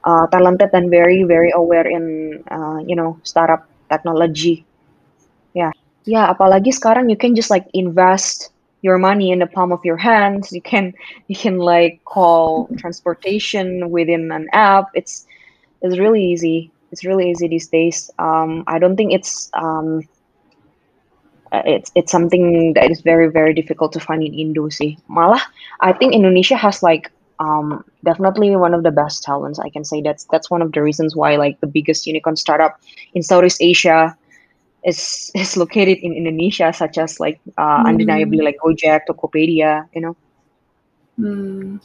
uh, 0.04 0.28
talented 0.28 0.76
and 0.76 0.92
very 0.92 1.24
very 1.24 1.56
aware 1.56 1.88
in 1.88 2.38
uh, 2.52 2.84
you 2.84 3.00
know 3.00 3.16
startup 3.24 3.64
technology. 3.88 4.68
Ya. 5.56 5.72
Yeah. 5.72 5.85
Ya, 6.06 6.30
apalagi 6.30 6.70
sekarang 6.70 7.10
you 7.10 7.18
can 7.18 7.34
just 7.34 7.50
like 7.50 7.66
invest 7.74 8.54
your 8.86 8.98
money 9.02 9.32
in 9.34 9.40
the 9.42 9.50
palm 9.50 9.74
of 9.74 9.82
your 9.84 9.98
hands. 9.98 10.54
You 10.54 10.62
can 10.62 10.94
you 11.28 11.36
can 11.36 11.58
like 11.58 12.02
call 12.06 12.70
transportation 12.78 13.90
within 13.90 14.30
an 14.32 14.48
app. 14.54 14.94
It's 14.94 15.26
it's 15.82 15.98
really 15.98 16.22
easy. 16.24 16.72
It's 16.92 17.04
really 17.04 17.30
easy 17.32 17.48
these 17.50 17.68
days. 17.68 18.10
Um, 18.20 18.64
I 18.68 18.78
don't 18.78 18.96
think 18.96 19.14
it's 19.14 19.50
um, 19.58 20.06
uh, 21.52 21.64
it's 21.66 21.92
it's 21.96 22.12
something 22.12 22.74
that 22.74 22.92
is 22.92 23.02
very 23.02 23.30
very 23.30 23.54
difficult 23.54 23.92
to 23.94 24.00
find 24.00 24.22
in 24.24 24.34
Indo. 24.34 24.70
Malah 25.08 25.42
I 25.82 25.94
think 25.94 26.14
Indonesia 26.14 26.56
has 26.56 26.84
like 26.84 27.12
um, 27.40 27.84
definitely 28.04 28.56
one 28.56 28.74
of 28.74 28.84
the 28.84 28.92
best 28.92 29.24
talents. 29.24 29.60
I 29.60 29.70
can 29.70 29.84
say 29.84 30.02
that's 30.02 30.26
that's 30.32 30.50
one 30.50 30.62
of 30.62 30.72
the 30.72 30.82
reasons 30.82 31.16
why 31.16 31.36
like 31.36 31.60
the 31.62 31.68
biggest 31.68 32.06
unicorn 32.08 32.36
startup 32.36 32.80
in 33.14 33.24
Southeast 33.24 33.58
Asia 33.62 34.16
is 34.86 35.34
is 35.34 35.58
located 35.58 35.98
in 36.06 36.14
Indonesia, 36.14 36.70
such 36.70 37.02
as 37.02 37.18
like 37.18 37.42
uh, 37.58 37.82
hmm. 37.82 37.90
undeniably 37.90 38.46
like 38.46 38.62
Gojek, 38.62 39.10
Tokopedia, 39.10 39.90
you 39.92 40.02
know. 40.06 40.16
Hmm. 41.16 41.80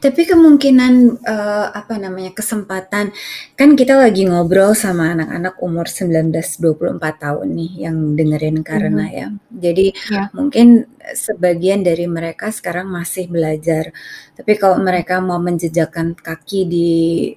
Tapi 0.00 0.24
kemungkinan 0.24 1.20
uh, 1.20 1.68
apa 1.68 2.00
namanya 2.00 2.32
kesempatan 2.32 3.12
kan 3.52 3.70
kita 3.76 3.92
lagi 3.92 4.24
ngobrol 4.24 4.72
sama 4.72 5.12
anak-anak 5.12 5.60
umur 5.60 5.84
19-24 5.84 6.96
tahun 6.96 7.48
nih 7.60 7.72
yang 7.86 8.16
dengerin 8.16 8.64
karena 8.64 9.04
hmm. 9.04 9.14
ya. 9.14 9.26
Jadi 9.68 9.86
yeah. 10.08 10.26
mungkin 10.32 10.88
sebagian 11.12 11.84
dari 11.84 12.08
mereka 12.08 12.48
sekarang 12.48 12.88
masih 12.88 13.28
belajar. 13.28 13.92
Tapi 14.32 14.56
kalau 14.56 14.80
mereka 14.80 15.20
mau 15.20 15.38
menjejakkan 15.38 16.16
kaki 16.16 16.64
di 16.64 16.90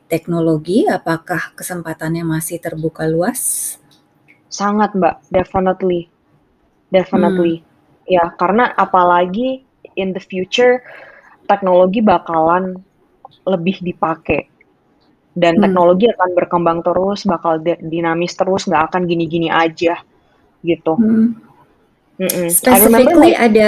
teknologi, 0.07 0.88
apakah 0.88 1.51
kesempatannya 1.59 2.24
masih 2.24 2.64
terbuka 2.64 3.03
luas? 3.03 3.82
Sangat, 4.54 4.93
Mbak, 4.93 5.34
definitely. 5.34 6.14
Definitely. 6.93 7.66
Hmm. 7.66 8.06
Ya, 8.06 8.26
karena 8.38 8.70
apalagi 8.78 9.66
in 9.97 10.14
the 10.14 10.22
future 10.22 10.86
teknologi 11.49 12.06
bakalan 12.06 12.78
lebih 13.49 13.82
dipakai. 13.82 14.54
dan 15.34 15.58
Hmm. 15.58 15.66
teknologi 15.66 16.06
akan 16.14 16.30
berkembang 16.38 16.80
terus, 16.86 17.26
bakal 17.26 17.58
di 17.58 17.74
dinamis 17.89 18.38
terus, 18.38 18.70
nggak 18.70 18.93
akan 18.93 19.10
gini-gini 19.10 19.49
aja, 19.49 19.97
gitu. 20.62 20.93
Hmm. 20.93 21.34
Mhm. 22.22 22.54
I 22.70 22.78
remember 22.78 23.18
Specifically 23.18 23.34
like 23.34 23.41
ada 23.41 23.68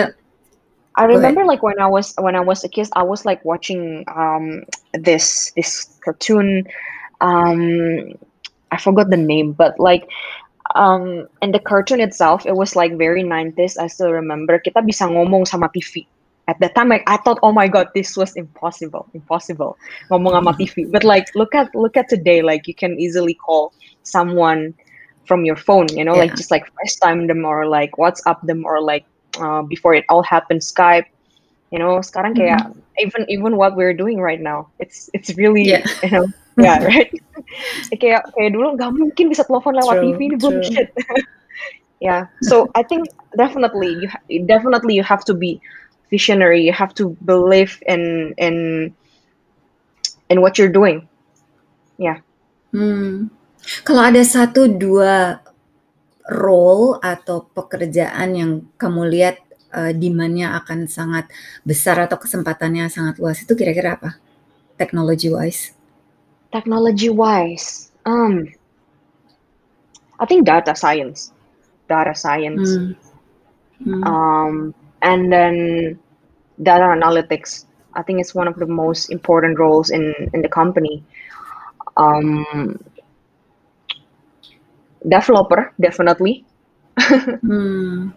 I 0.95 1.03
remember 1.09 1.43
like 1.43 1.59
when 1.65 1.81
I 1.81 1.89
was 1.89 2.15
when 2.21 2.39
I 2.39 2.43
was 2.45 2.63
a 2.63 2.69
kid, 2.71 2.87
I 2.95 3.03
was 3.03 3.25
like 3.27 3.43
watching 3.43 4.05
um 4.07 4.63
this 4.95 5.51
this 5.57 5.91
cartoon. 5.99 6.69
Um, 7.19 8.15
I 8.71 8.77
forgot 8.79 9.11
the 9.11 9.19
name, 9.19 9.51
but 9.57 9.75
like 9.75 10.07
um 10.75 11.27
in 11.41 11.51
the 11.51 11.59
cartoon 11.59 11.99
itself, 12.01 12.45
it 12.45 12.55
was 12.55 12.75
like 12.75 12.97
very 12.97 13.23
90s. 13.23 13.77
I 13.77 13.87
still 13.87 14.11
remember 14.11 14.59
kita 14.59 14.83
bisa 14.85 15.07
ngomong 15.09 15.47
sama 15.47 15.69
TV. 15.73 16.07
At 16.47 16.59
that 16.61 16.75
time, 16.75 16.89
like 16.89 17.03
I 17.07 17.17
thought, 17.25 17.39
oh 17.41 17.51
my 17.51 17.67
god, 17.67 17.89
this 17.95 18.13
was 18.15 18.35
impossible, 18.37 19.09
impossible 19.15 19.77
ngomong 20.11 20.33
sama 20.37 20.51
TV. 20.59 20.85
But 20.93 21.03
like 21.03 21.25
look 21.35 21.55
at 21.55 21.73
look 21.73 21.97
at 21.97 22.09
today, 22.09 22.41
like 22.45 22.67
you 22.67 22.75
can 22.75 22.99
easily 22.99 23.33
call 23.35 23.73
someone 24.03 24.73
from 25.25 25.43
your 25.45 25.57
phone, 25.57 25.89
you 25.97 26.05
know, 26.05 26.15
like 26.15 26.35
just 26.37 26.51
like 26.51 26.63
FaceTime 26.77 27.27
them 27.27 27.45
or 27.45 27.65
like 27.65 27.91
WhatsApp 27.97 28.37
them 28.45 28.63
or 28.63 28.81
like 28.81 29.05
uh, 29.41 29.63
before 29.65 29.95
it 29.95 30.05
all 30.09 30.21
happened 30.23 30.61
Skype 30.61 31.09
you 31.73 31.79
know 31.79 31.99
sekarang 31.99 32.37
kayak 32.37 32.61
Mhm. 32.61 32.81
even 33.01 33.21
even 33.27 33.57
what 33.57 33.75
we're 33.75 33.95
doing 33.95 34.21
right 34.21 34.39
now 34.41 34.69
it's 34.79 35.09
it's 35.13 35.33
really 35.35 35.81
Yeah. 35.81 35.83
you 36.03 36.11
know 36.11 36.25
yeah 36.59 36.79
right 36.89 37.11
kayak 38.01 38.25
kayak 38.35 38.51
dulu 38.51 38.75
nggak 38.75 38.91
mungkin 38.95 39.25
bisa 39.31 39.43
telepon 39.47 39.75
lewat 39.75 40.01
True, 40.01 40.15
TV 40.15 40.19
ini 40.31 40.37
bullshit 40.39 40.89
yeah 42.05 42.27
so 42.43 42.71
I 42.75 42.83
think 42.83 43.07
definitely 43.37 44.07
you 44.29 44.43
definitely 44.45 44.95
you 44.95 45.05
have 45.05 45.23
to 45.29 45.33
be 45.33 45.59
visionary 46.11 46.63
you 46.63 46.75
have 46.75 46.93
to 46.99 47.15
believe 47.23 47.79
in 47.87 48.33
in 48.37 48.89
in 50.29 50.37
what 50.43 50.55
you're 50.55 50.71
doing 50.71 51.05
yeah 51.99 52.19
Hmm. 52.75 53.31
Kalau 53.87 54.03
ada 54.03 54.19
satu 54.19 54.67
dua 54.67 55.39
role 56.27 56.99
atau 56.99 57.47
pekerjaan 57.55 58.29
yang 58.35 58.51
kamu 58.75 59.07
lihat 59.07 59.39
uh, 59.71 59.95
demand-nya 59.95 60.59
akan 60.59 60.91
sangat 60.91 61.31
besar 61.63 62.03
atau 62.03 62.19
kesempatannya 62.19 62.91
sangat 62.91 63.15
luas 63.21 63.39
itu 63.39 63.55
kira-kira 63.55 63.95
apa? 63.95 64.19
Technology 64.75 65.31
wise. 65.31 65.71
Technology 66.55 67.09
wise 67.09 67.91
um 68.05 68.47
I 70.19 70.25
think 70.25 70.45
data 70.45 70.75
science 70.75 71.33
data 71.89 72.15
science 72.15 72.79
Hmm. 72.79 72.93
Hmm. 73.83 74.03
um, 74.03 74.75
and 75.01 75.31
then 75.31 75.99
data 76.61 76.83
analytics. 76.85 77.65
I 77.95 78.03
think 78.03 78.19
it's 78.21 78.35
one 78.35 78.47
of 78.47 78.55
the 78.57 78.65
most 78.67 79.11
important 79.11 79.59
roles 79.59 79.89
in 79.89 80.13
in 80.33 80.41
the 80.41 80.49
company. 80.49 81.03
Um, 81.97 82.79
developer 85.07 85.73
definitely, 85.79 86.45
Hmm. 87.41 88.09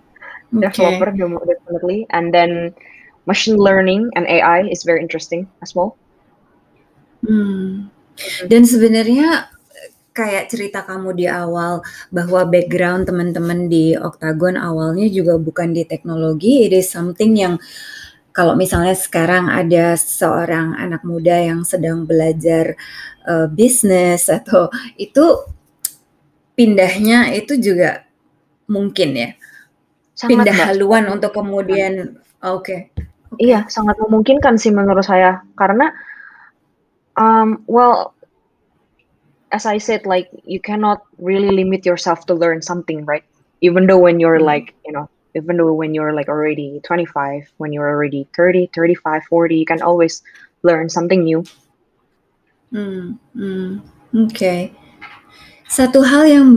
Oke. 0.56 0.76
developer 0.76 1.10
definitely, 1.10 2.06
and 2.10 2.32
then 2.34 2.74
machine 3.26 3.56
learning 3.56 4.10
and 4.16 4.26
AI 4.26 4.60
is 4.68 4.84
very 4.84 5.00
interesting 5.00 5.48
as 5.62 5.74
well. 5.74 5.96
Hmm. 7.26 7.88
Dan 8.46 8.62
sebenarnya 8.66 9.50
kayak 10.18 10.50
cerita 10.50 10.82
kamu 10.82 11.14
di 11.14 11.26
awal 11.30 11.78
bahwa 12.10 12.42
background 12.50 13.06
teman-teman 13.06 13.70
di 13.70 13.94
Octagon 13.94 14.58
awalnya 14.58 15.06
juga 15.06 15.38
bukan 15.38 15.70
di 15.70 15.86
teknologi, 15.86 16.66
it 16.66 16.74
is 16.74 16.90
something 16.90 17.38
yang 17.38 17.54
kalau 18.34 18.58
misalnya 18.58 18.94
sekarang 18.94 19.50
ada 19.50 19.94
seorang 19.98 20.74
anak 20.74 21.02
muda 21.02 21.38
yang 21.38 21.62
sedang 21.62 22.06
belajar 22.06 22.74
uh, 23.26 23.46
bisnis 23.50 24.30
atau 24.30 24.70
itu 24.94 25.42
pindahnya 26.58 27.34
itu 27.34 27.54
juga 27.58 28.06
mungkin 28.66 29.10
ya. 29.14 29.30
Sangat 30.18 30.30
Pindah 30.34 30.54
mbak. 30.54 30.66
haluan 30.74 31.04
untuk 31.14 31.30
kemudian 31.30 32.18
oke. 32.42 32.90
Oke. 32.98 33.38
Iya, 33.38 33.68
sangat 33.68 34.00
memungkinkan 34.00 34.56
sih 34.56 34.72
menurut 34.72 35.04
saya 35.04 35.44
karena 35.54 35.92
um, 37.18 37.64
well 37.66 38.14
as 39.50 39.66
I 39.66 39.78
said 39.78 40.06
like 40.06 40.28
you 40.44 40.60
cannot 40.60 41.02
really 41.18 41.50
limit 41.50 41.84
yourself 41.84 42.26
to 42.26 42.34
learn 42.34 42.62
something, 42.62 43.04
right? 43.04 43.24
Even 43.60 43.86
though 43.86 43.98
when 43.98 44.20
you're 44.20 44.40
Hmm. 44.40 44.44
like, 44.44 44.74
you 44.86 44.92
know, 44.92 45.10
even 45.34 45.56
though 45.56 45.72
when 45.72 45.94
you're 45.94 46.12
like 46.12 46.28
already 46.28 46.80
25, 46.84 47.50
when 47.58 47.72
you're 47.72 47.88
already 47.88 48.28
30, 48.36 48.70
35, 48.74 49.24
40, 49.24 49.56
you 49.56 49.66
can 49.66 49.82
always 49.82 50.22
learn 50.62 50.88
something 50.88 51.24
new. 51.24 51.44
Hmm, 52.70 53.16
hmm, 53.32 53.80
oke. 54.12 54.54
Satu 55.68 56.00
hal 56.04 56.24
yang 56.28 56.48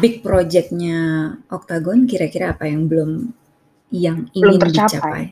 big 0.00 0.20
projectnya 0.24 1.32
Octagon 1.48 2.04
kira-kira 2.08 2.52
apa 2.52 2.68
yang 2.68 2.88
belum 2.88 3.32
yang 3.92 4.28
Belum 4.36 4.56
ingin 4.56 4.60
tercapai. 4.60 4.88
dicapai? 4.88 5.22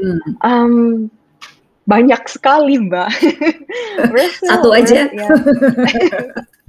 Hmm. 0.00 0.20
Um, 0.40 0.74
banyak 1.88 2.22
sekali, 2.28 2.76
Mbak. 2.78 3.10
Satu 4.48 4.68
aja. 4.74 5.08
yeah. 5.10 5.30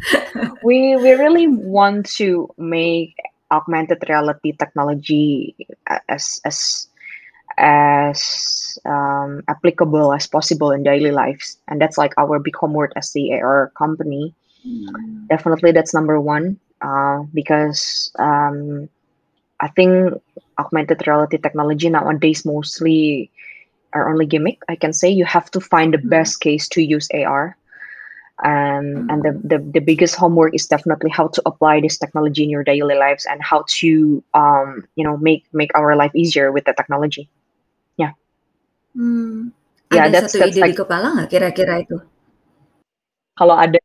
we 0.66 0.98
we 0.98 1.12
really 1.14 1.48
want 1.48 2.10
to 2.18 2.50
make 2.58 3.14
augmented 3.52 4.02
reality 4.08 4.56
technology 4.56 5.54
as 6.10 6.40
as 6.48 6.88
as 7.60 8.20
um, 8.88 9.44
applicable 9.52 10.16
as 10.16 10.26
possible 10.26 10.72
in 10.72 10.84
daily 10.84 11.12
lives, 11.12 11.60
and 11.68 11.82
that's 11.82 12.00
like 12.00 12.16
our 12.18 12.40
big 12.40 12.56
homework 12.56 12.92
as 12.96 13.12
the 13.12 13.36
AR 13.36 13.72
company. 13.78 14.34
Hmm. 14.64 15.28
Definitely, 15.28 15.72
that's 15.72 15.94
number 15.94 16.20
one 16.20 16.58
uh, 16.82 17.24
because 17.34 18.12
um, 18.18 18.90
I 19.60 19.68
think 19.70 20.18
augmented 20.58 21.06
reality 21.06 21.38
technology 21.38 21.90
nowadays 21.90 22.46
mostly 22.46 23.30
are 23.94 24.10
only 24.10 24.26
gimmick. 24.26 24.62
I 24.70 24.76
can 24.76 24.94
say 24.94 25.10
you 25.10 25.26
have 25.26 25.50
to 25.52 25.60
find 25.60 25.94
the 25.94 26.00
Hmm. 26.02 26.10
best 26.10 26.42
case 26.42 26.68
to 26.76 26.82
use 26.82 27.08
AR. 27.14 27.58
Um, 28.42 29.06
and 29.10 29.22
the, 29.22 29.32
Hmm. 29.38 29.48
the, 29.48 29.58
the 29.60 29.82
biggest 29.86 30.16
homework 30.16 30.56
is 30.56 30.66
definitely 30.66 31.12
how 31.12 31.28
to 31.30 31.42
apply 31.46 31.82
this 31.82 31.98
technology 31.98 32.44
in 32.44 32.50
your 32.50 32.64
daily 32.64 32.96
lives 32.96 33.28
and 33.30 33.38
how 33.44 33.64
to 33.82 34.24
um, 34.34 34.88
you 34.96 35.04
know 35.06 35.18
make 35.18 35.46
make 35.54 35.70
our 35.78 35.96
life 35.96 36.12
easier 36.16 36.52
with 36.52 36.66
the 36.66 36.74
technology. 36.74 37.30
Hmm. 38.92 39.56
Yeah, 39.92 40.08
Ada 40.08 40.12
that's 40.12 40.36
satu 40.36 40.40
that's 40.44 40.56
ide 40.56 40.64
di 40.68 40.70
like 40.72 40.76
kepala 40.76 41.08
nggak 41.16 41.30
kira-kira 41.32 41.80
itu? 41.84 41.96
kalau 43.40 43.56
ada 43.56 43.80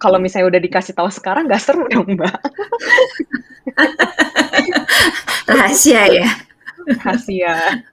kalau 0.00 0.16
misalnya 0.20 0.48
udah 0.56 0.60
dikasih 0.62 0.94
tahu 0.96 1.08
sekarang 1.12 1.44
nggak 1.48 1.60
seru 1.60 1.84
dong 1.92 2.16
mbak 2.16 2.32
Rahasia 5.48 6.02
ya? 6.08 6.28
rahasia 6.88 7.84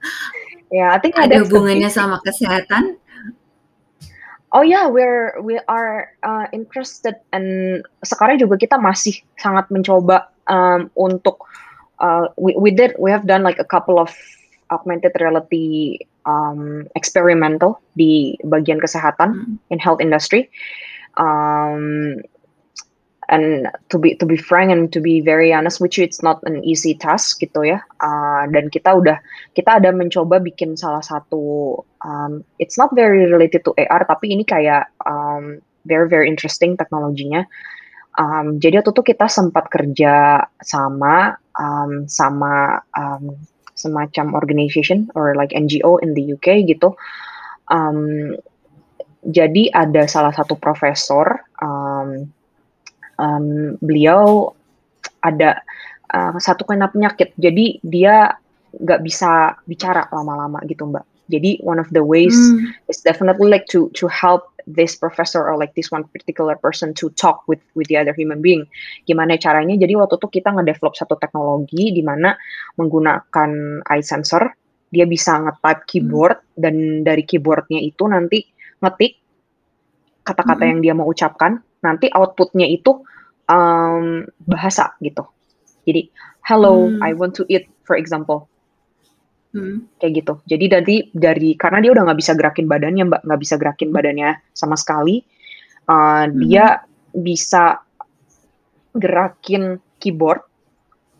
yeah 0.76 0.92
I 0.92 1.00
think 1.00 1.16
Ada 1.16 1.48
hubungannya 1.48 1.88
sama 1.88 2.20
kesehatan? 2.20 3.00
Oh 4.54 4.64
yeah, 4.64 4.86
we're 4.88 5.36
we 5.42 5.58
are 5.68 6.14
uh, 6.22 6.46
interested 6.54 7.18
and 7.34 7.82
sekarang 8.06 8.40
juga 8.40 8.56
kita 8.56 8.78
masih 8.80 9.20
sangat 9.36 9.68
mencoba 9.68 10.32
um, 10.48 10.88
untuk 10.96 11.44
uh, 12.00 12.30
we 12.40 12.56
we 12.56 12.70
did 12.72 12.94
we 12.96 13.10
have 13.10 13.26
done 13.26 13.42
like 13.44 13.58
a 13.60 13.66
couple 13.66 14.00
of 14.00 14.08
augmented 14.70 15.12
reality 15.18 15.98
um, 16.24 16.86
experimental 16.94 17.82
di 17.98 18.38
bagian 18.46 18.78
kesehatan 18.80 19.34
Hmm. 19.34 19.54
in 19.68 19.78
health 19.82 20.00
industry. 20.00 20.48
Um, 21.20 22.22
and 23.28 23.66
to 23.90 23.98
be 23.98 24.14
to 24.16 24.26
be 24.26 24.36
frank 24.36 24.70
and 24.70 24.92
to 24.92 25.00
be 25.00 25.20
very 25.20 25.52
honest 25.52 25.80
with 25.80 25.98
you, 25.98 26.04
it's 26.04 26.22
not 26.22 26.38
an 26.46 26.62
easy 26.62 26.94
task 26.94 27.42
gitu 27.42 27.76
ya. 27.76 27.78
Uh, 27.98 28.46
dan 28.54 28.70
kita 28.70 28.94
udah 28.94 29.18
kita 29.58 29.82
ada 29.82 29.90
mencoba 29.90 30.38
bikin 30.38 30.78
salah 30.78 31.02
satu 31.02 31.74
um, 32.06 32.46
it's 32.62 32.78
not 32.78 32.94
very 32.94 33.26
related 33.26 33.66
to 33.66 33.74
AR 33.76 34.06
tapi 34.06 34.30
ini 34.30 34.46
kayak 34.46 34.86
um, 35.04 35.58
very 35.86 36.06
very 36.06 36.30
interesting 36.30 36.78
teknologinya. 36.78 37.42
Um, 38.16 38.56
jadi 38.62 38.80
waktu 38.80 38.96
itu 38.96 39.12
kita 39.12 39.28
sempat 39.28 39.68
kerja 39.68 40.40
sama 40.64 41.36
um, 41.60 42.08
sama 42.08 42.80
um, 42.96 43.36
semacam 43.76 44.32
organization 44.32 45.12
or 45.12 45.36
like 45.36 45.52
NGO 45.52 46.00
in 46.00 46.16
the 46.16 46.24
UK 46.32 46.64
gitu. 46.64 46.96
Um, 47.68 48.32
jadi 49.26 49.74
ada 49.74 50.06
salah 50.06 50.30
satu 50.30 50.54
profesor, 50.56 51.42
um, 51.58 52.30
um, 53.18 53.76
beliau 53.80 54.52
ada 55.22 55.60
uh, 56.14 56.36
satu 56.38 56.64
kena 56.64 56.88
penyakit, 56.88 57.32
jadi 57.36 57.80
dia 57.82 58.36
nggak 58.76 59.00
bisa 59.02 59.56
bicara 59.64 60.04
lama-lama 60.12 60.60
gitu 60.68 60.84
mbak. 60.86 61.04
Jadi 61.26 61.58
one 61.66 61.82
of 61.82 61.90
the 61.90 62.04
ways 62.04 62.36
Hmm. 62.36 62.70
is 62.86 63.02
definitely 63.02 63.50
like 63.50 63.66
to 63.66 63.90
to 63.98 64.06
help 64.06 64.46
this 64.70 64.94
professor 64.94 65.42
or 65.42 65.58
like 65.58 65.74
this 65.74 65.90
one 65.90 66.06
particular 66.14 66.54
person 66.54 66.94
to 66.94 67.10
talk 67.18 67.42
with 67.50 67.58
with 67.74 67.90
the 67.90 67.98
other 67.98 68.14
human 68.14 68.38
being. 68.38 68.62
Gimana 69.10 69.34
caranya? 69.34 69.74
Jadi 69.74 69.98
waktu 69.98 70.22
itu 70.22 70.28
kita 70.38 70.54
ngedevelop 70.54 70.94
satu 70.94 71.18
teknologi 71.18 71.90
di 71.90 72.02
mana 72.02 72.38
menggunakan 72.78 73.82
eye 73.90 74.06
sensor, 74.06 74.54
dia 74.94 75.02
bisa 75.02 75.34
nge-type 75.42 75.82
keyboard 75.90 76.38
dan 76.54 77.02
dari 77.02 77.26
keyboardnya 77.26 77.82
itu 77.82 78.06
nanti 78.06 78.46
ngetik 78.78 79.18
kata-kata 80.22 80.62
Mhm. 80.62 80.70
yang 80.70 80.80
dia 80.82 80.94
mau 80.94 81.06
ucapkan, 81.10 81.58
nanti 81.84 82.08
outputnya 82.12 82.68
itu 82.68 83.02
um, 83.48 84.24
bahasa 84.46 84.94
gitu. 85.00 85.26
Jadi, 85.86 86.10
hello, 86.46 86.90
Hmm. 86.90 87.02
I 87.02 87.14
want 87.14 87.36
to 87.38 87.46
eat, 87.46 87.70
for 87.86 87.94
example. 87.94 88.50
Hmm. 89.54 89.86
Kayak 90.02 90.12
gitu. 90.20 90.34
Jadi 90.50 90.64
dari 90.68 90.96
dari 91.14 91.50
karena 91.56 91.78
dia 91.80 91.94
udah 91.94 92.02
nggak 92.10 92.20
bisa 92.20 92.32
gerakin 92.36 92.66
badannya, 92.68 93.04
Mbak, 93.08 93.22
nggak 93.24 93.40
bisa 93.40 93.54
gerakin 93.56 93.90
badannya 93.94 94.30
sama 94.52 94.76
sekali. 94.76 95.22
Uh, 95.86 96.26
Hmm. 96.26 96.42
Dia 96.42 96.66
bisa 97.16 97.80
gerakin 98.96 99.78
keyboard 100.02 100.42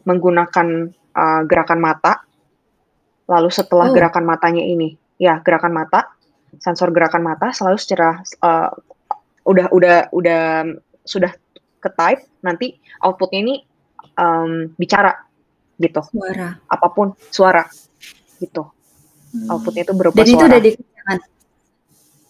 menggunakan 0.05 0.93
uh, 1.15 1.43
gerakan 1.47 1.81
mata. 1.81 2.27
Lalu 3.27 3.51
setelah 3.51 3.91
Oh. 3.91 3.95
gerakan 3.95 4.23
matanya 4.23 4.63
ini, 4.63 4.95
ya 5.19 5.43
gerakan 5.43 5.75
mata, 5.75 6.15
sensor 6.63 6.95
gerakan 6.95 7.27
mata 7.27 7.51
selalu 7.51 7.79
secara 7.79 8.23
uh, 8.43 8.71
udah 9.47 9.67
udah 9.71 9.97
udah 10.11 10.43
sudah 11.03 11.31
ke 11.79 11.89
type 11.89 12.27
nanti 12.41 12.75
outputnya 12.99 13.41
ini 13.41 13.55
um, 14.17 14.69
bicara 14.75 15.15
gitu 15.77 16.03
Suara. 16.03 16.57
apa 16.67 16.87
pun 16.91 17.15
suara 17.31 17.65
gitu 18.37 18.67
Hmm. 19.27 19.53
outputnya 19.53 19.83
itu 19.85 19.93
berupa 19.93 20.17
Dan 20.17 20.25
itu 20.25 20.35
suara 20.35 20.49
udah 20.49 20.61
dikerjakan. 20.63 21.19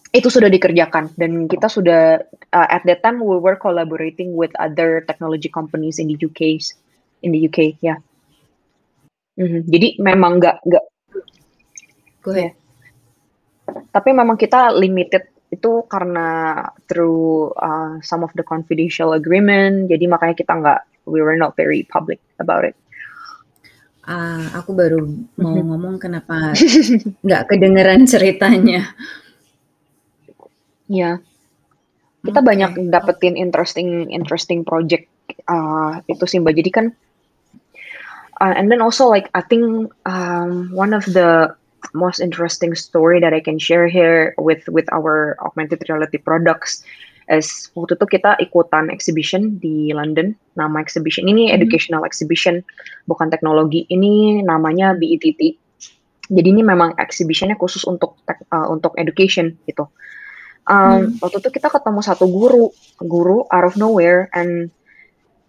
itu 0.09 0.27
sudah 0.27 0.49
dikerjakan 0.49 1.03
dan 1.13 1.31
kita 1.45 1.67
sudah 1.67 2.01
uh, 2.51 2.67
at 2.67 2.81
that 2.83 2.99
time 2.99 3.21
we 3.21 3.37
were 3.37 3.55
collaborating 3.55 4.33
with 4.33 4.49
other 4.57 5.05
technology 5.05 5.47
companies 5.47 5.97
in 5.97 6.09
the 6.09 6.17
UK 6.17 6.57
in 7.21 7.31
the 7.31 7.41
UK 7.41 7.77
ya 7.79 8.01
Mhm. 9.35 9.69
jadi 9.69 9.87
memang 10.01 10.41
nggak 10.41 10.57
nggak 10.65 10.85
Go 12.19 12.33
ahead. 12.33 12.57
tapi 13.87 14.09
memang 14.11 14.35
kita 14.35 14.73
limited 14.73 15.29
itu 15.47 15.87
karena 15.87 16.59
through 16.91 17.55
uh, 17.55 17.97
some 18.03 18.21
of 18.21 18.31
the 18.35 18.43
confidential 18.43 19.15
agreement 19.15 19.87
jadi 19.87 20.05
makanya 20.05 20.35
kita 20.35 20.53
nggak 20.53 20.81
we 21.07 21.23
were 21.23 21.39
not 21.39 21.55
very 21.55 21.87
public 21.87 22.19
about 22.39 22.67
it 22.67 22.75
Ah, 24.07 24.63
aku 24.63 24.71
baru 24.71 25.03
mau 25.35 25.51
ngomong 25.67 25.99
kenapa 25.99 26.55
nggak 27.27 27.43
kedengeran 27.51 28.07
ceritanya. 28.07 28.95
ya 30.87 31.19
kita 32.23 32.39
Oke. 32.39 32.47
banyak 32.47 32.71
dapetin 32.87 33.35
interesting 33.35 34.07
interesting 34.11 34.63
project 34.63 35.11
uh, 35.47 35.99
itu 36.07 36.23
sih 36.23 36.39
mbak 36.39 36.55
jadi 36.55 36.71
kan 36.71 36.85
uh, 38.39 38.53
and 38.55 38.71
then 38.71 38.79
also 38.79 39.11
like 39.11 39.27
I 39.35 39.43
think 39.43 39.91
um, 40.07 40.71
one 40.71 40.95
of 40.95 41.03
the 41.07 41.51
most 41.97 42.21
interesting 42.21 42.77
story 42.77 43.17
that 43.25 43.33
I 43.33 43.41
can 43.41 43.57
share 43.57 43.89
here 43.89 44.37
with 44.37 44.63
with 44.69 44.85
our 44.93 45.33
augmented 45.41 45.81
reality 45.89 46.21
products 46.21 46.85
is 47.33 47.49
waktu 47.75 47.97
itu 47.97 48.05
kita 48.19 48.37
ikutan 48.39 48.93
exhibition 48.93 49.57
di 49.59 49.91
London 49.97 50.37
nama 50.55 50.77
exhibition 50.79 51.25
ini 51.27 51.49
Mhm. 51.51 51.57
educational 51.57 52.05
exhibition 52.05 52.61
bukan 53.09 53.33
teknologi 53.33 53.89
ini 53.89 54.45
namanya 54.45 54.93
BETT 54.95 55.57
jadi 56.29 56.47
ini 56.53 56.61
memang 56.63 56.95
exhibitionnya 57.01 57.57
khusus 57.59 57.83
untuk 57.89 58.21
uh, 58.53 58.67
untuk 58.69 58.93
education 59.01 59.57
gitu 59.65 59.89
Um, 60.67 61.15
Hmm. 61.17 61.19
waktu 61.23 61.39
itu 61.41 61.49
kita 61.57 61.71
ketemu 61.71 61.99
satu 62.03 62.27
guru 62.27 62.75
guru 63.01 63.47
out 63.49 63.65
of 63.65 63.79
nowhere 63.79 64.27
and 64.35 64.69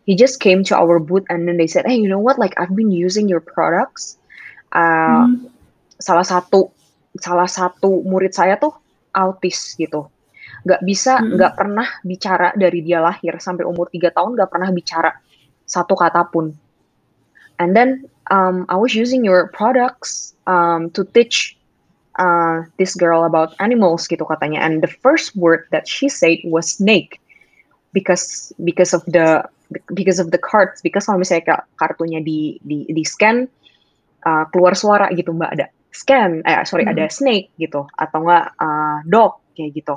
he 0.07 0.15
just 0.17 0.41
came 0.41 0.63
to 0.65 0.75
our 0.79 0.99
booth 1.03 1.27
and 1.29 1.47
then 1.47 1.59
they 1.59 1.67
said 1.67 1.85
hey 1.87 1.99
you 1.99 2.09
know 2.09 2.23
what 2.23 2.39
like 2.39 2.55
I've 2.57 2.75
been 2.75 2.95
using 2.95 3.27
your 3.29 3.43
products 3.43 4.17
uh, 4.73 5.27
Hmm. 5.27 5.58
Salah 5.99 6.25
satu 6.25 6.71
salah 7.19 7.51
satu 7.51 8.03
murid 8.07 8.33
saya 8.35 8.57
tuh 8.57 8.75
autis 9.15 9.75
gitu. 9.75 10.07
Nggak 10.65 10.83
bisa 10.87 11.19
Hmm. 11.19 11.37
nggak 11.37 11.53
pernah 11.59 11.89
bicara 12.07 12.55
dari 12.55 12.83
dia 12.83 13.03
lahir 13.03 13.37
sampai 13.39 13.67
umur 13.67 13.91
tiga 13.91 14.15
tahun 14.15 14.39
nggak 14.39 14.51
pernah 14.51 14.71
bicara 14.71 15.11
satu 15.67 15.95
kata 15.99 16.31
pun. 16.31 16.55
And 17.59 17.75
then 17.75 18.07
um, 18.31 18.65
I 18.71 18.79
was 18.79 18.95
using 18.95 19.27
your 19.27 19.51
products 19.51 20.39
um, 20.47 20.95
to 20.95 21.03
teach 21.11 21.59
uh, 22.23 22.63
this 22.79 22.95
girl 22.95 23.27
about 23.27 23.59
animals 23.59 24.07
gitu 24.07 24.23
katanya. 24.23 24.63
And 24.63 24.79
the 24.79 24.91
first 25.03 25.35
word 25.35 25.67
that 25.75 25.91
she 25.91 26.07
said 26.07 26.39
was 26.47 26.79
snake. 26.79 27.19
Because 27.91 28.55
because 28.63 28.95
of 28.95 29.03
the 29.11 29.43
because 29.93 30.19
of 30.21 30.31
the 30.31 30.41
cards 30.41 30.81
because 30.81 31.05
kalau 31.05 31.21
misalnya 31.21 31.65
kartunya 31.77 32.21
di 32.25 32.57
di 32.65 32.89
di 32.89 33.05
scan 33.05 33.45
uh, 34.25 34.45
keluar 34.53 34.73
suara 34.73 35.13
gitu 35.13 35.33
mbak 35.37 35.51
ada 35.57 35.67
scan 35.93 36.41
eh 36.45 36.63
sorry 36.69 36.85
Hmm. 36.85 36.95
ada 36.97 37.09
snake 37.09 37.51
gitu 37.57 37.85
atau 37.97 38.19
enggak 38.23 38.53
uh, 38.61 39.01
dog 39.09 39.41
kayak 39.57 39.75
gitu 39.75 39.97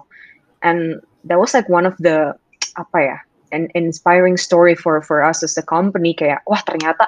and 0.65 0.99
that 1.27 1.37
was 1.37 1.53
like 1.53 1.67
one 1.69 1.85
of 1.85 1.93
the 2.01 2.33
apa 2.79 2.97
ya 2.99 3.17
an 3.51 3.67
inspiring 3.75 4.39
story 4.39 4.73
for 4.73 5.03
for 5.03 5.19
us 5.19 5.43
as 5.43 5.59
a 5.59 5.65
company 5.65 6.15
kayak 6.15 6.39
wah 6.47 6.63
ternyata 6.63 7.03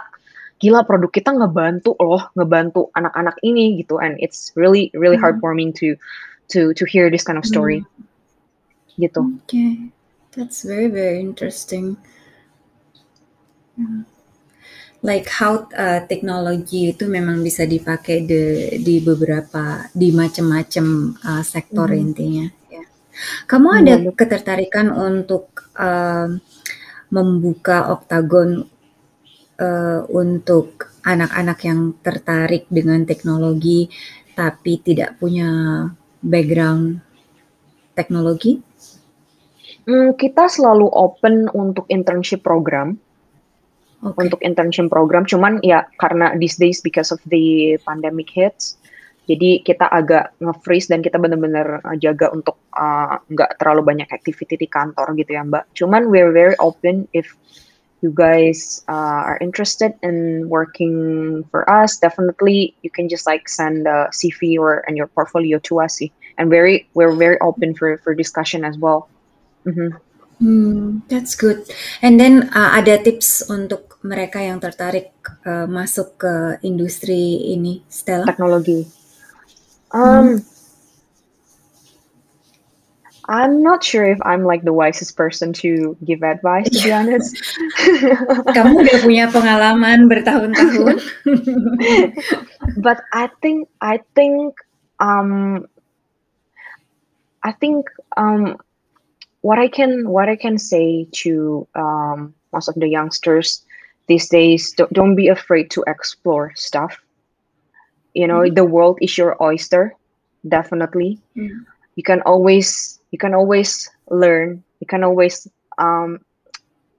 gila 0.59 0.83
produk 0.83 1.11
kita 1.11 1.31
ngebantu 1.31 1.95
loh 1.99 2.27
ngebantu 2.35 2.91
anak-anak 2.99 3.35
ini 3.43 3.79
gitu 3.79 3.99
and 3.99 4.19
it's 4.19 4.51
really 4.59 4.91
really 4.95 5.15
Hmm. 5.15 5.39
heartwarming 5.39 5.71
to 5.75 5.95
to 6.51 6.75
to 6.75 6.83
hear 6.83 7.07
this 7.07 7.23
kind 7.23 7.39
of 7.39 7.47
story 7.47 7.81
gitu 8.99 9.23
Okay, 9.47 9.89
that's 10.35 10.61
very 10.67 10.91
very 10.91 11.17
interesting. 11.23 11.97
Hmm. 13.79 14.05
Like 15.03 15.27
how 15.27 15.67
uh, 15.75 16.07
teknologi 16.07 16.95
itu 16.95 17.11
memang 17.11 17.43
bisa 17.43 17.67
dipakai 17.67 18.23
di, 18.23 18.41
di 18.79 18.95
beberapa 19.03 19.83
di 19.91 20.15
macam-macam 20.15 20.85
uh, 21.19 21.43
sektor 21.43 21.91
Mhm. 21.91 21.99
intinya. 21.99 22.45
Ya. 22.71 22.83
Kamu 23.51 23.67
Iya, 23.67 23.79
ada 23.83 23.95
betul. 23.99 24.15
ketertarikan 24.15 24.87
untuk 24.95 25.45
um, 25.75 26.39
membuka 27.11 27.91
oktagon 27.91 28.63
uh, 29.59 30.01
untuk 30.07 30.95
anak-anak 31.03 31.59
yang 31.67 31.79
tertarik 31.99 32.63
dengan 32.71 33.03
teknologi 33.03 33.91
tapi 34.39 34.79
tidak 34.79 35.19
punya 35.19 35.51
background 36.23 37.03
teknologi? 37.91 38.63
Hmm, 39.83 40.15
kita 40.15 40.47
selalu 40.47 40.87
open 40.87 41.51
untuk 41.51 41.83
internship 41.91 42.39
program 42.39 43.02
Oke. 44.03 44.19
untuk 44.19 44.39
internship 44.43 44.91
program 44.91 45.23
cuman 45.23 45.63
ya 45.63 45.87
karena 45.95 46.35
these 46.35 46.59
days 46.59 46.83
because 46.83 47.09
of 47.15 47.23
the 47.31 47.79
pandemic 47.87 48.27
hits 48.27 48.75
jadi 49.23 49.63
kita 49.63 49.87
agak 49.87 50.35
nge-freeze 50.43 50.91
dan 50.91 50.99
kita 50.99 51.15
benar-benar 51.15 51.79
uh, 51.87 51.95
jaga 51.95 52.27
untuk 52.35 52.59
uh, 52.75 53.15
nggak 53.31 53.55
terlalu 53.63 53.95
banyak 53.95 54.09
activity 54.11 54.59
di 54.59 54.67
kantor 54.67 55.15
gitu 55.15 55.39
ya 55.39 55.47
mbak 55.47 55.63
cuman 55.71 56.11
we're 56.11 56.35
very 56.35 56.55
open 56.59 57.07
if 57.15 57.31
you 58.03 58.11
guys 58.11 58.83
uh, 58.91 59.23
are 59.23 59.39
interested 59.39 59.95
in 60.03 60.51
working 60.51 61.39
for 61.47 61.63
us 61.71 61.95
definitely 61.95 62.75
you 62.83 62.91
can 62.91 63.07
just 63.07 63.23
like 63.23 63.47
send 63.47 63.87
a 63.87 64.11
CV 64.11 64.59
or 64.59 64.83
and 64.91 64.99
your 64.99 65.07
portfolio 65.07 65.55
to 65.63 65.79
us 65.79 66.03
sih 66.03 66.11
and 66.35 66.51
very 66.51 66.83
we're 66.91 67.15
very 67.15 67.39
open 67.39 67.71
for 67.71 67.95
for 68.03 68.11
discussion 68.11 68.67
as 68.67 68.75
well 68.75 69.07
Mhm. 69.63 69.95
Hmm, 69.95 70.12
that's 71.09 71.35
good. 71.35 71.67
And 72.01 72.19
then 72.19 72.49
uh, 72.53 72.79
ada 72.79 73.01
tips 73.01 73.45
untuk 73.49 73.99
mereka 74.03 74.39
yang 74.41 74.59
tertarik 74.59 75.13
uh, 75.45 75.67
masuk 75.69 76.19
ke 76.19 76.33
industri 76.63 77.51
ini, 77.53 77.83
Stella? 77.91 78.25
teknologi 78.27 79.03
Hmm. 79.93 80.01
um 80.01 80.45
I'm 83.23 83.63
not 83.63 83.85
sure 83.85 84.03
if 84.03 84.19
I'm 84.25 84.43
like 84.43 84.67
the 84.67 84.73
wisest 84.73 85.15
person 85.15 85.53
to 85.63 85.95
give 86.03 86.23
advice, 86.23 86.67
to 86.67 86.83
be 86.83 86.91
honest. 86.99 87.31
Kamu 88.57 88.83
udah 88.83 88.97
punya 88.99 89.31
pengalaman 89.31 90.11
bertahun-tahun. 90.11 90.99
but 92.83 92.99
I 93.15 93.31
think 93.39 93.71
I 93.79 94.03
think 94.11 94.59
um 94.99 95.63
I 97.47 97.55
think 97.55 97.87
um 98.19 98.59
what 99.43 99.59
I 99.59 99.69
can 99.69 100.09
what 100.09 100.29
I 100.29 100.37
can 100.37 100.57
say 100.59 101.07
to 101.23 101.67
um 101.75 102.35
most 102.53 102.69
of 102.69 102.75
the 102.75 102.89
youngsters 102.89 103.63
these 104.07 104.29
days 104.29 104.73
don't, 104.77 104.93
don't 104.93 105.15
be 105.15 105.29
afraid 105.29 105.71
to 105.71 105.83
explore 105.87 106.53
stuff. 106.55 106.99
You 108.13 108.27
know, 108.27 108.43
Mhm. 108.43 108.55
the 108.55 108.65
world 108.65 108.99
is 109.01 109.17
your 109.17 109.35
oyster, 109.41 109.95
definitely. 110.47 111.19
Hmm. 111.35 111.65
You 111.95 112.03
can 112.03 112.21
always 112.21 112.99
you 113.11 113.19
can 113.19 113.33
always 113.33 113.89
learn. 114.09 114.63
You 114.79 114.87
can 114.87 115.03
always 115.03 115.47
um 115.77 116.19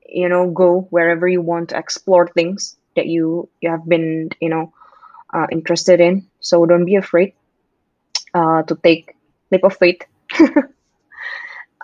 you 0.09 0.29
know 0.29 0.51
go 0.51 0.87
wherever 0.91 1.29
you 1.29 1.43
want 1.43 1.71
to 1.71 1.79
explore 1.79 2.29
things 2.29 2.77
that 2.97 3.07
you 3.07 3.49
you 3.61 3.71
have 3.71 3.87
been 3.89 4.31
you 4.41 4.51
know 4.51 4.73
uh, 5.35 5.47
interested 5.53 6.01
in 6.01 6.27
so 6.41 6.67
don't 6.67 6.87
be 6.87 6.97
afraid 6.97 7.35
uh, 8.35 8.63
to 8.65 8.77
take 8.83 9.15
leap 9.51 9.65
of 9.65 9.77
faith 9.77 10.03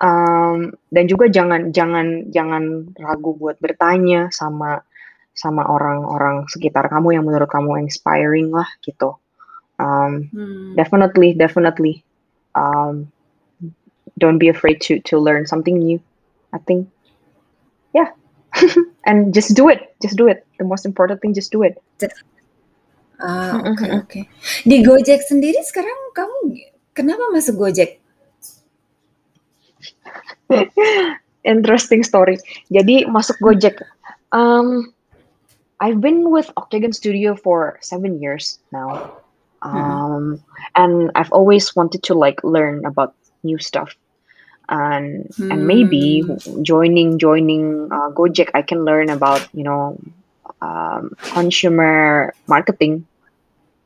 um, 0.01 0.75
dan 0.91 1.05
juga 1.07 1.29
jangan 1.31 1.71
jangan 1.71 2.29
jangan 2.33 2.93
ragu 2.99 3.37
buat 3.37 3.61
bertanya 3.61 4.33
sama 4.33 4.83
sama 5.31 5.65
orang-orang 5.65 6.51
sekitar 6.51 6.91
kamu 6.91 7.17
yang 7.17 7.25
menurut 7.25 7.49
kamu 7.49 7.87
inspiring 7.87 8.51
lah 8.51 8.67
gitu 8.83 9.17
um, 9.81 10.29
Hmm. 10.35 10.77
definitely 10.77 11.33
definitely 11.33 12.05
um, 12.55 13.09
don't 14.21 14.39
be 14.39 14.49
afraid 14.53 14.81
to 14.87 15.01
to 15.09 15.19
learn 15.19 15.49
something 15.49 15.81
new. 15.81 15.99
I 16.53 16.59
think, 16.59 16.91
yeah, 17.95 18.13
and 19.09 19.33
just 19.33 19.57
do 19.57 19.69
it. 19.73 19.97
Just 20.03 20.17
do 20.17 20.29
it. 20.29 20.45
The 20.59 20.69
most 20.69 20.85
important 20.85 21.23
thing, 21.23 21.35
just 21.35 21.51
do 21.51 21.63
it. 21.63 21.81
Ah, 23.21 23.61
oke 23.65 23.85
oke. 23.85 24.21
Di 24.65 24.77
Gojek 24.81 25.21
sendiri 25.25 25.61
sekarang 25.65 26.13
kamu 26.17 26.57
kenapa 26.97 27.33
masuk 27.33 27.61
Gojek? 27.61 28.00
Interesting 31.45 32.05
story. 32.05 32.37
Jadi 32.69 33.09
masuk 33.09 33.41
Gojek. 33.41 33.81
Um, 34.33 34.93
I've 35.81 36.01
been 36.01 36.29
with 36.29 36.53
Octagon 36.61 36.93
Studio 36.93 37.33
for 37.33 37.81
seven 37.81 38.21
years 38.21 38.61
now. 38.73 39.17
Um, 39.61 40.41
and 40.77 41.11
I've 41.15 41.33
always 41.33 41.77
wanted 41.77 42.03
to 42.09 42.15
like 42.15 42.41
learn 42.45 42.85
about 42.85 43.17
new 43.45 43.59
stuff. 43.59 43.97
And 44.71 45.27
and 45.51 45.67
maybe 45.67 46.23
joining 46.63 47.19
joining 47.19 47.91
uh, 47.91 48.15
Gojek, 48.15 48.55
I 48.55 48.63
can 48.63 48.87
learn 48.87 49.11
about 49.11 49.43
you 49.51 49.65
know 49.65 49.99
um, 50.63 51.17
consumer 51.35 52.31
marketing 52.47 53.09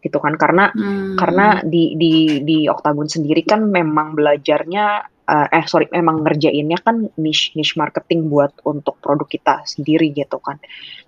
gitu 0.05 0.21
kan 0.21 0.37
karena 0.37 0.69
Hmm. 0.77 1.17
karena 1.17 1.65
di 1.65 1.97
di 1.97 2.45
di 2.45 2.69
Octagon 2.69 3.09
sendiri 3.09 3.41
kan 3.49 3.65
memang 3.65 4.13
belajarnya 4.13 5.09
uh, 5.29 5.47
eh 5.53 5.65
sorry 5.69 5.89
memang 5.93 6.21
ngerjainnya 6.25 6.79
kan 6.85 7.09
niche 7.17 7.53
niche 7.57 7.75
marketing 7.81 8.29
buat 8.29 8.53
untuk 8.65 8.99
produk 9.01 9.29
kita 9.29 9.65
sendiri 9.65 10.13
gitu 10.13 10.37
kan 10.41 10.61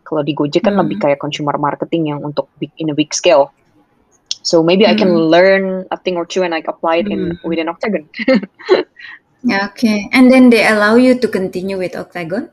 kalau 0.06 0.22
di 0.22 0.32
Gojek 0.32 0.64
kan 0.64 0.76
lebih 0.78 0.96
Hmm. 0.98 1.04
kayak 1.10 1.18
consumer 1.20 1.56
marketing 1.60 2.12
yang 2.14 2.20
untuk 2.24 2.48
big 2.60 2.72
in 2.80 2.92
a 2.92 2.96
big 2.96 3.12
scale 3.12 3.52
so 4.46 4.62
maybe 4.62 4.86
I 4.86 4.94
can 4.94 5.10
Hmm. 5.10 5.28
learn 5.32 5.64
a 5.90 5.98
thing 6.00 6.16
or 6.16 6.24
two 6.24 6.42
and 6.46 6.54
like 6.54 6.68
apply 6.70 7.02
it 7.04 7.08
in 7.10 7.36
Hmm. 7.36 7.48
within 7.48 7.68
Octagon 7.68 8.06
Ya, 9.46 9.70
Oke, 9.70 10.10
and 10.10 10.26
then 10.26 10.50
they 10.50 10.66
allow 10.66 10.98
you 10.98 11.14
to 11.22 11.28
continue 11.30 11.78
with 11.78 11.94
Octagon. 11.94 12.50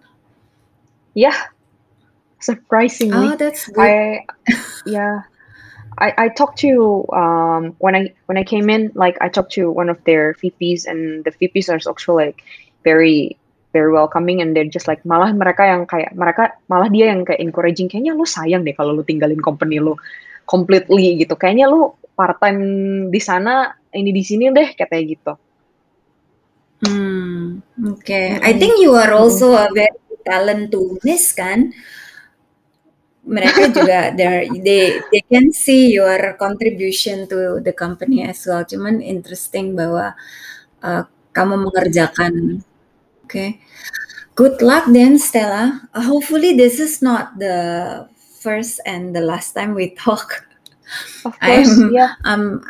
yeah 1.18 1.50
surprisingly 2.38 3.34
Oh, 3.34 3.36
that's 3.40 3.66
good. 3.72 3.82
I 3.82 4.26
yeah. 4.86 5.26
I, 5.98 6.14
I 6.18 6.28
talked 6.30 6.60
to 6.60 7.06
um 7.14 7.76
when 7.80 7.96
I 7.96 8.14
when 8.28 8.38
I 8.38 8.44
came 8.44 8.70
in 8.70 8.92
like 8.96 9.18
I 9.22 9.30
talked 9.30 9.54
to 9.54 9.72
one 9.72 9.90
of 9.90 10.04
their 10.06 10.34
VPs 10.42 10.86
and 10.88 11.24
the 11.26 11.32
VPs 11.32 11.70
are 11.70 11.80
also 11.88 12.14
like 12.16 12.44
very 12.84 13.38
very 13.74 13.92
welcoming 13.92 14.42
and 14.42 14.56
they're 14.56 14.70
just 14.70 14.88
like 14.88 15.02
malah 15.06 15.32
mereka 15.34 15.64
yang 15.66 15.84
kayak 15.90 16.14
mereka 16.14 16.54
malah 16.70 16.90
dia 16.90 17.10
yang 17.14 17.26
kayak 17.26 17.42
encouraging 17.42 17.90
kayaknya 17.90 18.14
lu 18.14 18.26
sayang 18.26 18.62
deh 18.66 18.74
kalau 18.78 18.94
lu 18.94 19.04
tinggalin 19.06 19.42
company 19.42 19.78
lu 19.82 19.98
completely 20.46 21.18
gitu 21.22 21.34
kayaknya 21.38 21.66
lu 21.70 21.94
part 22.18 22.38
time 22.42 22.60
di 23.10 23.22
sana 23.22 23.74
ini 23.94 24.10
di 24.14 24.24
sini 24.26 24.50
deh 24.54 24.70
katanya 24.78 25.04
gitu 25.14 25.34
Hmm, 26.84 27.64
okay. 27.96 28.40
I 28.44 28.54
Mm-mm. 28.54 28.60
think 28.60 28.82
you 28.82 28.94
are 28.96 29.14
Mm-mm. 29.16 29.16
also 29.16 29.54
a 29.56 29.70
very 29.74 29.96
talent 30.26 30.72
to 30.76 31.00
miss 31.04 31.32
kan? 31.32 31.72
Mereka 33.24 33.72
juga 33.72 34.12
they 34.12 35.00
they 35.12 35.24
can 35.32 35.56
see 35.56 35.96
your 35.96 36.36
contribution 36.36 37.24
to 37.32 37.64
the 37.64 37.72
company 37.72 38.28
as 38.28 38.44
well. 38.44 38.68
Cuman 38.68 39.00
interesting 39.00 39.76
bahwa 39.80 40.12
uh, 40.84 41.04
kamu 41.32 41.68
mengerjakan. 41.70 42.64
Okay. 43.24 43.64
Good 44.36 44.66
luck 44.66 44.90
then, 44.90 45.22
Stella. 45.22 45.88
Uh, 45.94 46.04
hopefully 46.04 46.58
this 46.58 46.82
is 46.82 47.00
not 47.06 47.38
the 47.40 48.10
first 48.42 48.82
and 48.84 49.16
the 49.16 49.22
last 49.22 49.54
time 49.54 49.74
we 49.78 49.96
talk. 49.96 50.44
of 51.26 51.40
course 51.40 51.70
I'm 51.80 51.94
yeah 51.94 52.14
I'm 52.24 52.64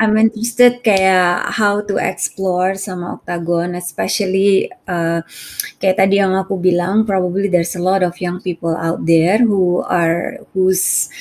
I'm 0.00 0.16
interested 0.16 0.80
kayak 0.80 1.52
how 1.60 1.84
to 1.84 2.00
explore 2.00 2.72
sama 2.80 3.20
Octagon, 3.20 3.76
especially 3.76 4.72
uh, 4.88 5.20
kayak 5.76 6.00
tadi 6.00 6.16
yang 6.24 6.32
aku 6.32 6.56
bilang, 6.56 7.04
probably 7.04 7.52
there's 7.52 7.76
a 7.76 7.84
lot 7.84 8.00
of 8.00 8.16
young 8.16 8.40
people 8.40 8.72
out 8.72 9.04
there 9.04 9.36
who 9.44 9.84
are 9.84 10.40
who's 10.56 11.12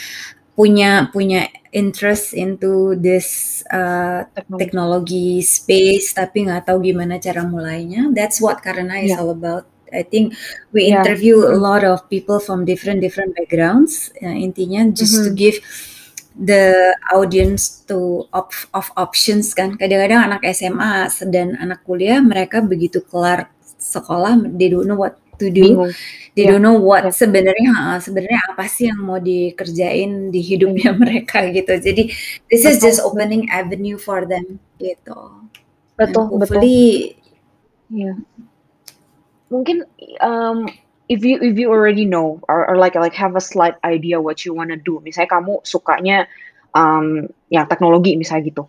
punya 0.55 1.07
punya 1.11 1.47
interest 1.71 2.35
into 2.35 2.95
this 2.99 3.61
uh, 3.71 4.23
technology 4.59 5.39
space, 5.43 6.11
tapi 6.15 6.47
nggak 6.47 6.67
tahu 6.67 6.79
gimana 6.83 7.19
cara 7.19 7.43
mulainya. 7.47 8.11
That's 8.15 8.39
what 8.39 8.63
Karena 8.63 8.99
is 9.03 9.11
yeah 9.11 9.19
all 9.19 9.31
about. 9.31 9.67
I 9.89 10.03
think 10.07 10.35
we 10.71 10.87
yeah 10.91 11.01
interview 11.01 11.47
a 11.49 11.57
Mm. 11.57 11.63
lot 11.63 11.83
of 11.83 12.05
people 12.07 12.39
from 12.39 12.63
different 12.63 12.99
different 13.03 13.35
backgrounds. 13.35 14.11
Ya, 14.23 14.35
intinya 14.35 14.87
just 14.91 15.19
to 15.25 15.31
Mhm. 15.31 15.39
give 15.39 15.57
the 16.39 16.95
audience 17.11 17.83
to 17.85 18.25
op 18.31 18.55
of 18.71 18.87
options 18.95 19.51
kan. 19.51 19.75
Kadang-kadang 19.75 20.31
anak 20.31 20.41
SMA 20.55 21.11
dan 21.27 21.59
anak 21.59 21.83
kuliah 21.83 22.23
mereka 22.23 22.63
begitu 22.63 23.03
kelar 23.03 23.51
sekolah 23.79 24.39
they 24.55 24.71
don't 24.71 24.87
know 24.87 24.95
what 24.95 25.19
to 25.35 25.51
do. 25.51 25.75
bingung 25.75 25.93
They 26.37 26.47
ya 26.47 26.55
don't 26.55 26.63
know 26.63 26.79
what 26.79 27.03
ya 27.03 27.11
sebenarnya 27.11 27.99
sebenarnya 27.99 28.41
apa 28.55 28.63
sih 28.71 28.87
yang 28.87 29.01
mau 29.03 29.19
dikerjain 29.19 30.31
di 30.31 30.39
hidupnya 30.39 30.95
mereka 31.01 31.43
gitu. 31.51 31.75
Jadi 31.75 32.09
this 32.47 32.63
is 32.63 32.79
just 32.79 33.03
opening 33.03 33.51
avenue 33.51 33.99
for 33.99 34.23
them 34.23 34.63
gitu. 34.79 35.19
And 35.99 36.15
betul 36.15 36.39
betul 36.39 36.63
yeah 37.91 38.15
mungkin 39.49 39.83
um, 40.21 40.69
if 41.09 41.25
you 41.25 41.41
if 41.41 41.57
you 41.57 41.73
already 41.73 42.05
know 42.05 42.37
or, 42.45 42.69
or 42.69 42.77
like 42.77 42.93
like 42.93 43.17
have 43.17 43.33
a 43.33 43.43
slight 43.43 43.75
idea 43.81 44.21
what 44.21 44.45
you 44.45 44.53
wanna 44.53 44.77
do. 44.77 45.01
Misalnya 45.01 45.41
kamu 45.41 45.65
sukanya 45.65 46.29
um, 46.77 47.25
yang 47.49 47.65
teknologi 47.65 48.13
misalnya 48.13 48.53
gitu. 48.53 48.63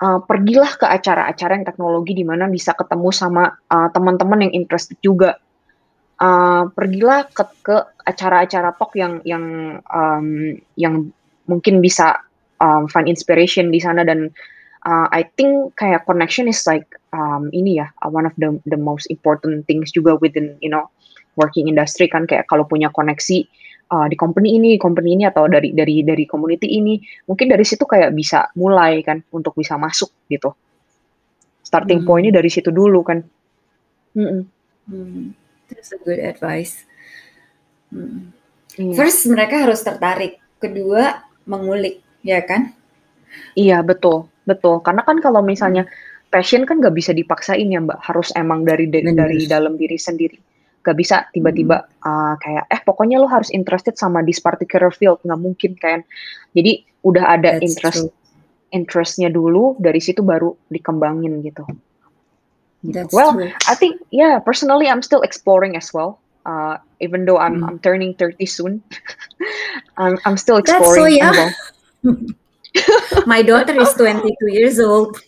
Uh, 0.00 0.16
pergilah 0.24 0.80
ke 0.80 0.86
acara-acara 0.88 1.60
yang 1.60 1.66
teknologi 1.68 2.16
di 2.16 2.24
mana 2.24 2.48
bisa 2.48 2.72
ketemu 2.72 3.12
sama 3.12 3.52
uh, 3.68 3.92
teman-teman 3.92 4.48
yang 4.48 4.64
interested 4.64 4.96
juga. 5.04 5.36
Uh, 6.16 6.72
pergilah 6.72 7.28
ke 7.28 7.44
ke 7.60 7.76
acara-acara 8.08 8.72
talk 8.80 8.96
yang 8.96 9.20
yang 9.28 9.44
um, 9.92 10.56
yang 10.80 11.12
mungkin 11.44 11.84
bisa 11.84 12.16
um, 12.62 12.88
find 12.88 13.10
inspiration 13.10 13.68
di 13.68 13.82
sana. 13.82 14.06
Dan 14.06 14.32
uh, 14.88 15.08
I 15.12 15.28
think 15.36 15.76
kayak 15.76 16.08
connection 16.08 16.48
is 16.48 16.64
like 16.64 16.88
um, 17.12 17.52
ini 17.52 17.84
ya 17.84 17.92
one 18.08 18.24
of 18.24 18.32
the 18.40 18.56
the 18.68 18.80
most 18.80 19.04
important 19.12 19.68
things 19.68 19.92
juga 19.92 20.16
within 20.16 20.56
you 20.64 20.72
know 20.72 20.88
working 21.40 21.72
industry 21.72 22.12
kan 22.12 22.28
kayak 22.28 22.44
kalau 22.44 22.68
punya 22.68 22.92
koneksi 22.92 23.48
uh, 23.88 24.04
di 24.12 24.16
company 24.20 24.60
ini 24.60 24.76
company 24.76 25.16
ini 25.16 25.24
atau 25.24 25.48
dari 25.48 25.72
dari 25.72 26.04
dari 26.04 26.28
community 26.28 26.68
ini 26.76 27.00
mungkin 27.24 27.48
dari 27.48 27.64
situ 27.64 27.88
kayak 27.88 28.12
bisa 28.12 28.52
mulai 28.60 29.00
kan 29.00 29.24
untuk 29.32 29.56
bisa 29.56 29.80
masuk 29.80 30.12
gitu 30.28 30.52
starting 31.64 32.04
hmm, 32.04 32.08
pointnya 32.08 32.36
dari 32.36 32.52
situ 32.52 32.68
dulu 32.68 33.00
kan 33.00 33.24
Mm-mm. 34.12 34.42
hmm, 34.90 35.32
that's 35.70 35.94
a 35.94 35.98
good 36.02 36.18
advice. 36.18 36.82
Hmm. 37.94 38.34
Iya. 38.74 38.94
First 38.98 39.26
mereka 39.30 39.66
harus 39.66 39.82
tertarik, 39.82 40.38
kedua 40.58 41.26
mengulik, 41.46 42.02
ya 42.26 42.42
kan? 42.42 42.74
Iya 43.54 43.82
betul 43.86 44.26
betul 44.42 44.82
karena 44.82 45.06
kan 45.06 45.22
kalau 45.22 45.40
misalnya 45.46 45.86
Hmm, 45.86 46.28
passion 46.30 46.62
kan 46.66 46.78
nggak 46.82 46.94
bisa 46.94 47.14
dipaksain 47.14 47.70
ya 47.70 47.78
mbak 47.82 47.98
harus 48.02 48.30
emang 48.34 48.66
dari 48.66 48.86
bener. 48.90 49.14
dari 49.14 49.46
dalam 49.46 49.74
diri 49.78 49.98
sendiri 49.98 50.38
nggak 50.80 50.96
bisa 50.96 51.28
tiba-tiba 51.36 51.84
uh, 52.02 52.34
kayak 52.40 52.64
eh 52.72 52.80
pokoknya 52.80 53.20
lo 53.20 53.28
harus 53.28 53.52
interested 53.52 54.00
sama 54.00 54.24
this 54.24 54.40
particular 54.40 54.88
field 54.88 55.20
nggak 55.24 55.40
mungkin 55.40 55.72
kan 55.76 56.00
jadi 56.56 56.80
udah 57.04 57.24
ada 57.36 57.60
that's 57.60 57.64
interest 57.68 58.00
true. 58.08 58.12
interestnya 58.72 59.28
dulu 59.28 59.76
dari 59.76 60.00
situ 60.00 60.24
baru 60.24 60.56
dikembangin 60.72 61.44
gitu 61.44 61.64
gitu 62.80 62.96
That's 62.96 63.12
well 63.12 63.36
true. 63.36 63.52
I 63.68 63.76
think 63.76 64.00
yeah 64.08 64.40
personally 64.40 64.88
I'm 64.88 65.04
still 65.04 65.20
exploring 65.20 65.76
as 65.76 65.92
well 65.92 66.16
uh, 66.48 66.80
even 67.04 67.28
though 67.28 67.36
I'm 67.36 67.60
Hmm. 67.60 67.76
I'm 67.76 67.78
turning 67.84 68.16
30 68.16 68.40
soon 68.48 68.72
I'm 70.00 70.16
I'm 70.24 70.40
still 70.40 70.64
That's 70.64 70.72
so 70.72 71.04
exploring 71.04 71.20
as 71.20 71.28
young. 71.28 71.36
well 71.36 71.52
My 73.28 73.42
daughter 73.44 73.76
is 73.76 73.92
22 73.98 74.32
years 74.48 74.80
old. 74.80 75.20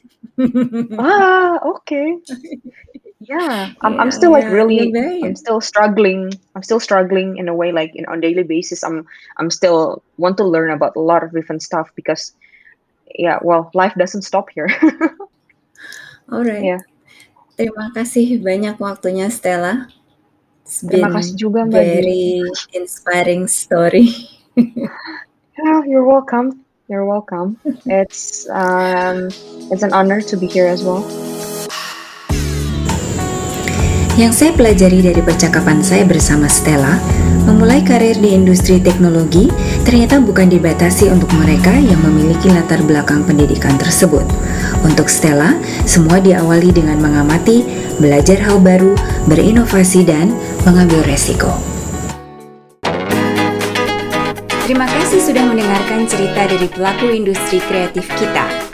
ah 0.96 1.60
okay 1.60 2.16
yeah 3.22 3.72
I'm 3.80 3.98
I'm 4.00 4.10
still 4.10 4.32
like 4.32 4.46
really 4.50 4.90
I'm 5.22 5.36
still 5.36 5.60
struggling 5.60 6.32
I'm 6.54 6.62
still 6.62 6.80
struggling 6.80 7.38
in 7.38 7.48
a 7.48 7.54
way 7.54 7.72
like 7.72 7.94
in 7.94 8.06
on 8.06 8.20
daily 8.20 8.42
basis. 8.42 8.82
I'm 8.82 9.06
I'm 9.38 9.50
still 9.50 10.02
want 10.18 10.36
to 10.38 10.44
learn 10.44 10.70
about 10.70 10.96
a 10.96 11.00
lot 11.00 11.22
of 11.22 11.32
different 11.32 11.62
stuff 11.62 11.90
because 11.94 12.32
yeah 13.14 13.38
well 13.42 13.70
life 13.74 13.94
doesn't 13.94 14.22
stop 14.22 14.50
here. 14.50 14.68
Alright. 16.32 16.64
yeah. 16.64 16.82
Terima 17.56 17.92
kasih 17.92 18.40
banyak 18.40 18.80
waktunya 18.80 19.28
Stella. 19.30 19.86
It's 20.64 20.82
terima 20.82 21.12
kasih 21.12 21.36
juga 21.36 21.68
Mbak 21.68 21.84
very 21.84 22.42
inspiring 22.74 23.46
story. 23.46 24.10
yeah 24.56 25.80
you're 25.86 26.06
welcome. 26.06 26.64
You're 26.90 27.06
welcome. 27.06 27.60
It's 27.86 28.48
um 28.50 29.30
it's 29.70 29.86
an 29.86 29.92
honor 29.94 30.20
to 30.24 30.34
be 30.34 30.48
here 30.48 30.66
as 30.66 30.82
well 30.82 31.31
Yang 34.12 34.44
saya 34.44 34.52
pelajari 34.52 35.00
dari 35.00 35.24
percakapan 35.24 35.80
saya 35.80 36.04
bersama 36.04 36.44
Stella, 36.44 37.00
memulai 37.48 37.80
karir 37.80 38.12
di 38.20 38.36
industri 38.36 38.76
teknologi 38.76 39.48
ternyata 39.88 40.20
bukan 40.20 40.52
dibatasi 40.52 41.08
untuk 41.08 41.32
mereka 41.32 41.72
yang 41.72 41.96
memiliki 42.04 42.52
latar 42.52 42.84
belakang 42.84 43.24
pendidikan 43.24 43.72
tersebut. 43.80 44.28
Untuk 44.84 45.08
Stella, 45.08 45.56
semua 45.88 46.20
diawali 46.20 46.76
dengan 46.76 47.00
mengamati, 47.00 47.64
belajar 47.96 48.36
hal 48.44 48.60
baru, 48.60 48.92
berinovasi, 49.32 50.04
dan 50.04 50.28
mengambil 50.68 51.00
resiko. 51.08 51.56
Terima 54.68 54.84
kasih 54.92 55.24
sudah 55.24 55.44
mendengarkan 55.48 56.04
cerita 56.04 56.52
dari 56.52 56.68
pelaku 56.68 57.16
industri 57.16 57.64
kreatif 57.64 58.04
kita. 58.20 58.71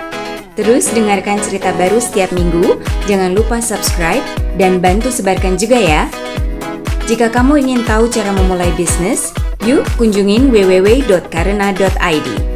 Terus 0.58 0.90
dengarkan 0.90 1.38
cerita 1.38 1.70
baru 1.78 2.02
setiap 2.02 2.34
minggu, 2.34 2.82
jangan 3.06 3.30
lupa 3.30 3.62
subscribe 3.62 4.26
dan 4.58 4.82
bantu 4.82 5.06
sebarkan 5.06 5.54
juga 5.54 5.78
ya. 5.78 6.10
Jika 7.06 7.30
kamu 7.30 7.62
ingin 7.62 7.86
tahu 7.86 8.10
cara 8.10 8.34
memulai 8.34 8.74
bisnis, 8.74 9.30
yuk 9.62 9.86
kunjungin 9.94 10.50
www.karena.id. 10.50 12.47